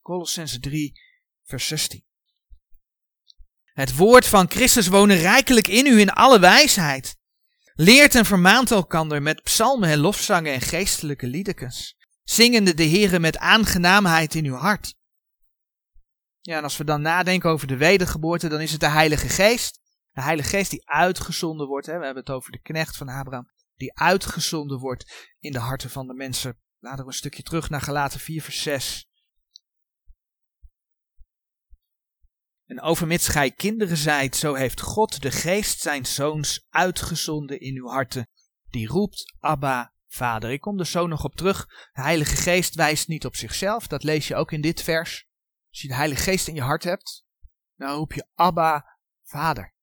Colossense 0.00 0.60
3, 0.60 1.07
vers 1.48 1.66
16. 1.66 2.04
Het 3.64 3.96
woord 3.96 4.26
van 4.26 4.50
Christus 4.50 4.86
wonen 4.86 5.16
rijkelijk 5.16 5.68
in 5.68 5.86
u 5.86 6.00
in 6.00 6.10
alle 6.10 6.40
wijsheid. 6.40 7.16
Leert 7.74 8.14
en 8.14 8.24
vermaant 8.24 8.70
elkander 8.70 9.22
met 9.22 9.42
psalmen 9.42 9.88
en 9.88 9.98
lofzangen 9.98 10.52
en 10.52 10.60
geestelijke 10.60 11.26
liedekens, 11.26 11.96
zingende 12.22 12.74
de 12.74 12.88
Heere 12.88 13.18
met 13.18 13.38
aangenaamheid 13.38 14.34
in 14.34 14.44
uw 14.44 14.54
hart. 14.54 14.94
Ja, 16.40 16.56
en 16.56 16.62
als 16.62 16.76
we 16.76 16.84
dan 16.84 17.02
nadenken 17.02 17.50
over 17.50 17.66
de 17.66 17.76
wedergeboorte, 17.76 18.48
dan 18.48 18.60
is 18.60 18.70
het 18.70 18.80
de 18.80 18.88
Heilige 18.88 19.28
Geest. 19.28 19.80
De 20.12 20.22
Heilige 20.22 20.48
Geest 20.48 20.70
die 20.70 20.88
uitgezonden 20.88 21.66
wordt, 21.66 21.86
hè, 21.86 21.98
we 21.98 22.04
hebben 22.04 22.22
het 22.22 22.32
over 22.32 22.52
de 22.52 22.60
knecht 22.62 22.96
van 22.96 23.08
Abraham, 23.08 23.50
die 23.76 23.94
uitgezonden 23.94 24.78
wordt 24.78 25.28
in 25.38 25.52
de 25.52 25.58
harten 25.58 25.90
van 25.90 26.06
de 26.06 26.14
mensen. 26.14 26.58
Laten 26.78 27.04
we 27.04 27.10
een 27.10 27.16
stukje 27.16 27.42
terug 27.42 27.70
naar 27.70 27.80
Galaten 27.80 28.20
4 28.20 28.42
vers 28.42 28.62
6. 28.62 29.07
En 32.68 32.80
overmits 32.80 33.28
gij 33.28 33.50
kinderen 33.50 33.96
zijt, 33.96 34.36
zo 34.36 34.54
heeft 34.54 34.80
God 34.80 35.22
de 35.22 35.30
geest 35.30 35.80
zijn 35.80 36.06
zoons 36.06 36.66
uitgezonden 36.68 37.60
in 37.60 37.76
uw 37.76 37.88
harten, 37.88 38.28
die 38.70 38.86
roept, 38.86 39.34
Abba, 39.38 39.92
Vader. 40.08 40.50
Ik 40.50 40.60
kom 40.60 40.78
er 40.78 40.86
zo 40.86 41.06
nog 41.06 41.24
op 41.24 41.34
terug. 41.34 41.66
De 41.92 42.02
Heilige 42.02 42.36
Geest 42.36 42.74
wijst 42.74 43.08
niet 43.08 43.24
op 43.24 43.36
zichzelf, 43.36 43.86
dat 43.86 44.02
lees 44.02 44.28
je 44.28 44.34
ook 44.34 44.52
in 44.52 44.60
dit 44.60 44.82
vers. 44.82 45.26
Als 45.70 45.80
je 45.80 45.88
de 45.88 45.94
Heilige 45.94 46.22
Geest 46.22 46.48
in 46.48 46.54
je 46.54 46.60
hart 46.60 46.84
hebt, 46.84 47.24
dan 47.76 47.94
roep 47.94 48.12
je 48.12 48.26
Abba, 48.34 48.98
Vader. 49.22 49.74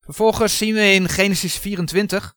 Vervolgens 0.00 0.58
zien 0.58 0.74
we 0.74 0.92
in 0.92 1.08
Genesis 1.08 1.58
24 1.58 2.34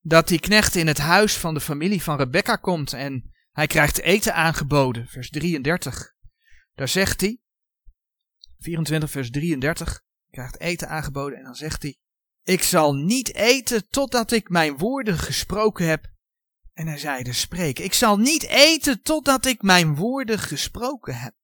dat 0.00 0.28
die 0.28 0.40
knecht 0.40 0.74
in 0.74 0.86
het 0.86 0.98
huis 0.98 1.36
van 1.36 1.54
de 1.54 1.60
familie 1.60 2.02
van 2.02 2.16
Rebecca 2.16 2.56
komt 2.56 2.92
en 2.92 3.32
hij 3.50 3.66
krijgt 3.66 4.00
eten 4.00 4.34
aangeboden. 4.34 5.06
Vers 5.08 5.30
33. 5.30 6.14
Daar 6.74 6.88
zegt 6.88 7.20
hij, 7.20 7.40
24 8.58 9.10
vers 9.10 9.30
33, 9.30 10.02
krijgt 10.30 10.60
eten 10.60 10.88
aangeboden 10.88 11.38
en 11.38 11.44
dan 11.44 11.54
zegt 11.54 11.82
hij, 11.82 11.98
ik 12.42 12.62
zal 12.62 12.94
niet 12.94 13.34
eten 13.34 13.88
totdat 13.88 14.30
ik 14.30 14.48
mijn 14.48 14.76
woorden 14.76 15.18
gesproken 15.18 15.86
heb. 15.86 16.08
En 16.72 16.86
hij 16.86 16.98
zeide, 16.98 17.32
spreek, 17.32 17.78
ik 17.78 17.92
zal 17.92 18.16
niet 18.16 18.42
eten 18.42 19.02
totdat 19.02 19.46
ik 19.46 19.62
mijn 19.62 19.94
woorden 19.94 20.38
gesproken 20.38 21.16
heb. 21.16 21.34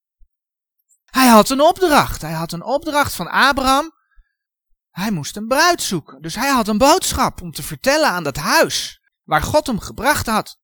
Hij 1.05 1.27
had 1.27 1.51
een 1.51 1.61
opdracht, 1.61 2.23
hij 2.23 2.33
had 2.33 2.53
een 2.53 2.65
opdracht 2.65 3.15
van 3.15 3.29
Abraham 3.29 3.96
hij 4.97 5.11
moest 5.11 5.37
een 5.37 5.47
bruid 5.47 5.83
zoeken. 5.83 6.23
Dus 6.23 6.35
hij 6.35 6.51
had 6.51 6.69
een 6.69 6.79
boodschap 6.79 7.43
om 7.43 7.53
te 7.53 7.63
vertellen 7.63 8.09
aan 8.09 8.23
dat 8.23 8.37
huis 8.37 9.01
waar 9.23 9.43
God 9.43 9.67
hem 9.67 9.79
gebracht 9.79 10.27
had. 10.27 10.59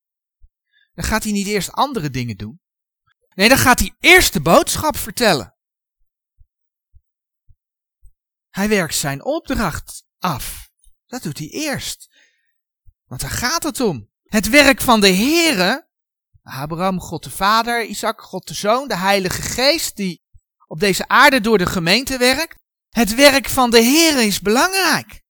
Dan 0.94 1.04
gaat 1.04 1.22
hij 1.22 1.32
niet 1.32 1.46
eerst 1.46 1.72
andere 1.72 2.10
dingen 2.10 2.36
doen. 2.36 2.60
Nee, 3.34 3.48
dan 3.48 3.58
gaat 3.58 3.78
hij 3.78 3.94
eerst 3.98 4.32
de 4.32 4.40
boodschap 4.40 4.96
vertellen. 4.96 5.56
Hij 8.48 8.68
werkt 8.68 8.94
zijn 8.94 9.24
opdracht 9.24 10.04
af. 10.18 10.70
Dat 11.06 11.22
doet 11.22 11.38
hij 11.38 11.48
eerst. 11.48 12.08
Want 13.04 13.20
daar 13.20 13.30
gaat 13.30 13.62
het 13.62 13.80
om. 13.80 14.10
Het 14.22 14.48
werk 14.48 14.80
van 14.80 15.00
de 15.00 15.14
Heere, 15.14 15.88
Abraham, 16.42 17.00
God 17.00 17.24
de 17.24 17.30
Vader, 17.30 17.84
Isaac, 17.84 18.20
God 18.20 18.46
de 18.46 18.54
Zoon, 18.54 18.88
de 18.88 18.96
Heilige 18.96 19.42
Geest, 19.42 19.96
die 19.96 20.22
op 20.66 20.80
deze 20.80 21.08
aarde 21.08 21.40
door 21.40 21.58
de 21.58 21.66
gemeente 21.66 22.18
werkt. 22.18 22.60
Het 22.92 23.14
werk 23.14 23.48
van 23.48 23.70
de 23.70 23.80
Heer 23.80 24.26
is 24.26 24.40
belangrijk. 24.40 25.22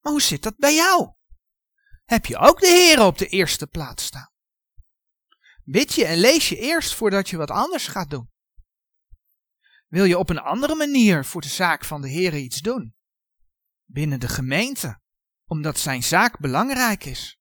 Maar 0.00 0.12
hoe 0.12 0.22
zit 0.22 0.42
dat 0.42 0.56
bij 0.56 0.74
jou? 0.74 1.12
Heb 2.04 2.26
je 2.26 2.36
ook 2.36 2.60
de 2.60 2.66
Heer 2.66 3.04
op 3.06 3.18
de 3.18 3.26
eerste 3.26 3.66
plaats 3.66 4.04
staan? 4.04 4.30
Bid 5.64 5.94
je 5.94 6.04
en 6.04 6.18
lees 6.18 6.48
je 6.48 6.58
eerst 6.58 6.94
voordat 6.94 7.28
je 7.28 7.36
wat 7.36 7.50
anders 7.50 7.88
gaat 7.88 8.10
doen? 8.10 8.30
Wil 9.86 10.04
je 10.04 10.18
op 10.18 10.30
een 10.30 10.38
andere 10.38 10.74
manier 10.74 11.24
voor 11.24 11.40
de 11.40 11.48
zaak 11.48 11.84
van 11.84 12.00
de 12.00 12.08
Heer 12.08 12.36
iets 12.36 12.60
doen? 12.60 12.94
Binnen 13.84 14.20
de 14.20 14.28
gemeente, 14.28 15.00
omdat 15.44 15.78
zijn 15.78 16.02
zaak 16.02 16.38
belangrijk 16.38 17.04
is. 17.04 17.38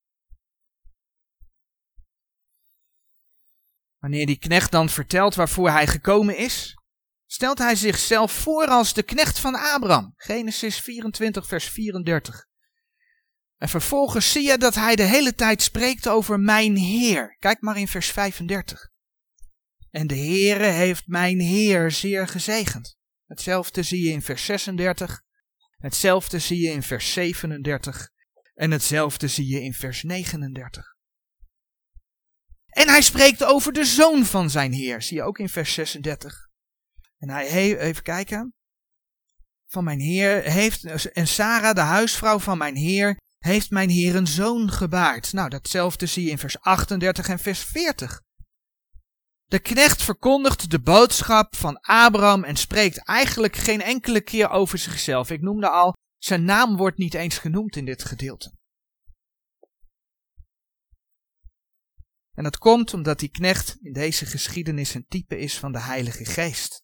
Wanneer 3.98 4.26
die 4.26 4.40
knecht 4.40 4.72
dan 4.72 4.90
vertelt 4.90 5.36
waarvoor 5.36 5.70
hij 5.70 5.88
gekomen 5.88 6.38
is, 6.38 6.76
stelt 7.26 7.58
hij 7.58 7.76
zichzelf 7.76 8.32
voor 8.32 8.66
als 8.66 8.94
de 8.94 9.04
knecht 9.04 9.40
van 9.40 9.56
Abraham. 9.56 10.14
Genesis 10.16 10.80
24, 10.80 11.48
vers 11.48 11.70
34. 11.70 12.48
En 13.58 13.70
vervolgens 13.70 14.32
zie 14.32 14.48
je 14.48 14.58
dat 14.58 14.76
hij 14.76 14.96
de 14.96 15.04
hele 15.04 15.36
tijd 15.36 15.62
spreekt 15.62 16.08
over 16.08 16.40
mijn 16.40 16.76
Heer. 16.76 17.38
Kijk 17.40 17.62
maar 17.62 17.78
in 17.78 17.88
vers 17.88 18.12
35. 18.12 18.90
En 19.92 20.08
de 20.08 20.18
Heere 20.18 20.66
heeft 20.66 21.08
mijn 21.08 21.40
Heer 21.40 21.92
zeer 21.92 22.28
gezegend. 22.28 22.98
Hetzelfde 23.26 23.84
zie 23.84 24.04
je 24.04 24.12
in 24.12 24.22
vers 24.22 24.46
36. 24.46 25.24
Hetzelfde 25.78 26.40
zie 26.40 26.60
je 26.62 26.72
in 26.72 26.84
vers 26.84 27.14
37. 27.14 28.10
En 28.54 28.72
hetzelfde 28.72 29.28
zie 29.28 29.48
je 29.48 29.62
in 29.62 29.74
vers 29.74 30.04
39. 30.04 30.96
En 32.66 32.88
hij 32.88 33.02
spreekt 33.02 33.44
over 33.44 33.74
de 33.74 33.86
zoon 33.86 34.26
van 34.26 34.50
zijn 34.50 34.74
Heer. 34.74 35.02
Zie 35.02 35.18
je 35.18 35.24
ook 35.24 35.40
in 35.40 35.50
vers 35.50 35.74
36. 35.74 36.50
En 37.26 37.32
hij 37.32 37.78
even 37.80 38.04
kijken. 38.04 38.54
Van 39.68 39.84
mijn 39.84 40.00
heer 40.00 40.44
heeft, 40.44 41.12
en 41.12 41.28
Sarah, 41.28 41.76
de 41.76 41.82
huisvrouw 41.82 42.40
van 42.40 42.58
mijn 42.58 42.76
heer, 42.76 43.18
heeft 43.38 43.70
mijn 43.70 43.90
heer 43.90 44.16
een 44.16 44.28
zoon 44.28 44.72
gebaard. 44.72 45.34
Nou, 45.34 45.50
datzelfde 45.50 46.06
zie 46.06 46.24
je 46.24 46.30
in 46.30 46.38
vers 46.38 46.60
38 46.60 47.28
en 47.28 47.40
vers 47.40 47.64
40. 47.64 48.22
De 49.46 49.60
knecht 49.60 50.04
verkondigt 50.04 50.72
de 50.72 50.80
boodschap 50.80 51.56
van 51.56 51.80
Abraham 51.80 52.44
en 52.44 52.56
spreekt 52.56 52.98
eigenlijk 52.98 53.56
geen 53.56 53.82
enkele 53.82 54.22
keer 54.22 54.50
over 54.50 54.78
zichzelf. 54.78 55.30
Ik 55.30 55.42
noemde 55.42 55.70
al, 55.70 55.94
zijn 56.18 56.44
naam 56.44 56.78
wordt 56.78 56.98
niet 56.98 57.14
eens 57.14 57.38
genoemd 57.38 57.76
in 57.76 57.86
dit 57.86 58.04
gedeelte. 58.04 58.54
En 62.34 62.44
dat 62.44 62.58
komt 62.58 62.94
omdat 62.94 63.20
die 63.20 63.30
knecht 63.30 63.78
in 63.82 63.94
deze 63.94 64.26
geschiedenis 64.26 64.94
een 64.94 65.08
type 65.08 65.38
is 65.38 65.60
van 65.60 65.72
de 65.72 65.82
Heilige 65.82 66.26
Geest. 66.26 66.84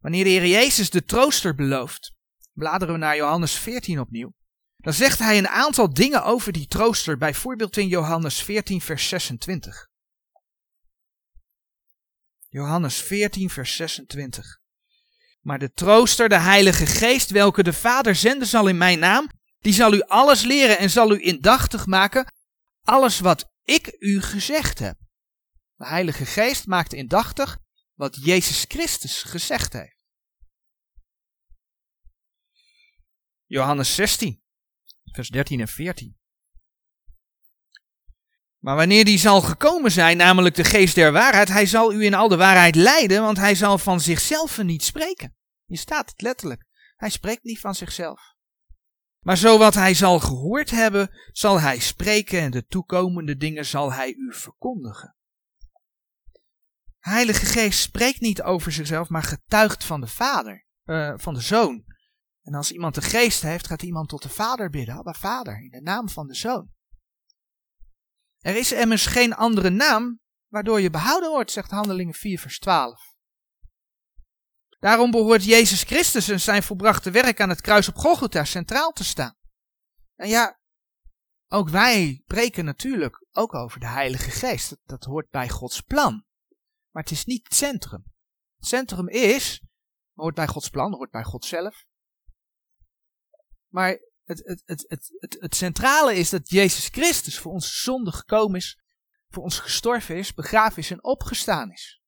Wanneer 0.00 0.24
de 0.24 0.30
Heer 0.30 0.46
Jezus 0.46 0.90
de 0.90 1.04
trooster 1.04 1.54
belooft, 1.54 2.12
bladeren 2.52 2.94
we 2.94 3.00
naar 3.00 3.16
Johannes 3.16 3.54
14 3.54 4.00
opnieuw, 4.00 4.32
dan 4.76 4.92
zegt 4.92 5.18
hij 5.18 5.38
een 5.38 5.48
aantal 5.48 5.94
dingen 5.94 6.24
over 6.24 6.52
die 6.52 6.66
trooster, 6.66 7.18
bijvoorbeeld 7.18 7.76
in 7.76 7.88
Johannes 7.88 8.42
14, 8.42 8.80
vers 8.80 9.08
26. 9.08 9.88
Johannes 12.48 12.96
14, 13.02 13.50
vers 13.50 13.76
26. 13.76 14.58
Maar 15.40 15.58
de 15.58 15.72
trooster, 15.72 16.28
de 16.28 16.38
Heilige 16.38 16.86
Geest, 16.86 17.30
welke 17.30 17.62
de 17.62 17.72
Vader 17.72 18.14
zenden 18.14 18.48
zal 18.48 18.68
in 18.68 18.78
mijn 18.78 18.98
naam, 18.98 19.30
die 19.58 19.72
zal 19.72 19.92
u 19.92 20.00
alles 20.00 20.42
leren 20.42 20.78
en 20.78 20.90
zal 20.90 21.12
u 21.12 21.22
indachtig 21.22 21.86
maken, 21.86 22.32
alles 22.82 23.20
wat 23.20 23.52
ik 23.62 23.96
u 23.98 24.20
gezegd 24.20 24.78
heb. 24.78 24.96
De 25.74 25.86
Heilige 25.86 26.26
Geest 26.26 26.66
maakt 26.66 26.92
indachtig 26.92 27.58
wat 28.00 28.18
Jezus 28.20 28.64
Christus 28.68 29.22
gezegd 29.22 29.72
heeft. 29.72 29.96
Johannes 33.46 33.94
16, 33.94 34.42
vers 35.12 35.28
13 35.28 35.60
en 35.60 35.68
14. 35.68 36.18
Maar 38.58 38.76
wanneer 38.76 39.04
die 39.04 39.18
zal 39.18 39.40
gekomen 39.40 39.90
zijn, 39.90 40.16
namelijk 40.16 40.54
de 40.54 40.64
geest 40.64 40.94
der 40.94 41.12
waarheid, 41.12 41.48
hij 41.48 41.66
zal 41.66 41.92
u 41.92 42.04
in 42.04 42.14
al 42.14 42.28
de 42.28 42.36
waarheid 42.36 42.74
leiden, 42.74 43.22
want 43.22 43.36
hij 43.36 43.54
zal 43.54 43.78
van 43.78 44.00
zichzelf 44.00 44.62
niet 44.62 44.82
spreken. 44.82 45.36
Je 45.64 45.76
staat 45.76 46.10
het 46.10 46.22
letterlijk. 46.22 46.64
Hij 46.96 47.10
spreekt 47.10 47.44
niet 47.44 47.60
van 47.60 47.74
zichzelf. 47.74 48.34
Maar 49.18 49.36
zo 49.36 49.58
wat 49.58 49.74
hij 49.74 49.94
zal 49.94 50.20
gehoord 50.20 50.70
hebben, 50.70 51.10
zal 51.32 51.60
hij 51.60 51.78
spreken 51.78 52.40
en 52.40 52.50
de 52.50 52.66
toekomende 52.66 53.36
dingen 53.36 53.66
zal 53.66 53.92
hij 53.92 54.14
u 54.14 54.34
verkondigen. 54.34 55.14
Heilige 57.00 57.46
Geest 57.46 57.80
spreekt 57.80 58.20
niet 58.20 58.42
over 58.42 58.72
zichzelf, 58.72 59.08
maar 59.08 59.22
getuigt 59.22 59.84
van 59.84 60.00
de 60.00 60.06
Vader, 60.06 60.66
uh, 60.84 61.12
van 61.16 61.34
de 61.34 61.40
Zoon. 61.40 61.84
En 62.42 62.54
als 62.54 62.72
iemand 62.72 62.94
de 62.94 63.02
Geest 63.02 63.42
heeft, 63.42 63.66
gaat 63.66 63.82
iemand 63.82 64.08
tot 64.08 64.22
de 64.22 64.28
Vader 64.28 64.70
bidden. 64.70 64.94
Abba 64.94 65.12
Vader, 65.12 65.62
in 65.62 65.70
de 65.70 65.80
naam 65.80 66.08
van 66.08 66.26
de 66.26 66.34
Zoon. 66.34 66.70
Er 68.38 68.56
is 68.56 68.72
immers 68.72 69.06
geen 69.06 69.34
andere 69.34 69.70
naam 69.70 70.20
waardoor 70.48 70.80
je 70.80 70.90
behouden 70.90 71.30
wordt, 71.30 71.50
zegt 71.50 71.70
Handelingen 71.70 72.14
4, 72.14 72.38
vers 72.38 72.58
12. 72.58 73.14
Daarom 74.78 75.10
behoort 75.10 75.44
Jezus 75.44 75.82
Christus 75.82 76.28
en 76.28 76.40
zijn 76.40 76.62
volbrachte 76.62 77.10
werk 77.10 77.40
aan 77.40 77.48
het 77.48 77.60
kruis 77.60 77.88
op 77.88 77.96
Golgotha 77.96 78.44
centraal 78.44 78.90
te 78.90 79.04
staan. 79.04 79.36
En 80.14 80.28
ja, 80.28 80.60
ook 81.48 81.68
wij 81.68 82.22
preken 82.26 82.64
natuurlijk 82.64 83.26
ook 83.32 83.54
over 83.54 83.80
de 83.80 83.86
Heilige 83.86 84.30
Geest. 84.30 84.76
Dat 84.84 85.04
hoort 85.04 85.30
bij 85.30 85.48
Gods 85.48 85.80
plan. 85.80 86.24
Maar 86.90 87.02
het 87.02 87.12
is 87.12 87.24
niet 87.24 87.44
het 87.44 87.54
centrum. 87.54 88.04
Het 88.56 88.66
centrum 88.66 89.08
is, 89.08 89.62
hoort 90.14 90.34
bij 90.34 90.46
Gods 90.46 90.68
plan, 90.68 90.94
hoort 90.94 91.10
bij 91.10 91.24
God 91.24 91.44
zelf. 91.44 91.86
Maar 93.68 93.98
het, 94.24 94.42
het, 94.44 94.62
het, 94.66 94.86
het, 95.18 95.36
het, 95.40 95.54
centrale 95.54 96.14
is 96.14 96.30
dat 96.30 96.50
Jezus 96.50 96.88
Christus 96.88 97.38
voor 97.38 97.52
onze 97.52 97.74
zonde 97.74 98.12
gekomen 98.12 98.56
is, 98.56 98.78
voor 99.28 99.42
ons 99.42 99.58
gestorven 99.58 100.16
is, 100.16 100.34
begraven 100.34 100.78
is 100.78 100.90
en 100.90 101.04
opgestaan 101.04 101.72
is. 101.72 102.00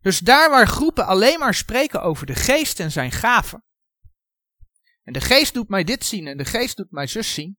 Dus 0.00 0.18
daar 0.18 0.50
waar 0.50 0.66
groepen 0.66 1.06
alleen 1.06 1.38
maar 1.38 1.54
spreken 1.54 2.02
over 2.02 2.26
de 2.26 2.34
geest 2.34 2.80
en 2.80 2.92
zijn 2.92 3.12
gaven. 3.12 3.64
En 5.02 5.12
de 5.12 5.20
geest 5.20 5.54
doet 5.54 5.68
mij 5.68 5.84
dit 5.84 6.04
zien 6.04 6.26
en 6.26 6.36
de 6.36 6.44
geest 6.44 6.76
doet 6.76 6.90
mij 6.90 7.06
zus 7.06 7.34
zien. 7.34 7.58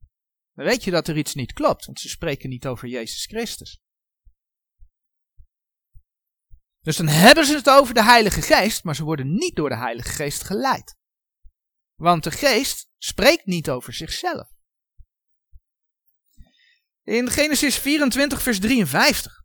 Dan 0.53 0.65
weet 0.65 0.83
je 0.83 0.91
dat 0.91 1.07
er 1.07 1.17
iets 1.17 1.33
niet 1.33 1.53
klopt, 1.53 1.85
want 1.85 1.99
ze 1.99 2.09
spreken 2.09 2.49
niet 2.49 2.67
over 2.67 2.87
Jezus 2.87 3.25
Christus. 3.25 3.81
Dus 6.89 6.97
dan 6.97 7.07
hebben 7.07 7.45
ze 7.45 7.55
het 7.55 7.69
over 7.69 7.93
de 7.93 8.03
Heilige 8.03 8.41
Geest, 8.41 8.83
maar 8.83 8.95
ze 8.95 9.03
worden 9.03 9.33
niet 9.33 9.55
door 9.55 9.69
de 9.69 9.77
Heilige 9.77 10.09
Geest 10.09 10.43
geleid. 10.43 10.95
Want 11.95 12.23
de 12.23 12.31
Geest 12.31 12.89
spreekt 12.97 13.45
niet 13.45 13.69
over 13.69 13.93
zichzelf. 13.93 14.47
In 17.03 17.29
Genesis 17.29 17.77
24, 17.77 18.41
vers 18.41 18.59
53. 18.59 19.43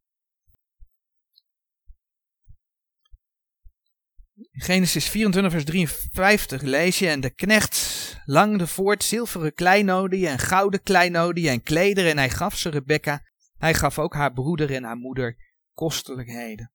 Genesis 4.51 5.09
24, 5.09 5.53
vers 5.53 5.65
53 5.65 6.63
lees 6.63 6.99
je: 6.99 7.09
En 7.09 7.21
de 7.21 7.31
knecht 7.31 8.17
langde 8.25 8.67
voort 8.67 9.05
zilveren 9.05 9.55
kleinodie 9.55 10.29
en 10.29 10.39
gouden 10.39 10.83
kleinodie 10.83 11.49
en 11.49 11.63
kleder, 11.63 12.09
en 12.09 12.19
hij 12.19 12.31
gaf 12.31 12.59
ze 12.59 12.69
Rebecca. 12.69 13.23
Hij 13.57 13.75
gaf 13.75 13.99
ook 13.99 14.15
haar 14.15 14.33
broeder 14.33 14.75
en 14.75 14.85
haar 14.85 14.97
moeder 14.97 15.37
kostelijkheden. 15.73 16.74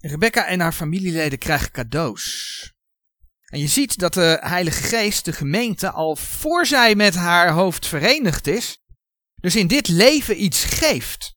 Rebecca 0.00 0.46
en 0.46 0.60
haar 0.60 0.72
familieleden 0.72 1.38
krijgen 1.38 1.70
cadeaus. 1.70 2.72
En 3.44 3.58
je 3.58 3.66
ziet 3.66 3.98
dat 3.98 4.14
de 4.14 4.38
Heilige 4.40 4.82
Geest 4.82 5.24
de 5.24 5.32
gemeente 5.32 5.90
al 5.90 6.16
voor 6.16 6.66
zij 6.66 6.94
met 6.94 7.14
haar 7.14 7.50
hoofd 7.50 7.86
verenigd 7.86 8.46
is, 8.46 8.78
dus 9.34 9.56
in 9.56 9.66
dit 9.66 9.88
leven 9.88 10.42
iets 10.42 10.64
geeft. 10.64 11.36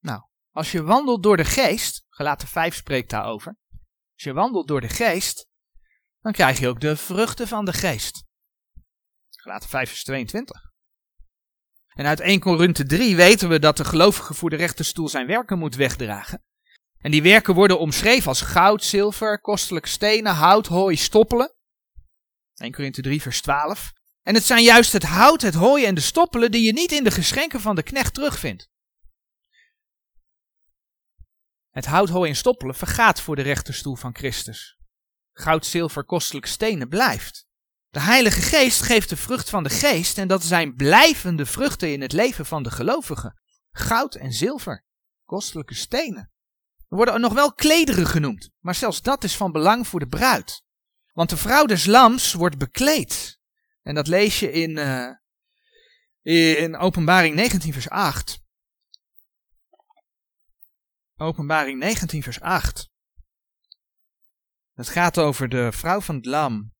Nou, 0.00 0.22
als 0.50 0.72
je 0.72 0.82
wandelt 0.82 1.22
door 1.22 1.36
de 1.36 1.44
Geest, 1.44 2.04
Gelaten 2.08 2.48
5 2.48 2.74
spreekt 2.74 3.10
daarover. 3.10 3.56
Als 4.14 4.22
je 4.22 4.32
wandelt 4.32 4.68
door 4.68 4.80
de 4.80 4.88
geest, 4.88 5.46
dan 6.20 6.32
krijg 6.32 6.58
je 6.58 6.68
ook 6.68 6.80
de 6.80 6.96
vruchten 6.96 7.48
van 7.48 7.64
de 7.64 7.72
geest. 7.72 8.24
Gelaten 9.30 9.68
5 9.68 9.88
vers 9.88 10.04
22. 10.04 10.70
En 11.88 12.06
uit 12.06 12.20
1 12.20 12.40
Korinthe 12.40 12.86
3 12.86 13.16
weten 13.16 13.48
we 13.48 13.58
dat 13.58 13.76
de 13.76 13.84
gelovige 13.84 14.34
voor 14.34 14.50
de 14.50 14.56
rechterstoel 14.56 15.08
zijn 15.08 15.26
werken 15.26 15.58
moet 15.58 15.74
wegdragen. 15.74 16.42
En 17.02 17.10
die 17.10 17.22
werken 17.22 17.54
worden 17.54 17.78
omschreven 17.78 18.28
als 18.28 18.40
goud, 18.40 18.84
zilver, 18.84 19.40
kostelijke 19.40 19.88
stenen, 19.88 20.34
hout, 20.34 20.66
hooi, 20.66 20.96
stoppelen. 20.96 21.54
1 22.54 22.72
Korinthe 22.72 23.02
3 23.02 23.22
vers 23.22 23.40
12. 23.40 23.92
En 24.22 24.34
het 24.34 24.44
zijn 24.44 24.62
juist 24.62 24.92
het 24.92 25.02
hout, 25.02 25.42
het 25.42 25.54
hooi 25.54 25.84
en 25.84 25.94
de 25.94 26.00
stoppelen 26.00 26.50
die 26.50 26.62
je 26.62 26.72
niet 26.72 26.92
in 26.92 27.04
de 27.04 27.10
geschenken 27.10 27.60
van 27.60 27.74
de 27.74 27.82
knecht 27.82 28.14
terugvindt. 28.14 28.70
Het 31.70 31.86
hout, 31.86 32.08
hooi 32.08 32.30
en 32.30 32.36
stoppelen 32.36 32.74
vergaat 32.74 33.20
voor 33.20 33.36
de 33.36 33.42
rechterstoel 33.42 33.94
van 33.94 34.14
Christus. 34.14 34.78
Goud, 35.32 35.66
zilver, 35.66 36.04
kostelijke 36.04 36.48
stenen 36.48 36.88
blijft. 36.88 37.46
De 37.88 38.00
Heilige 38.00 38.40
Geest 38.40 38.82
geeft 38.82 39.08
de 39.08 39.16
vrucht 39.16 39.50
van 39.50 39.62
de 39.62 39.70
Geest 39.70 40.18
en 40.18 40.28
dat 40.28 40.44
zijn 40.44 40.74
blijvende 40.74 41.46
vruchten 41.46 41.92
in 41.92 42.00
het 42.00 42.12
leven 42.12 42.46
van 42.46 42.62
de 42.62 42.70
gelovigen. 42.70 43.40
Goud 43.70 44.14
en 44.14 44.32
zilver, 44.32 44.84
kostelijke 45.24 45.74
stenen. 45.74 46.31
Er 46.92 46.98
worden 46.98 47.20
nog 47.20 47.32
wel 47.32 47.52
klederen 47.52 48.06
genoemd, 48.06 48.50
maar 48.58 48.74
zelfs 48.74 49.02
dat 49.02 49.24
is 49.24 49.36
van 49.36 49.52
belang 49.52 49.86
voor 49.86 50.00
de 50.00 50.06
bruid. 50.06 50.62
Want 51.12 51.30
de 51.30 51.36
vrouw 51.36 51.66
des 51.66 51.84
lams 51.84 52.32
wordt 52.32 52.58
bekleed. 52.58 53.38
En 53.82 53.94
dat 53.94 54.06
lees 54.06 54.40
je 54.40 54.52
in, 54.52 54.70
uh, 54.78 55.10
in 56.58 56.76
Openbaring 56.76 57.34
19 57.34 57.72
vers 57.72 57.88
8. 57.88 58.42
Openbaring 61.16 61.78
19, 61.78 62.22
vers 62.22 62.40
8. 62.40 62.90
Het 64.74 64.88
gaat 64.88 65.18
over 65.18 65.48
de 65.48 65.72
vrouw 65.72 66.00
van 66.00 66.14
het 66.14 66.26
lam. 66.26 66.72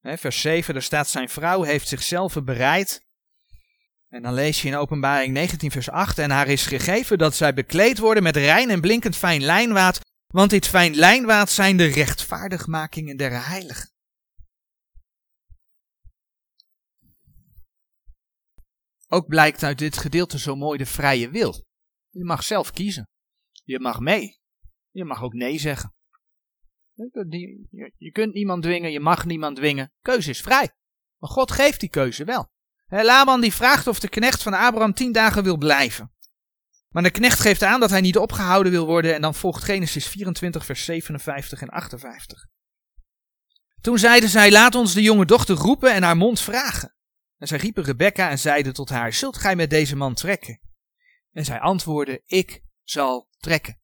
vers 0.00 0.40
7, 0.40 0.74
daar 0.74 0.82
staat 0.82 1.08
zijn 1.08 1.28
vrouw 1.28 1.62
heeft 1.62 1.88
zichzelf 1.88 2.44
bereid. 2.44 3.03
En 4.14 4.22
dan 4.22 4.34
lees 4.34 4.62
je 4.62 4.68
in 4.68 4.76
Openbaring 4.76 5.32
19, 5.32 5.70
vers 5.70 5.90
8. 5.90 6.18
En 6.18 6.30
haar 6.30 6.48
is 6.48 6.66
gegeven 6.66 7.18
dat 7.18 7.34
zij 7.34 7.54
bekleed 7.54 7.98
worden 7.98 8.22
met 8.22 8.36
rein 8.36 8.70
en 8.70 8.80
blinkend 8.80 9.16
fijn 9.16 9.42
lijnwaad. 9.42 10.00
Want 10.26 10.50
dit 10.50 10.66
fijn 10.66 10.94
lijnwaad 10.94 11.50
zijn 11.50 11.76
de 11.76 11.86
rechtvaardigmakingen 11.86 13.16
der 13.16 13.46
heiligen. 13.46 13.90
Ook 19.08 19.26
blijkt 19.26 19.62
uit 19.62 19.78
dit 19.78 19.96
gedeelte 19.96 20.38
zo 20.38 20.56
mooi 20.56 20.78
de 20.78 20.86
vrije 20.86 21.30
wil. 21.30 21.64
Je 22.10 22.24
mag 22.24 22.42
zelf 22.42 22.70
kiezen. 22.70 23.08
Je 23.64 23.80
mag 23.80 24.00
mee. 24.00 24.38
Je 24.90 25.04
mag 25.04 25.22
ook 25.22 25.34
nee 25.34 25.58
zeggen. 25.58 25.94
Je 27.96 28.10
kunt 28.12 28.34
niemand 28.34 28.62
dwingen, 28.62 28.92
je 28.92 29.00
mag 29.00 29.24
niemand 29.24 29.56
dwingen. 29.56 29.92
Keuze 30.00 30.30
is 30.30 30.40
vrij. 30.40 30.72
Maar 31.18 31.30
God 31.30 31.50
geeft 31.50 31.80
die 31.80 31.90
keuze 31.90 32.24
wel. 32.24 32.52
Laban 32.88 33.40
die 33.40 33.52
vraagt 33.52 33.86
of 33.86 34.00
de 34.00 34.08
knecht 34.08 34.42
van 34.42 34.54
Abraham 34.54 34.94
tien 34.94 35.12
dagen 35.12 35.42
wil 35.42 35.56
blijven. 35.56 36.12
Maar 36.88 37.02
de 37.02 37.10
knecht 37.10 37.40
geeft 37.40 37.62
aan 37.62 37.80
dat 37.80 37.90
hij 37.90 38.00
niet 38.00 38.18
opgehouden 38.18 38.72
wil 38.72 38.86
worden 38.86 39.14
en 39.14 39.20
dan 39.20 39.34
volgt 39.34 39.64
Genesis 39.64 40.06
24 40.06 40.64
vers 40.64 40.84
57 40.84 41.60
en 41.60 41.68
58. 41.68 42.46
Toen 43.80 43.98
zeiden 43.98 44.28
zij, 44.28 44.50
laat 44.50 44.74
ons 44.74 44.94
de 44.94 45.02
jonge 45.02 45.26
dochter 45.26 45.56
roepen 45.56 45.92
en 45.92 46.02
haar 46.02 46.16
mond 46.16 46.40
vragen. 46.40 46.94
En 47.38 47.46
zij 47.46 47.58
riepen 47.58 47.84
Rebecca 47.84 48.30
en 48.30 48.38
zeiden 48.38 48.72
tot 48.72 48.88
haar, 48.88 49.12
zult 49.12 49.36
gij 49.36 49.56
met 49.56 49.70
deze 49.70 49.96
man 49.96 50.14
trekken? 50.14 50.60
En 51.32 51.44
zij 51.44 51.60
antwoordde, 51.60 52.22
ik 52.26 52.62
zal 52.82 53.28
trekken. 53.38 53.80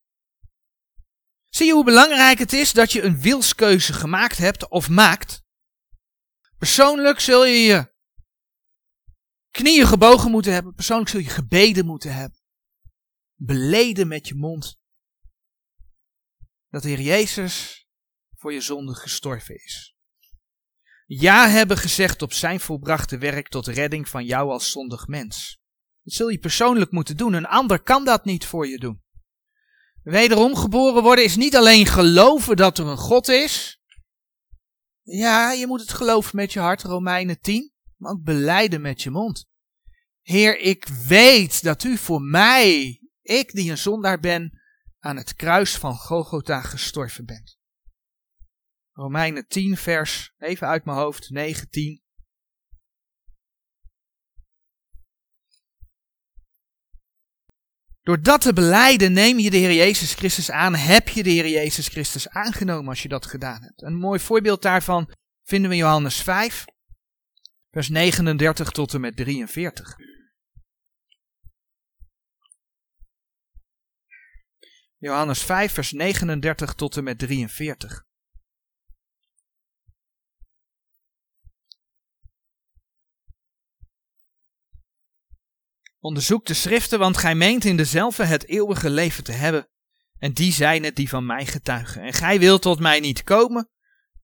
Zie 1.49 1.67
je 1.67 1.73
hoe 1.73 1.85
belangrijk 1.85 2.39
het 2.39 2.53
is 2.53 2.73
dat 2.73 2.93
je 2.93 3.03
een 3.03 3.21
wilskeuze 3.21 3.93
gemaakt 3.93 4.39
hebt 4.39 4.69
of 4.69 4.89
maakt? 4.89 5.43
Persoonlijk 6.59 7.21
zul 7.21 7.47
je 7.47 7.63
je 7.63 7.93
knieën 9.51 9.87
gebogen 9.87 10.31
moeten 10.31 10.53
hebben. 10.53 10.75
Persoonlijk 10.75 11.11
zul 11.11 11.21
je 11.21 11.29
gebeden 11.29 11.87
moeten 11.87 12.15
hebben. 12.15 12.39
Beleden 13.35 14.09
met 14.09 14.29
je 14.29 14.35
mond. 14.35 14.79
Dat 16.69 16.83
de 16.83 16.89
Heer 16.89 17.01
Jezus 17.01 17.87
voor 18.37 18.53
je 18.53 18.61
zonde 18.61 18.95
gestorven 18.95 19.55
is. 19.55 19.95
Ja 21.07 21.49
hebben 21.49 21.77
gezegd 21.77 22.23
op 22.23 22.33
zijn 22.33 22.61
volbrachte 22.61 23.19
werk 23.19 23.49
tot 23.49 23.67
redding 23.67 24.09
van 24.09 24.25
jou 24.25 24.51
als 24.51 24.71
zondig 24.71 25.07
mens. 25.07 25.61
Dat 26.03 26.15
zul 26.15 26.29
je 26.29 26.39
persoonlijk 26.39 26.91
moeten 26.91 27.17
doen. 27.17 27.33
Een 27.33 27.47
ander 27.47 27.83
kan 27.83 28.05
dat 28.05 28.25
niet 28.25 28.47
voor 28.47 28.67
je 28.67 28.79
doen. 28.79 29.03
Wederom 30.03 30.57
geboren 30.57 31.03
worden 31.03 31.25
is 31.25 31.37
niet 31.37 31.57
alleen 31.57 31.87
geloven 31.87 32.57
dat 32.57 32.79
er 32.79 32.87
een 32.87 32.97
God 32.97 33.29
is. 33.29 33.81
Ja, 35.03 35.53
je 35.53 35.67
moet 35.67 35.81
het 35.81 35.93
geloven 35.93 36.37
met 36.37 36.53
je 36.53 36.61
hart, 36.61 36.83
Romeinen 36.83 37.41
10. 37.41 37.70
Maar 38.01 38.13
ook 38.13 38.23
beleiden 38.23 38.81
met 38.81 39.03
je 39.03 39.11
mond. 39.11 39.49
Heer, 40.21 40.59
ik 40.59 40.87
weet 40.87 41.63
dat 41.63 41.85
u 41.85 41.97
voor 41.97 42.23
mij, 42.23 43.01
ik 43.23 43.53
die 43.53 43.71
een 43.71 43.79
zondaar 43.79 44.21
ben, 44.21 44.61
aan 44.99 45.17
het 45.17 45.35
kruis 45.35 45.77
van 45.77 45.97
Golgotha 45.97 46.61
gestorven 46.61 47.25
bent. 47.25 47.59
Romeinen 48.93 49.47
10 49.47 49.77
vers, 49.77 50.33
even 50.39 50.67
uit 50.67 50.85
mijn 50.85 50.99
hoofd, 50.99 51.31
19. 51.31 52.03
Door 58.01 58.23
dat 58.23 58.41
te 58.41 58.53
beleiden 58.53 59.13
neem 59.13 59.39
je 59.39 59.51
de 59.51 59.57
Heer 59.57 59.73
Jezus 59.73 60.15
Christus 60.15 60.51
aan, 60.51 60.75
heb 60.75 61.09
je 61.09 61.23
de 61.23 61.31
Heer 61.31 61.49
Jezus 61.49 61.89
Christus 61.89 62.29
aangenomen 62.29 62.89
als 62.89 63.03
je 63.03 63.09
dat 63.09 63.27
gedaan 63.27 63.63
hebt. 63.63 63.83
Een 63.83 63.97
mooi 63.97 64.21
voorbeeld 64.21 64.63
daarvan 64.63 65.15
vinden 65.43 65.71
we 65.71 65.77
in 65.77 65.83
Johannes 65.83 66.23
5, 66.23 66.65
vers 67.71 67.89
39 67.89 68.71
tot 68.71 68.95
en 68.95 69.01
met 69.01 69.17
43. 69.17 69.97
Johannes 74.99 75.43
5, 75.43 75.73
vers 75.73 75.93
39 75.93 76.75
tot 76.75 76.97
en 76.97 77.05
met 77.05 77.19
43. 77.19 78.05
Onderzoek 85.99 86.47
de 86.47 86.55
schriften, 86.55 86.99
want 86.99 87.17
gij 87.17 87.35
meent 87.35 87.65
in 87.65 87.77
dezelfde 87.77 88.25
het 88.25 88.47
eeuwige 88.47 88.91
leven 88.91 89.25
te 89.25 89.33
hebben. 89.33 89.69
En 90.19 90.33
die 90.33 90.53
zijn 90.53 90.85
het 90.85 90.97
die 90.97 91.09
van 91.09 91.27
mij 91.27 91.47
getuigen. 91.47 92.03
En 92.03 92.13
gij 92.13 92.39
wilt 92.39 92.63
tot 92.63 92.79
mij 92.79 93.01
niet 93.01 93.23
komen, 93.23 93.71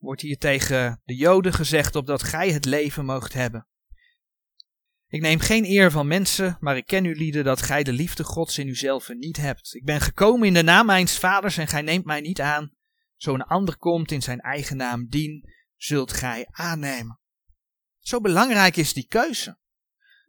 wordt 0.06 0.22
hier 0.22 0.38
tegen 0.38 1.00
de 1.04 1.14
Joden 1.14 1.52
gezegd, 1.52 1.96
opdat 1.96 2.22
gij 2.22 2.52
het 2.52 2.64
leven 2.64 3.04
moogt 3.04 3.32
hebben. 3.32 3.66
Ik 5.08 5.20
neem 5.20 5.38
geen 5.38 5.64
eer 5.64 5.90
van 5.90 6.06
mensen, 6.06 6.56
maar 6.60 6.76
ik 6.76 6.86
ken 6.86 7.04
u 7.04 7.14
lieden 7.14 7.44
dat 7.44 7.62
gij 7.62 7.82
de 7.82 7.92
liefde 7.92 8.24
Gods 8.24 8.58
in 8.58 8.68
uzelf 8.68 9.08
niet 9.08 9.36
hebt. 9.36 9.74
Ik 9.74 9.84
ben 9.84 10.00
gekomen 10.00 10.46
in 10.46 10.54
de 10.54 10.62
naam 10.62 10.86
mijns 10.86 11.18
vaders 11.18 11.56
en 11.56 11.68
gij 11.68 11.82
neemt 11.82 12.04
mij 12.04 12.20
niet 12.20 12.40
aan. 12.40 12.72
Zo 13.16 13.34
een 13.34 13.42
ander 13.42 13.76
komt 13.76 14.10
in 14.10 14.22
zijn 14.22 14.40
eigen 14.40 14.76
naam 14.76 15.08
dien, 15.08 15.52
zult 15.76 16.12
gij 16.12 16.46
aannemen. 16.50 17.20
Zo 17.98 18.20
belangrijk 18.20 18.76
is 18.76 18.92
die 18.92 19.06
keuze. 19.06 19.58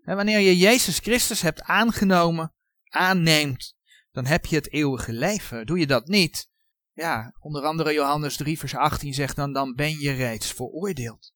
Wanneer 0.04 0.40
je 0.40 0.58
Jezus 0.58 1.00
Christus 1.00 1.42
hebt 1.42 1.62
aangenomen, 1.62 2.54
aanneemt, 2.84 3.76
dan 4.12 4.26
heb 4.26 4.46
je 4.46 4.56
het 4.56 4.72
eeuwige 4.72 5.14
leven. 5.14 5.66
Doe 5.66 5.80
je 5.80 5.88
dat 5.88 6.08
niet, 6.08 6.50
ja, 6.98 7.34
onder 7.40 7.64
andere 7.64 7.94
Johannes 7.94 8.38
3 8.38 8.60
vers 8.60 8.76
18 8.76 9.14
zegt 9.14 9.36
dan, 9.36 9.54
dan 9.54 9.76
ben 9.76 10.00
je 10.00 10.12
reeds 10.12 10.54
veroordeeld. 10.54 11.34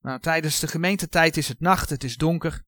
Nou, 0.00 0.20
tijdens 0.20 0.60
de 0.60 0.66
gemeentetijd 0.66 1.36
is 1.36 1.48
het 1.48 1.60
nacht, 1.60 1.90
het 1.90 2.04
is 2.04 2.16
donker. 2.16 2.64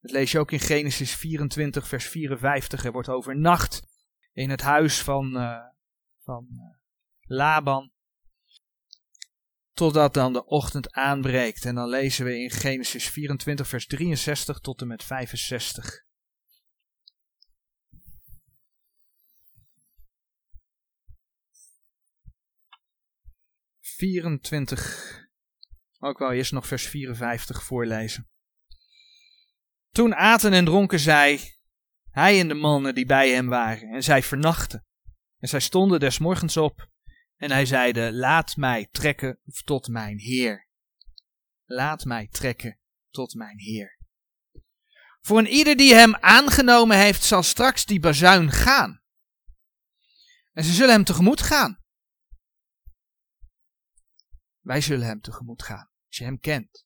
Dat 0.00 0.10
lees 0.10 0.32
je 0.32 0.38
ook 0.38 0.50
in 0.50 0.60
Genesis 0.60 1.14
24 1.14 1.88
vers 1.88 2.04
54. 2.04 2.84
Er 2.84 2.92
wordt 2.92 3.08
over 3.08 3.36
nacht 3.36 3.82
in 4.32 4.50
het 4.50 4.60
huis 4.60 5.02
van, 5.02 5.36
uh, 5.36 5.58
van 6.22 6.46
uh, 6.50 6.62
Laban 7.20 7.92
totdat 9.72 10.14
dan 10.14 10.32
de 10.32 10.44
ochtend 10.44 10.92
aanbreekt. 10.92 11.64
En 11.64 11.74
dan 11.74 11.88
lezen 11.88 12.24
we 12.24 12.38
in 12.38 12.50
Genesis 12.50 13.08
24, 13.08 13.68
vers 13.68 13.86
63 13.86 14.58
tot 14.58 14.80
en 14.80 14.86
met 14.86 15.04
65. 15.04 16.04
...24... 24.04 25.22
Ook 25.98 26.18
wel 26.18 26.32
eerst 26.32 26.52
nog 26.52 26.66
vers 26.66 26.86
54 26.86 27.64
voorlezen. 27.64 28.28
Toen 29.90 30.14
aten 30.14 30.52
en 30.52 30.64
dronken 30.64 31.00
zij, 31.00 31.58
hij 32.10 32.40
en 32.40 32.48
de 32.48 32.54
mannen 32.54 32.94
die 32.94 33.06
bij 33.06 33.30
hem 33.30 33.48
waren, 33.48 33.88
en 33.88 34.02
zij 34.02 34.22
vernachten. 34.22 34.86
En 35.38 35.48
zij 35.48 35.60
stonden 35.60 36.00
des 36.00 36.18
morgens 36.18 36.56
op 36.56 36.88
en 37.36 37.50
hij 37.50 37.66
zeide, 37.66 38.12
laat 38.12 38.56
mij 38.56 38.88
trekken 38.90 39.40
tot 39.64 39.88
mijn 39.88 40.18
Heer. 40.18 40.68
Laat 41.64 42.04
mij 42.04 42.28
trekken 42.28 42.78
tot 43.10 43.34
mijn 43.34 43.58
Heer. 43.58 43.98
Voor 45.20 45.38
een 45.38 45.46
ieder 45.48 45.76
die 45.76 45.94
hem 45.94 46.14
aangenomen 46.14 46.98
heeft, 46.98 47.22
zal 47.22 47.42
straks 47.42 47.84
die 47.84 48.00
bazuin 48.00 48.50
gaan. 48.50 49.02
En 50.52 50.64
ze 50.64 50.72
zullen 50.72 50.94
hem 50.94 51.04
tegemoet 51.04 51.42
gaan. 51.42 51.83
Wij 54.64 54.80
zullen 54.80 55.06
hem 55.06 55.20
tegemoet 55.20 55.62
gaan, 55.62 55.90
als 56.06 56.16
je 56.16 56.24
hem 56.24 56.38
kent. 56.38 56.84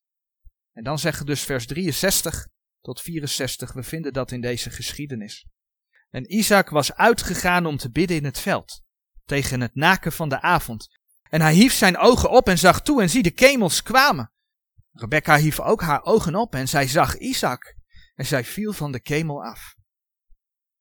En 0.73 0.85
dan 0.85 0.99
zeggen 0.99 1.27
dus 1.27 1.43
vers 1.43 1.67
63 1.67 2.49
tot 2.81 3.01
64, 3.01 3.73
we 3.73 3.83
vinden 3.83 4.13
dat 4.13 4.33
in 4.33 4.41
deze 4.41 4.71
geschiedenis. 4.71 5.47
En 6.11 6.35
Isaac 6.35 6.69
was 6.69 6.95
uitgegaan 6.95 7.67
om 7.67 7.77
te 7.77 7.91
bidden 7.91 8.17
in 8.17 8.25
het 8.25 8.39
veld 8.39 8.83
tegen 9.25 9.61
het 9.61 9.75
naken 9.75 10.13
van 10.13 10.29
de 10.29 10.41
avond. 10.41 10.89
En 11.31 11.41
hij 11.41 11.55
hief 11.55 11.73
zijn 11.73 11.97
ogen 11.97 12.31
op 12.31 12.49
en 12.49 12.59
zag 12.59 12.83
toe 12.83 13.03
en 13.03 13.11
zie 13.11 13.23
de 13.23 13.31
kemels 13.31 13.83
kwamen. 13.83 14.33
Rebecca 14.93 15.37
hief 15.37 15.61
ook 15.61 15.81
haar 15.81 16.03
ogen 16.03 16.35
op 16.35 16.55
en 16.55 16.69
zij 16.69 16.87
zag 16.87 17.17
Isaac 17.17 17.77
en 18.15 18.27
zij 18.27 18.45
viel 18.45 18.73
van 18.73 18.93
de 18.93 19.01
kemel 19.01 19.45
af. 19.45 19.77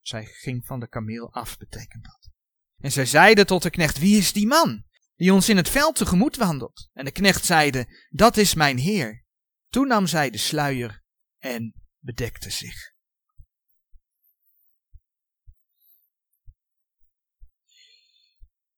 Zij 0.00 0.24
ging 0.24 0.66
van 0.66 0.80
de 0.80 0.88
kameel 0.88 1.32
af, 1.32 1.56
betekent 1.56 2.04
dat. 2.04 2.30
En 2.76 2.92
zij 2.92 3.06
zeide 3.06 3.44
tot 3.44 3.62
de 3.62 3.70
knecht, 3.70 3.98
wie 3.98 4.18
is 4.18 4.32
die 4.32 4.46
man 4.46 4.86
die 5.18 5.32
ons 5.32 5.48
in 5.48 5.56
het 5.56 5.68
veld 5.68 5.96
tegemoet 5.96 6.36
wandelt? 6.36 6.88
En 6.92 7.04
de 7.04 7.10
knecht 7.10 7.44
zeide, 7.44 7.86
dat 8.08 8.36
is 8.36 8.54
mijn 8.54 8.78
heer. 8.78 9.24
Toen 9.68 9.88
nam 9.88 10.06
zij 10.06 10.30
de 10.30 10.38
sluier 10.38 11.02
en 11.38 11.74
bedekte 11.98 12.50
zich. 12.50 12.96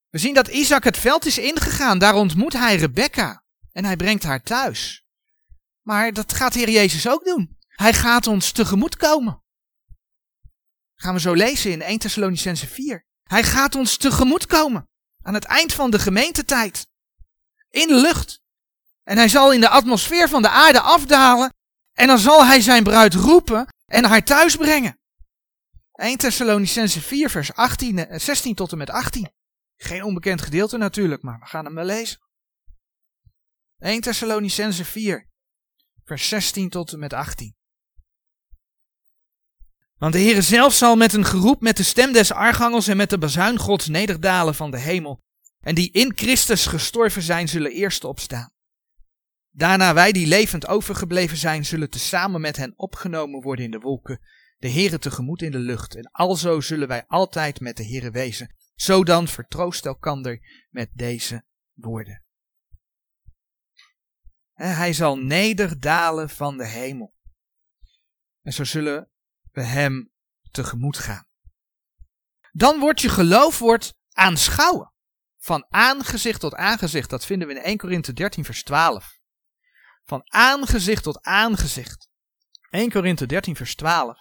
We 0.09 0.19
zien 0.19 0.35
dat 0.35 0.49
Isaac 0.49 0.85
het 0.85 0.99
veld 0.99 1.27
is 1.27 1.39
ingegaan. 1.39 1.99
Daar 1.99 2.15
ontmoet 2.15 2.53
hij 2.53 2.77
Rebecca. 2.77 3.45
En 3.73 3.85
hij 3.85 3.97
brengt 3.97 4.23
haar 4.23 4.43
thuis. 4.43 5.05
Maar 5.81 6.13
dat 6.13 6.33
gaat 6.33 6.55
Heer 6.55 6.71
Jezus 6.71 7.09
ook 7.09 7.25
doen. 7.25 7.59
Hij 7.69 7.93
gaat 7.93 8.27
ons 8.27 8.53
tegemoet 8.53 8.97
komen. 8.97 9.43
Gaan 10.95 11.15
we 11.15 11.21
zo 11.21 11.33
lezen 11.33 11.73
in 11.73 11.83
1 11.83 11.99
Thessalonicense 11.99 12.67
4. 12.67 13.07
Hij 13.23 13.43
gaat 13.43 13.75
ons 13.75 13.97
tegemoet 13.97 14.47
komen. 14.47 14.90
Aan 15.23 15.35
het 15.35 15.45
eind 15.45 15.73
van 15.73 15.91
de 15.91 15.99
gemeentetijd. 15.99 16.87
In 17.71 17.89
de 17.89 18.01
lucht. 18.01 18.41
En 19.03 19.17
hij 19.17 19.29
zal 19.29 19.53
in 19.53 19.61
de 19.61 19.69
atmosfeer 19.69 20.29
van 20.29 20.43
de 20.43 20.49
aarde 20.49 20.81
afdalen. 20.81 21.55
En 21.93 22.07
dan 22.07 22.19
zal 22.19 22.47
hij 22.47 22.61
zijn 22.61 22.85
bruid 22.85 23.15
roepen 23.15 23.67
en 23.87 24.05
haar 24.05 24.25
thuis 24.25 24.57
brengen. 24.57 24.99
1 25.93 26.19
Thessalonicense 26.19 27.01
4 27.01 27.31
vers 27.31 27.55
18, 27.55 28.07
16 28.21 28.55
tot 28.55 28.73
en 28.73 28.79
met 28.79 28.91
18. 28.91 29.33
Geen 29.77 30.03
onbekend 30.03 30.43
gedeelte 30.43 30.77
natuurlijk, 30.77 31.23
maar 31.23 31.39
we 31.39 31.47
gaan 31.47 31.65
hem 31.65 31.75
wel 31.75 31.85
lezen. 31.85 32.19
1 33.79 34.01
Thessalonicense 34.01 34.85
4, 34.85 35.29
vers 36.05 36.29
16 36.29 36.69
tot 36.69 36.93
en 36.93 36.99
met 36.99 37.13
18. 37.13 37.60
Want 40.01 40.13
de 40.13 40.19
Heere 40.19 40.43
zelf 40.43 40.75
zal 40.75 40.97
met 40.97 41.13
een 41.13 41.25
geroep 41.25 41.61
met 41.61 41.77
de 41.77 41.83
stem 41.83 42.13
des 42.13 42.33
archangels 42.33 42.89
en 42.89 42.97
met 42.97 43.11
de 43.11 43.19
bazuin 43.19 43.59
gods 43.59 43.89
nederdalen 43.89 44.55
van 44.55 44.71
de 44.71 44.79
hemel. 44.79 45.21
En 45.61 45.75
die 45.75 45.91
in 45.91 46.13
Christus 46.15 46.67
gestorven 46.67 47.23
zijn, 47.23 47.49
zullen 47.49 47.73
eerst 47.73 48.05
opstaan. 48.05 48.53
Daarna 49.51 49.95
wij 49.95 50.13
die 50.13 50.27
levend 50.27 50.67
overgebleven 50.67 51.37
zijn, 51.37 51.65
zullen 51.65 51.91
tezamen 51.91 52.41
met 52.41 52.57
hen 52.57 52.73
opgenomen 52.77 53.43
worden 53.43 53.65
in 53.65 53.71
de 53.71 53.79
wolken, 53.79 54.21
de 54.59 54.71
Heere 54.71 54.99
tegemoet 54.99 55.43
in 55.43 55.51
de 55.51 55.59
lucht. 55.59 55.95
En 55.95 56.11
alzo 56.11 56.61
zullen 56.61 56.89
wij 56.89 57.05
altijd 57.07 57.61
met 57.61 57.77
de 57.77 57.87
Heere 57.87 58.11
wezen. 58.11 58.55
Zo 58.75 59.05
dan 59.05 59.29
vertroost 59.29 59.87
elkander 59.87 60.67
met 60.71 60.91
deze 60.93 61.45
woorden. 61.73 62.25
Hij 64.53 64.93
zal 64.93 65.17
nederdalen 65.17 66.31
van 66.31 66.57
de 66.57 66.67
hemel. 66.67 67.15
En 68.43 68.53
zo 68.53 68.65
zullen 68.65 69.11
we 69.53 69.63
hem 69.63 70.11
tegemoet 70.51 70.99
gaan. 70.99 71.27
Dan 72.53 72.79
wordt 72.79 73.01
je 73.01 73.09
geloof 73.09 73.59
wordt 73.59 73.95
aanschouwen. 74.13 74.93
Van 75.39 75.67
aangezicht 75.69 76.41
tot 76.41 76.55
aangezicht. 76.55 77.11
Dat 77.11 77.27
vinden 77.27 77.49
we 77.49 77.55
in 77.55 77.63
1 77.63 77.77
Korinthe 77.77 78.13
13 78.13 78.45
vers 78.45 78.63
12. 78.63 79.19
Van 80.05 80.23
aangezicht 80.25 81.03
tot 81.03 81.23
aangezicht. 81.23 82.09
1 82.71 82.91
Korinthe 82.91 83.27
13 83.27 83.57
vers 83.57 83.75
12. 83.75 84.19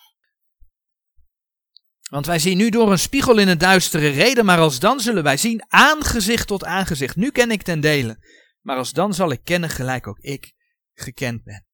Want 2.10 2.26
wij 2.26 2.40
zien 2.40 2.58
nu 2.58 2.70
door 2.70 2.92
een 2.92 3.00
spiegel 3.00 3.38
in 3.38 3.48
een 3.48 3.58
duistere 3.58 4.10
reden, 4.10 4.46
maar 4.46 4.60
als 4.60 4.80
dan 4.80 5.00
zullen 5.00 5.24
wij 5.24 5.38
zien 5.38 5.66
aangezicht 5.68 6.48
tot 6.48 6.64
aangezicht. 6.64 7.16
Nu 7.16 7.32
ken 7.32 7.52
ik 7.52 7.62
ten 7.62 7.80
dele, 7.80 8.26
maar 8.62 8.78
als 8.78 8.94
dan 8.94 9.14
zal 9.14 9.32
ik 9.32 9.44
kennen 9.44 9.70
gelijk 9.70 10.08
ook 10.08 10.20
ik 10.20 10.54
gekend 10.94 11.44
ben. 11.44 11.69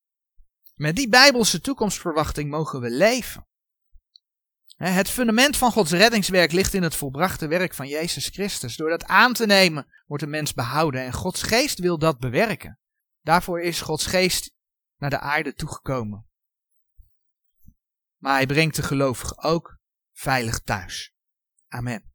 Met 0.75 0.95
die 0.95 1.09
bijbelse 1.09 1.61
toekomstverwachting 1.61 2.49
mogen 2.49 2.81
we 2.81 2.89
leven. 2.89 3.47
Het 4.75 5.09
fundament 5.09 5.57
van 5.57 5.71
Gods 5.71 5.91
reddingswerk 5.91 6.51
ligt 6.51 6.73
in 6.73 6.83
het 6.83 6.95
volbrachte 6.95 7.47
werk 7.47 7.73
van 7.73 7.87
Jezus 7.87 8.27
Christus. 8.27 8.75
Door 8.75 8.89
dat 8.89 9.05
aan 9.05 9.33
te 9.33 9.45
nemen 9.45 9.87
wordt 10.07 10.23
de 10.23 10.29
mens 10.29 10.53
behouden 10.53 11.01
en 11.01 11.13
Gods 11.13 11.41
geest 11.41 11.79
wil 11.79 11.97
dat 11.97 12.19
bewerken. 12.19 12.79
Daarvoor 13.21 13.61
is 13.61 13.81
Gods 13.81 14.05
geest 14.05 14.53
naar 14.97 15.09
de 15.09 15.19
aarde 15.19 15.53
toegekomen. 15.53 16.27
Maar 18.17 18.35
hij 18.35 18.45
brengt 18.45 18.75
de 18.75 18.83
gelovigen 18.83 19.43
ook 19.43 19.77
veilig 20.13 20.59
thuis. 20.59 21.13
Amen. 21.67 22.14